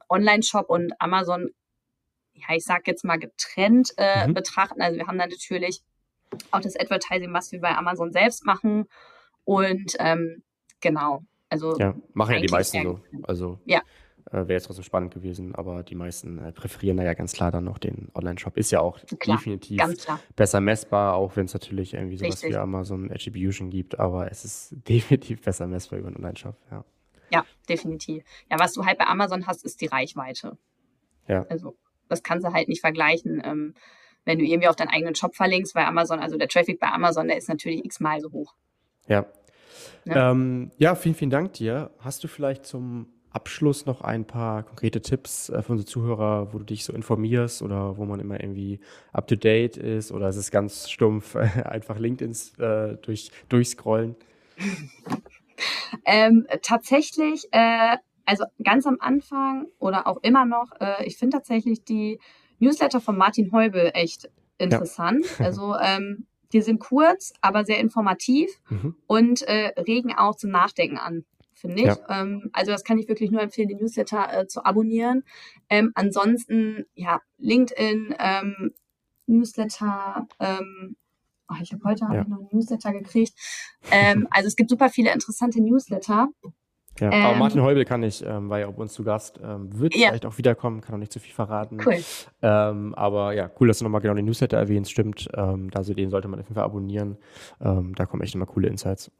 Online-Shop 0.08 0.70
und 0.70 0.92
Amazon, 0.98 1.50
ja, 2.32 2.54
ich 2.54 2.64
sag 2.64 2.86
jetzt 2.86 3.04
mal 3.04 3.18
getrennt 3.18 3.92
äh, 3.98 4.26
mhm. 4.26 4.34
betrachten. 4.34 4.80
Also 4.80 4.98
wir 4.98 5.06
haben 5.06 5.18
da 5.18 5.26
natürlich 5.26 5.82
auch 6.50 6.60
das 6.60 6.78
Advertising, 6.78 7.32
was 7.32 7.52
wir 7.52 7.60
bei 7.60 7.76
Amazon 7.76 8.12
selbst 8.12 8.44
machen. 8.44 8.86
Und 9.44 9.96
ähm, 9.98 10.42
genau, 10.80 11.22
also. 11.48 11.76
Ja, 11.78 11.94
machen 12.12 12.34
ja 12.34 12.40
die 12.40 12.48
meisten 12.48 12.82
so. 12.82 13.00
Also 13.22 13.58
ja. 13.64 13.82
Äh, 14.30 14.46
Wäre 14.46 14.54
jetzt 14.54 14.66
trotzdem 14.66 14.84
spannend 14.84 15.14
gewesen, 15.14 15.54
aber 15.54 15.82
die 15.82 15.94
meisten 15.94 16.38
äh, 16.38 16.52
präferieren 16.52 16.98
da 16.98 17.02
ja 17.02 17.14
ganz 17.14 17.32
klar 17.32 17.50
dann 17.50 17.64
noch 17.64 17.78
den 17.78 18.08
Online-Shop. 18.14 18.58
Ist 18.58 18.70
ja 18.70 18.80
auch 18.80 18.98
klar, 19.18 19.38
definitiv 19.38 19.80
besser 20.36 20.60
messbar, 20.60 21.14
auch 21.14 21.36
wenn 21.36 21.46
es 21.46 21.54
natürlich 21.54 21.94
irgendwie 21.94 22.18
sowas 22.18 22.34
Richtig. 22.34 22.50
wie 22.50 22.56
Amazon 22.56 23.10
Attribution 23.10 23.70
gibt, 23.70 23.98
aber 23.98 24.30
es 24.30 24.44
ist 24.44 24.74
definitiv 24.88 25.40
besser 25.40 25.66
messbar 25.66 25.98
über 25.98 26.08
einen 26.08 26.16
Online-Shop, 26.16 26.56
ja. 26.70 26.84
Ja, 27.30 27.44
definitiv. 27.68 28.24
Ja, 28.50 28.58
was 28.58 28.72
du 28.72 28.84
halt 28.86 28.98
bei 28.98 29.06
Amazon 29.06 29.46
hast, 29.46 29.64
ist 29.64 29.80
die 29.80 29.86
Reichweite. 29.86 30.56
Ja. 31.26 31.44
Also, 31.50 31.76
das 32.08 32.22
kannst 32.22 32.46
du 32.46 32.52
halt 32.52 32.68
nicht 32.68 32.80
vergleichen. 32.80 33.42
Ähm, 33.44 33.74
wenn 34.24 34.38
du 34.38 34.44
irgendwie 34.44 34.68
auf 34.68 34.76
deinen 34.76 34.88
eigenen 34.88 35.14
Shop 35.14 35.34
verlinkst, 35.34 35.74
weil 35.74 35.84
Amazon, 35.84 36.20
also 36.20 36.36
der 36.36 36.48
Traffic 36.48 36.78
bei 36.80 36.88
Amazon, 36.88 37.28
der 37.28 37.36
ist 37.36 37.48
natürlich 37.48 37.84
x-mal 37.84 38.20
so 38.20 38.30
hoch. 38.32 38.54
Ja. 39.06 39.26
Ja. 40.04 40.30
Ähm, 40.30 40.70
ja, 40.78 40.94
vielen, 40.94 41.14
vielen 41.14 41.30
Dank 41.30 41.54
dir. 41.54 41.90
Hast 41.98 42.24
du 42.24 42.28
vielleicht 42.28 42.66
zum 42.66 43.08
Abschluss 43.30 43.86
noch 43.86 44.00
ein 44.00 44.26
paar 44.26 44.62
konkrete 44.62 45.02
Tipps 45.02 45.48
äh, 45.48 45.62
für 45.62 45.72
unsere 45.72 45.86
Zuhörer, 45.86 46.52
wo 46.52 46.58
du 46.58 46.64
dich 46.64 46.84
so 46.84 46.92
informierst 46.92 47.62
oder 47.62 47.96
wo 47.98 48.04
man 48.04 48.20
immer 48.20 48.40
irgendwie 48.40 48.80
up 49.12 49.26
to 49.28 49.36
date 49.36 49.76
ist 49.76 50.12
oder 50.12 50.28
ist 50.28 50.36
es 50.36 50.50
ganz 50.50 50.90
stumpf 50.90 51.36
einfach 51.64 51.98
LinkedIn 51.98 52.34
äh, 52.58 52.96
durch, 53.02 53.30
durchscrollen? 53.48 54.16
ähm, 56.04 56.46
tatsächlich, 56.62 57.46
äh, 57.52 57.96
also 58.24 58.44
ganz 58.62 58.86
am 58.86 58.96
Anfang 59.00 59.66
oder 59.78 60.06
auch 60.06 60.18
immer 60.22 60.44
noch, 60.44 60.72
äh, 60.80 61.06
ich 61.06 61.16
finde 61.16 61.36
tatsächlich 61.36 61.84
die 61.84 62.18
Newsletter 62.58 63.00
von 63.00 63.16
Martin 63.16 63.52
Heubel 63.52 63.90
echt 63.94 64.30
interessant. 64.58 65.24
Ja. 65.38 65.46
Also 65.46 65.74
ähm, 65.76 66.26
die 66.52 66.62
sind 66.62 66.80
kurz, 66.80 67.32
aber 67.40 67.64
sehr 67.64 67.78
informativ 67.78 68.50
mhm. 68.68 68.96
und 69.06 69.42
äh, 69.42 69.72
regen 69.80 70.14
auch 70.16 70.34
zum 70.36 70.50
Nachdenken 70.50 70.98
an, 70.98 71.24
finde 71.52 71.78
ich. 71.78 71.86
Ja. 71.86 71.98
Ähm, 72.08 72.50
also 72.52 72.72
das 72.72 72.84
kann 72.84 72.98
ich 72.98 73.08
wirklich 73.08 73.30
nur 73.30 73.42
empfehlen, 73.42 73.68
die 73.68 73.74
Newsletter 73.74 74.32
äh, 74.32 74.46
zu 74.46 74.64
abonnieren. 74.64 75.24
Ähm, 75.68 75.92
ansonsten, 75.94 76.86
ja, 76.94 77.20
LinkedIn, 77.38 78.14
ähm, 78.18 78.72
Newsletter, 79.26 80.26
ähm, 80.40 80.96
oh, 81.50 81.56
ich 81.60 81.72
habe 81.72 81.84
heute 81.84 82.00
ja. 82.04 82.08
hab 82.08 82.22
ich 82.22 82.28
noch 82.28 82.38
einen 82.38 82.48
Newsletter 82.52 82.92
gekriegt. 82.92 83.34
Ähm, 83.90 84.26
also 84.30 84.46
es 84.46 84.56
gibt 84.56 84.70
super 84.70 84.88
viele 84.88 85.12
interessante 85.12 85.60
Newsletter. 85.60 86.28
Ja, 87.00 87.12
ähm, 87.12 87.24
aber 87.24 87.36
Martin 87.36 87.62
Heubel 87.62 87.84
kann 87.84 88.02
ich, 88.02 88.24
ähm, 88.24 88.48
war 88.48 88.58
ja 88.58 88.70
bei 88.70 88.82
uns 88.82 88.92
zu 88.92 89.04
Gast, 89.04 89.40
ähm, 89.42 89.78
wird 89.78 89.94
ja. 89.94 90.08
vielleicht 90.08 90.26
auch 90.26 90.38
wiederkommen, 90.38 90.80
kann 90.80 90.94
auch 90.94 90.98
nicht 90.98 91.12
zu 91.12 91.20
viel 91.20 91.32
verraten. 91.32 91.78
Cool. 91.84 92.02
Ähm, 92.42 92.94
aber 92.94 93.32
ja, 93.32 93.50
cool, 93.60 93.68
dass 93.68 93.78
du 93.78 93.84
nochmal 93.84 94.00
genau 94.00 94.14
den 94.14 94.24
Newsletter 94.24 94.56
erwähnst, 94.56 94.90
stimmt. 94.90 95.28
Ähm, 95.34 95.70
also 95.74 95.94
den 95.94 96.10
sollte 96.10 96.28
man 96.28 96.40
auf 96.40 96.46
jeden 96.46 96.54
Fall 96.54 96.64
abonnieren. 96.64 97.16
Ähm, 97.60 97.94
da 97.94 98.06
kommen 98.06 98.22
echt 98.22 98.34
immer 98.34 98.46
coole 98.46 98.68
Insights. 98.68 99.10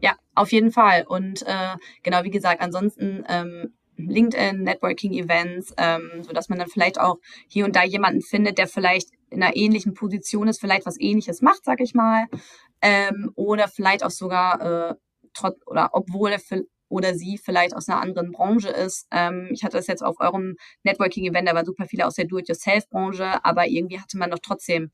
Ja, 0.00 0.14
auf 0.34 0.50
jeden 0.52 0.72
Fall. 0.72 1.04
Und 1.06 1.42
äh, 1.42 1.76
genau, 2.02 2.24
wie 2.24 2.30
gesagt, 2.30 2.60
ansonsten 2.60 3.24
LinkedIn, 4.08 4.62
Networking-Events, 4.62 5.74
ähm, 5.76 6.22
sodass 6.22 6.48
man 6.48 6.58
dann 6.58 6.68
vielleicht 6.68 7.00
auch 7.00 7.16
hier 7.48 7.64
und 7.64 7.76
da 7.76 7.84
jemanden 7.84 8.22
findet, 8.22 8.58
der 8.58 8.66
vielleicht 8.66 9.10
in 9.30 9.42
einer 9.42 9.56
ähnlichen 9.56 9.94
Position 9.94 10.48
ist, 10.48 10.60
vielleicht 10.60 10.86
was 10.86 10.98
ähnliches 10.98 11.42
macht, 11.42 11.64
sag 11.64 11.80
ich 11.80 11.94
mal. 11.94 12.26
Ähm, 12.82 13.30
oder 13.34 13.68
vielleicht 13.68 14.04
auch 14.04 14.10
sogar 14.10 14.90
äh, 14.90 14.94
trotz 15.34 15.58
oder 15.66 15.90
obwohl 15.92 16.30
er 16.30 16.40
oder 16.90 17.14
sie 17.14 17.38
vielleicht 17.38 17.74
aus 17.74 17.88
einer 17.88 18.02
anderen 18.02 18.32
Branche 18.32 18.68
ist. 18.68 19.06
Ähm, 19.10 19.48
ich 19.52 19.64
hatte 19.64 19.78
das 19.78 19.86
jetzt 19.86 20.02
auf 20.02 20.16
eurem 20.20 20.56
Networking-Event, 20.82 21.48
da 21.48 21.54
waren 21.54 21.64
super 21.64 21.86
viele 21.86 22.06
aus 22.06 22.16
der 22.16 22.26
Do-it-yourself-Branche, 22.26 23.42
aber 23.44 23.66
irgendwie 23.66 23.98
hatte 23.98 24.18
man 24.18 24.30
doch 24.30 24.40
trotzdem 24.42 24.90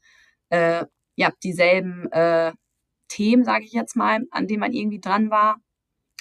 äh, 0.50 0.84
ja 1.16 1.32
dieselben 1.42 2.10
äh, 2.12 2.52
Themen, 3.08 3.44
sage 3.44 3.64
ich 3.64 3.72
jetzt 3.72 3.96
mal, 3.96 4.20
an 4.30 4.46
denen 4.46 4.60
man 4.60 4.72
irgendwie 4.72 5.00
dran 5.00 5.30
war. 5.30 5.56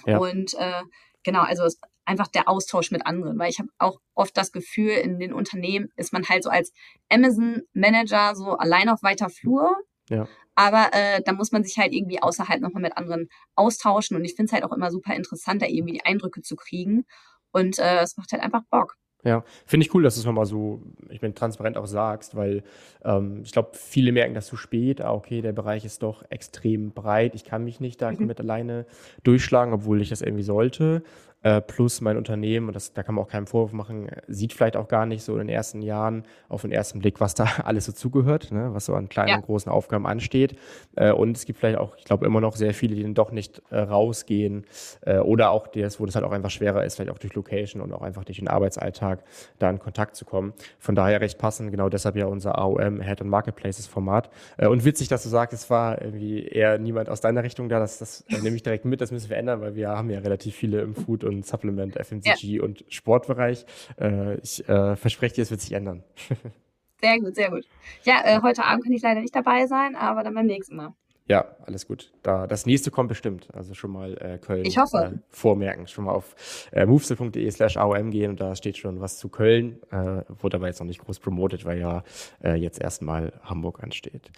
Ja. 0.05 0.17
Und 0.17 0.53
äh, 0.55 0.83
genau, 1.23 1.41
also 1.41 1.63
es, 1.63 1.79
einfach 2.05 2.27
der 2.27 2.47
Austausch 2.47 2.91
mit 2.91 3.05
anderen, 3.05 3.37
weil 3.37 3.49
ich 3.49 3.59
habe 3.59 3.69
auch 3.77 3.99
oft 4.13 4.37
das 4.37 4.51
Gefühl, 4.51 4.91
in 4.91 5.19
den 5.19 5.33
Unternehmen 5.33 5.89
ist 5.95 6.13
man 6.13 6.27
halt 6.29 6.43
so 6.43 6.49
als 6.49 6.71
Amazon-Manager 7.09 8.35
so 8.35 8.51
allein 8.57 8.89
auf 8.89 9.03
weiter 9.03 9.29
Flur. 9.29 9.75
Ja. 10.09 10.27
Aber 10.55 10.89
äh, 10.93 11.21
da 11.23 11.33
muss 11.33 11.51
man 11.51 11.63
sich 11.63 11.77
halt 11.77 11.93
irgendwie 11.93 12.21
außerhalb 12.21 12.61
nochmal 12.61 12.81
mit 12.81 12.97
anderen 12.97 13.29
austauschen. 13.55 14.17
Und 14.17 14.25
ich 14.25 14.35
finde 14.35 14.47
es 14.47 14.53
halt 14.53 14.63
auch 14.63 14.75
immer 14.75 14.91
super 14.91 15.13
interessant, 15.13 15.61
da 15.61 15.67
irgendwie 15.67 15.93
die 15.93 16.05
Eindrücke 16.05 16.41
zu 16.41 16.55
kriegen. 16.55 17.05
Und 17.51 17.79
äh, 17.79 17.99
es 17.99 18.17
macht 18.17 18.31
halt 18.31 18.41
einfach 18.41 18.63
Bock. 18.69 18.95
Ja, 19.25 19.43
finde 19.65 19.87
ich 19.87 19.93
cool, 19.95 20.03
dass 20.03 20.13
du 20.13 20.19
es 20.19 20.25
nochmal 20.25 20.45
so, 20.45 20.83
ich 21.09 21.19
bin 21.19 21.33
transparent 21.33 21.77
auch 21.77 21.87
sagst, 21.87 22.35
weil 22.35 22.63
ähm, 23.03 23.41
ich 23.43 23.51
glaube, 23.51 23.71
viele 23.73 24.11
merken 24.11 24.35
das 24.35 24.45
zu 24.45 24.55
spät. 24.55 25.01
Ah, 25.01 25.13
okay, 25.13 25.41
der 25.41 25.51
Bereich 25.51 25.83
ist 25.83 26.03
doch 26.03 26.23
extrem 26.29 26.91
breit. 26.91 27.33
Ich 27.33 27.43
kann 27.43 27.63
mich 27.63 27.79
nicht 27.79 27.99
da 28.03 28.11
mhm. 28.11 28.17
komplett 28.17 28.39
alleine 28.39 28.85
durchschlagen, 29.23 29.73
obwohl 29.73 29.99
ich 29.99 30.09
das 30.09 30.21
irgendwie 30.21 30.43
sollte. 30.43 31.01
Äh, 31.45 31.61
plus 31.61 32.01
mein 32.01 32.17
Unternehmen, 32.17 32.69
und 32.69 32.75
das, 32.75 32.93
da 32.93 33.03
kann 33.03 33.13
man 33.13 33.23
auch 33.23 33.29
keinen 33.29 33.45
Vorwurf 33.45 33.71
machen, 33.71 34.07
sieht 34.27 34.51
vielleicht 34.51 34.75
auch 34.75 34.87
gar 34.87 35.05
nicht 35.05 35.21
so 35.21 35.33
in 35.33 35.37
den 35.37 35.49
ersten 35.49 35.83
Jahren 35.83 36.23
auf 36.49 36.63
den 36.63 36.71
ersten 36.71 36.97
Blick, 36.97 37.21
was 37.21 37.35
da 37.35 37.45
alles 37.63 37.85
so 37.85 37.91
zugehört, 37.91 38.51
ne? 38.51 38.69
was 38.73 38.85
so 38.85 38.95
an 38.95 39.09
kleinen 39.09 39.29
ja. 39.29 39.35
und 39.35 39.45
großen 39.45 39.71
Aufgaben 39.71 40.07
ansteht. 40.07 40.57
Äh, 40.95 41.11
und 41.11 41.37
es 41.37 41.45
gibt 41.45 41.59
vielleicht 41.59 41.77
auch, 41.77 41.97
ich 41.97 42.03
glaube, 42.03 42.25
immer 42.25 42.41
noch 42.41 42.55
sehr 42.55 42.73
viele, 42.73 42.95
die 42.95 43.03
dann 43.03 43.13
doch 43.13 43.29
nicht 43.29 43.61
äh, 43.69 43.77
rausgehen 43.77 44.65
äh, 45.01 45.19
oder 45.19 45.51
auch 45.51 45.67
das, 45.67 45.99
wo 45.99 46.07
das 46.07 46.15
halt 46.15 46.25
auch 46.25 46.31
einfach 46.31 46.49
schwerer 46.49 46.83
ist, 46.83 46.95
vielleicht 46.95 47.11
auch 47.11 47.19
durch 47.19 47.35
Location 47.35 47.83
und 47.83 47.93
auch 47.93 48.01
einfach 48.01 48.25
durch 48.25 48.39
den 48.39 48.47
Arbeitsalltag 48.47 49.23
da 49.59 49.69
in 49.69 49.77
Kontakt 49.77 50.15
zu 50.15 50.25
kommen. 50.25 50.53
Von 50.79 50.95
daher 50.95 51.21
recht 51.21 51.37
passend, 51.37 51.69
genau 51.69 51.89
deshalb 51.89 52.15
ja 52.15 52.25
unser 52.25 52.57
AOM 52.57 53.01
Head 53.01 53.21
on 53.21 53.29
Marketplaces 53.29 53.85
Format. 53.85 54.31
Äh, 54.57 54.65
und 54.65 54.83
witzig, 54.83 55.09
dass 55.09 55.21
du 55.21 55.29
sagst, 55.29 55.53
es 55.53 55.69
war 55.69 56.01
irgendwie 56.01 56.47
eher 56.47 56.79
niemand 56.79 57.07
aus 57.07 57.21
deiner 57.21 57.43
Richtung 57.43 57.69
da, 57.69 57.77
das, 57.77 57.99
das 57.99 58.25
nehme 58.41 58.55
ich 58.55 58.63
direkt 58.63 58.85
mit, 58.85 58.99
das 58.99 59.11
müssen 59.11 59.29
wir 59.29 59.37
ändern, 59.37 59.61
weil 59.61 59.75
wir 59.75 59.89
haben 59.89 60.09
ja 60.09 60.17
relativ 60.17 60.55
viele 60.55 60.81
im 60.81 60.95
Food- 60.95 61.23
und 61.23 61.34
Supplement, 61.43 61.95
FMCG 61.95 62.43
ja. 62.43 62.63
und 62.63 62.83
Sportbereich. 62.89 63.65
Äh, 63.99 64.39
ich 64.39 64.67
äh, 64.67 64.95
verspreche 64.95 65.35
dir, 65.35 65.41
es 65.41 65.51
wird 65.51 65.61
sich 65.61 65.73
ändern. 65.73 66.03
sehr 67.01 67.19
gut, 67.19 67.35
sehr 67.35 67.49
gut. 67.49 67.65
Ja, 68.03 68.21
äh, 68.23 68.41
heute 68.41 68.63
Abend 68.63 68.83
kann 68.83 68.93
ich 68.93 69.01
leider 69.01 69.21
nicht 69.21 69.35
dabei 69.35 69.67
sein, 69.67 69.95
aber 69.95 70.23
dann 70.23 70.33
beim 70.33 70.45
nächsten 70.45 70.75
Mal. 70.75 70.93
Ja, 71.27 71.45
alles 71.65 71.87
gut. 71.87 72.11
Da, 72.21 72.45
das 72.45 72.67
nächste 72.67 72.91
kommt 72.91 73.09
bestimmt. 73.09 73.47
Also 73.51 73.73
schon 73.73 73.91
mal 73.91 74.15
äh, 74.17 74.37
Köln 74.37 74.63
ich 74.63 74.77
hoffe. 74.77 75.13
Äh, 75.15 75.17
vormerken. 75.29 75.87
Schon 75.87 76.05
mal 76.05 76.11
auf 76.11 76.35
äh, 76.71 76.85
movesel.de 76.85 77.49
slash 77.49 77.77
AOM 77.77 78.11
gehen 78.11 78.29
und 78.29 78.39
da 78.39 78.55
steht 78.55 78.77
schon 78.77 79.01
was 79.01 79.17
zu 79.17 79.29
Köln. 79.29 79.79
Äh, 79.89 80.21
wurde 80.39 80.57
aber 80.57 80.67
jetzt 80.67 80.79
noch 80.79 80.85
nicht 80.85 81.01
groß 81.01 81.19
promotet, 81.19 81.65
weil 81.65 81.79
ja 81.79 82.03
äh, 82.43 82.53
jetzt 82.53 82.79
erstmal 82.79 83.33
Hamburg 83.41 83.81
ansteht. 83.81 84.29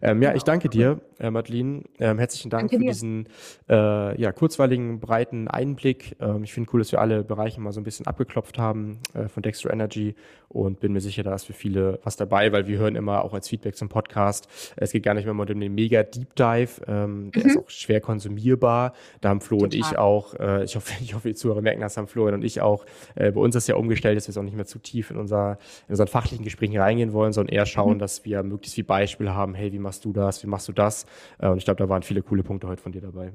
Ähm, 0.00 0.22
ja, 0.22 0.30
ich 0.30 0.44
genau. 0.44 0.44
danke 0.44 0.68
dir, 0.68 1.00
äh, 1.18 1.30
Madeline. 1.30 1.82
Ähm, 1.98 2.18
herzlichen 2.18 2.50
Dank 2.50 2.70
danke 2.70 2.76
für 2.76 2.82
dir. 2.82 2.92
diesen 2.92 3.28
äh, 3.68 4.20
ja, 4.20 4.30
kurzweiligen, 4.30 5.00
breiten 5.00 5.48
Einblick. 5.48 6.14
Ähm, 6.20 6.44
ich 6.44 6.52
finde 6.52 6.70
cool, 6.72 6.80
dass 6.80 6.92
wir 6.92 7.00
alle 7.00 7.24
Bereiche 7.24 7.60
mal 7.60 7.72
so 7.72 7.80
ein 7.80 7.84
bisschen 7.84 8.06
abgeklopft 8.06 8.56
haben 8.56 9.00
äh, 9.14 9.26
von 9.26 9.42
Dextro 9.42 9.70
Energy 9.70 10.14
und 10.48 10.78
bin 10.78 10.92
mir 10.92 11.00
sicher, 11.00 11.24
da 11.24 11.34
ist 11.34 11.44
für 11.44 11.52
viele 11.52 11.98
was 12.04 12.16
dabei, 12.16 12.52
weil 12.52 12.68
wir 12.68 12.78
hören 12.78 12.94
immer 12.94 13.24
auch 13.24 13.34
als 13.34 13.48
Feedback 13.48 13.76
zum 13.76 13.88
Podcast, 13.88 14.48
es 14.76 14.92
geht 14.92 15.02
gar 15.02 15.14
nicht 15.14 15.24
mehr 15.24 15.34
um 15.34 15.44
den 15.44 15.74
mega 15.74 16.04
Deep 16.04 16.35
Dive, 16.38 16.82
ähm, 16.86 17.30
der 17.32 17.44
mhm. 17.44 17.50
ist 17.50 17.58
auch 17.58 17.70
schwer 17.70 18.00
konsumierbar. 18.00 18.92
Da 19.20 19.30
haben 19.30 19.40
Flo 19.40 19.58
Total. 19.58 19.64
und 19.64 19.74
ich 19.74 19.98
auch, 19.98 20.34
äh, 20.34 20.64
ich 20.64 20.76
hoffe, 20.76 20.92
ich 21.02 21.14
hoffe, 21.14 21.28
die 21.28 21.34
Zuhörer 21.34 21.62
merken 21.62 21.80
das, 21.80 21.96
haben 21.96 22.08
Flo 22.08 22.26
und 22.28 22.44
ich 22.44 22.60
auch, 22.60 22.86
äh, 23.14 23.32
bei 23.32 23.40
uns 23.40 23.54
ist 23.54 23.68
ja 23.68 23.76
umgestellt, 23.76 24.16
dass 24.16 24.26
wir 24.26 24.30
es 24.30 24.38
auch 24.38 24.42
nicht 24.42 24.56
mehr 24.56 24.66
zu 24.66 24.78
tief 24.78 25.10
in, 25.10 25.16
unser, 25.16 25.58
in 25.88 25.92
unseren 25.92 26.08
fachlichen 26.08 26.44
Gesprächen 26.44 26.76
reingehen 26.78 27.12
wollen, 27.12 27.32
sondern 27.32 27.54
eher 27.54 27.66
schauen, 27.66 27.94
mhm. 27.94 27.98
dass 27.98 28.24
wir 28.24 28.42
möglichst 28.42 28.74
viel 28.74 28.84
Beispiele 28.84 29.34
haben, 29.34 29.54
hey, 29.54 29.72
wie 29.72 29.78
machst 29.78 30.04
du 30.04 30.12
das, 30.12 30.42
wie 30.42 30.48
machst 30.48 30.68
du 30.68 30.72
das? 30.72 31.06
Äh, 31.38 31.48
und 31.48 31.58
ich 31.58 31.64
glaube, 31.64 31.78
da 31.78 31.88
waren 31.88 32.02
viele 32.02 32.22
coole 32.22 32.42
Punkte 32.42 32.68
heute 32.68 32.82
von 32.82 32.92
dir 32.92 33.00
dabei. 33.00 33.32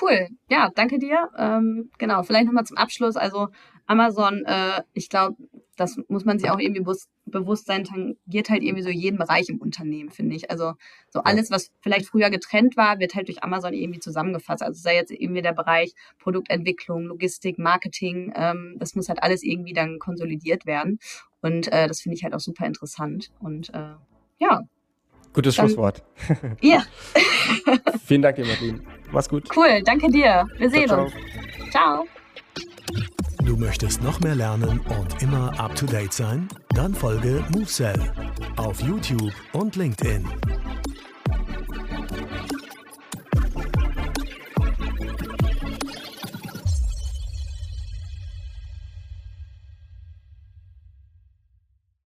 Cool, 0.00 0.28
ja, 0.48 0.70
danke 0.74 0.98
dir. 0.98 1.28
Ähm, 1.36 1.90
genau, 1.98 2.22
vielleicht 2.22 2.46
nochmal 2.46 2.64
zum 2.64 2.78
Abschluss. 2.78 3.16
Also 3.16 3.48
Amazon, 3.86 4.44
äh, 4.44 4.82
ich 4.94 5.08
glaube, 5.08 5.36
das 5.76 5.98
muss 6.08 6.24
man 6.24 6.38
sich 6.38 6.50
auch 6.50 6.58
irgendwie 6.58 6.84
bewusst, 7.26 7.66
sein, 7.66 7.84
tangiert 7.84 8.50
halt 8.50 8.62
irgendwie 8.62 8.82
so 8.82 8.90
jeden 8.90 9.18
Bereich 9.18 9.48
im 9.48 9.58
Unternehmen, 9.58 10.10
finde 10.10 10.36
ich. 10.36 10.50
Also 10.50 10.74
so 11.10 11.20
alles, 11.20 11.50
was 11.50 11.70
vielleicht 11.80 12.06
früher 12.06 12.30
getrennt 12.30 12.76
war, 12.76 12.98
wird 12.98 13.14
halt 13.14 13.28
durch 13.28 13.42
Amazon 13.42 13.72
irgendwie 13.72 14.00
zusammengefasst. 14.00 14.62
Also 14.62 14.80
sei 14.80 14.94
jetzt 14.94 15.10
irgendwie 15.10 15.42
der 15.42 15.52
Bereich 15.52 15.94
Produktentwicklung, 16.18 17.04
Logistik, 17.04 17.58
Marketing, 17.58 18.32
ähm, 18.36 18.76
das 18.78 18.94
muss 18.94 19.08
halt 19.08 19.22
alles 19.22 19.42
irgendwie 19.42 19.72
dann 19.72 19.98
konsolidiert 19.98 20.66
werden. 20.66 20.98
Und 21.40 21.72
äh, 21.72 21.88
das 21.88 22.00
finde 22.00 22.16
ich 22.16 22.24
halt 22.24 22.34
auch 22.34 22.40
super 22.40 22.66
interessant. 22.66 23.30
Und 23.40 23.70
äh, 23.74 23.94
ja. 24.38 24.62
Gutes 25.32 25.56
dann, 25.56 25.66
Schlusswort. 25.66 26.02
Ja. 26.60 26.84
Vielen 28.04 28.22
Dank 28.22 28.36
dir, 28.36 28.46
Martin. 28.46 28.86
Mach's 29.10 29.28
gut. 29.28 29.48
Cool, 29.56 29.82
danke 29.84 30.10
dir. 30.10 30.46
Wir 30.58 30.70
sehen 30.70 30.88
ciao, 30.88 31.04
uns. 31.04 31.12
Ciao. 31.70 32.06
Du 33.44 33.56
möchtest 33.56 34.02
noch 34.02 34.20
mehr 34.20 34.36
lernen 34.36 34.80
und 34.80 35.22
immer 35.22 35.58
up 35.58 35.74
to 35.74 35.84
date 35.84 36.12
sein? 36.12 36.48
Dann 36.74 36.94
folge 36.94 37.42
MoveSell 37.52 37.98
auf 38.56 38.80
YouTube 38.80 39.32
und 39.52 39.74
LinkedIn. 39.74 40.24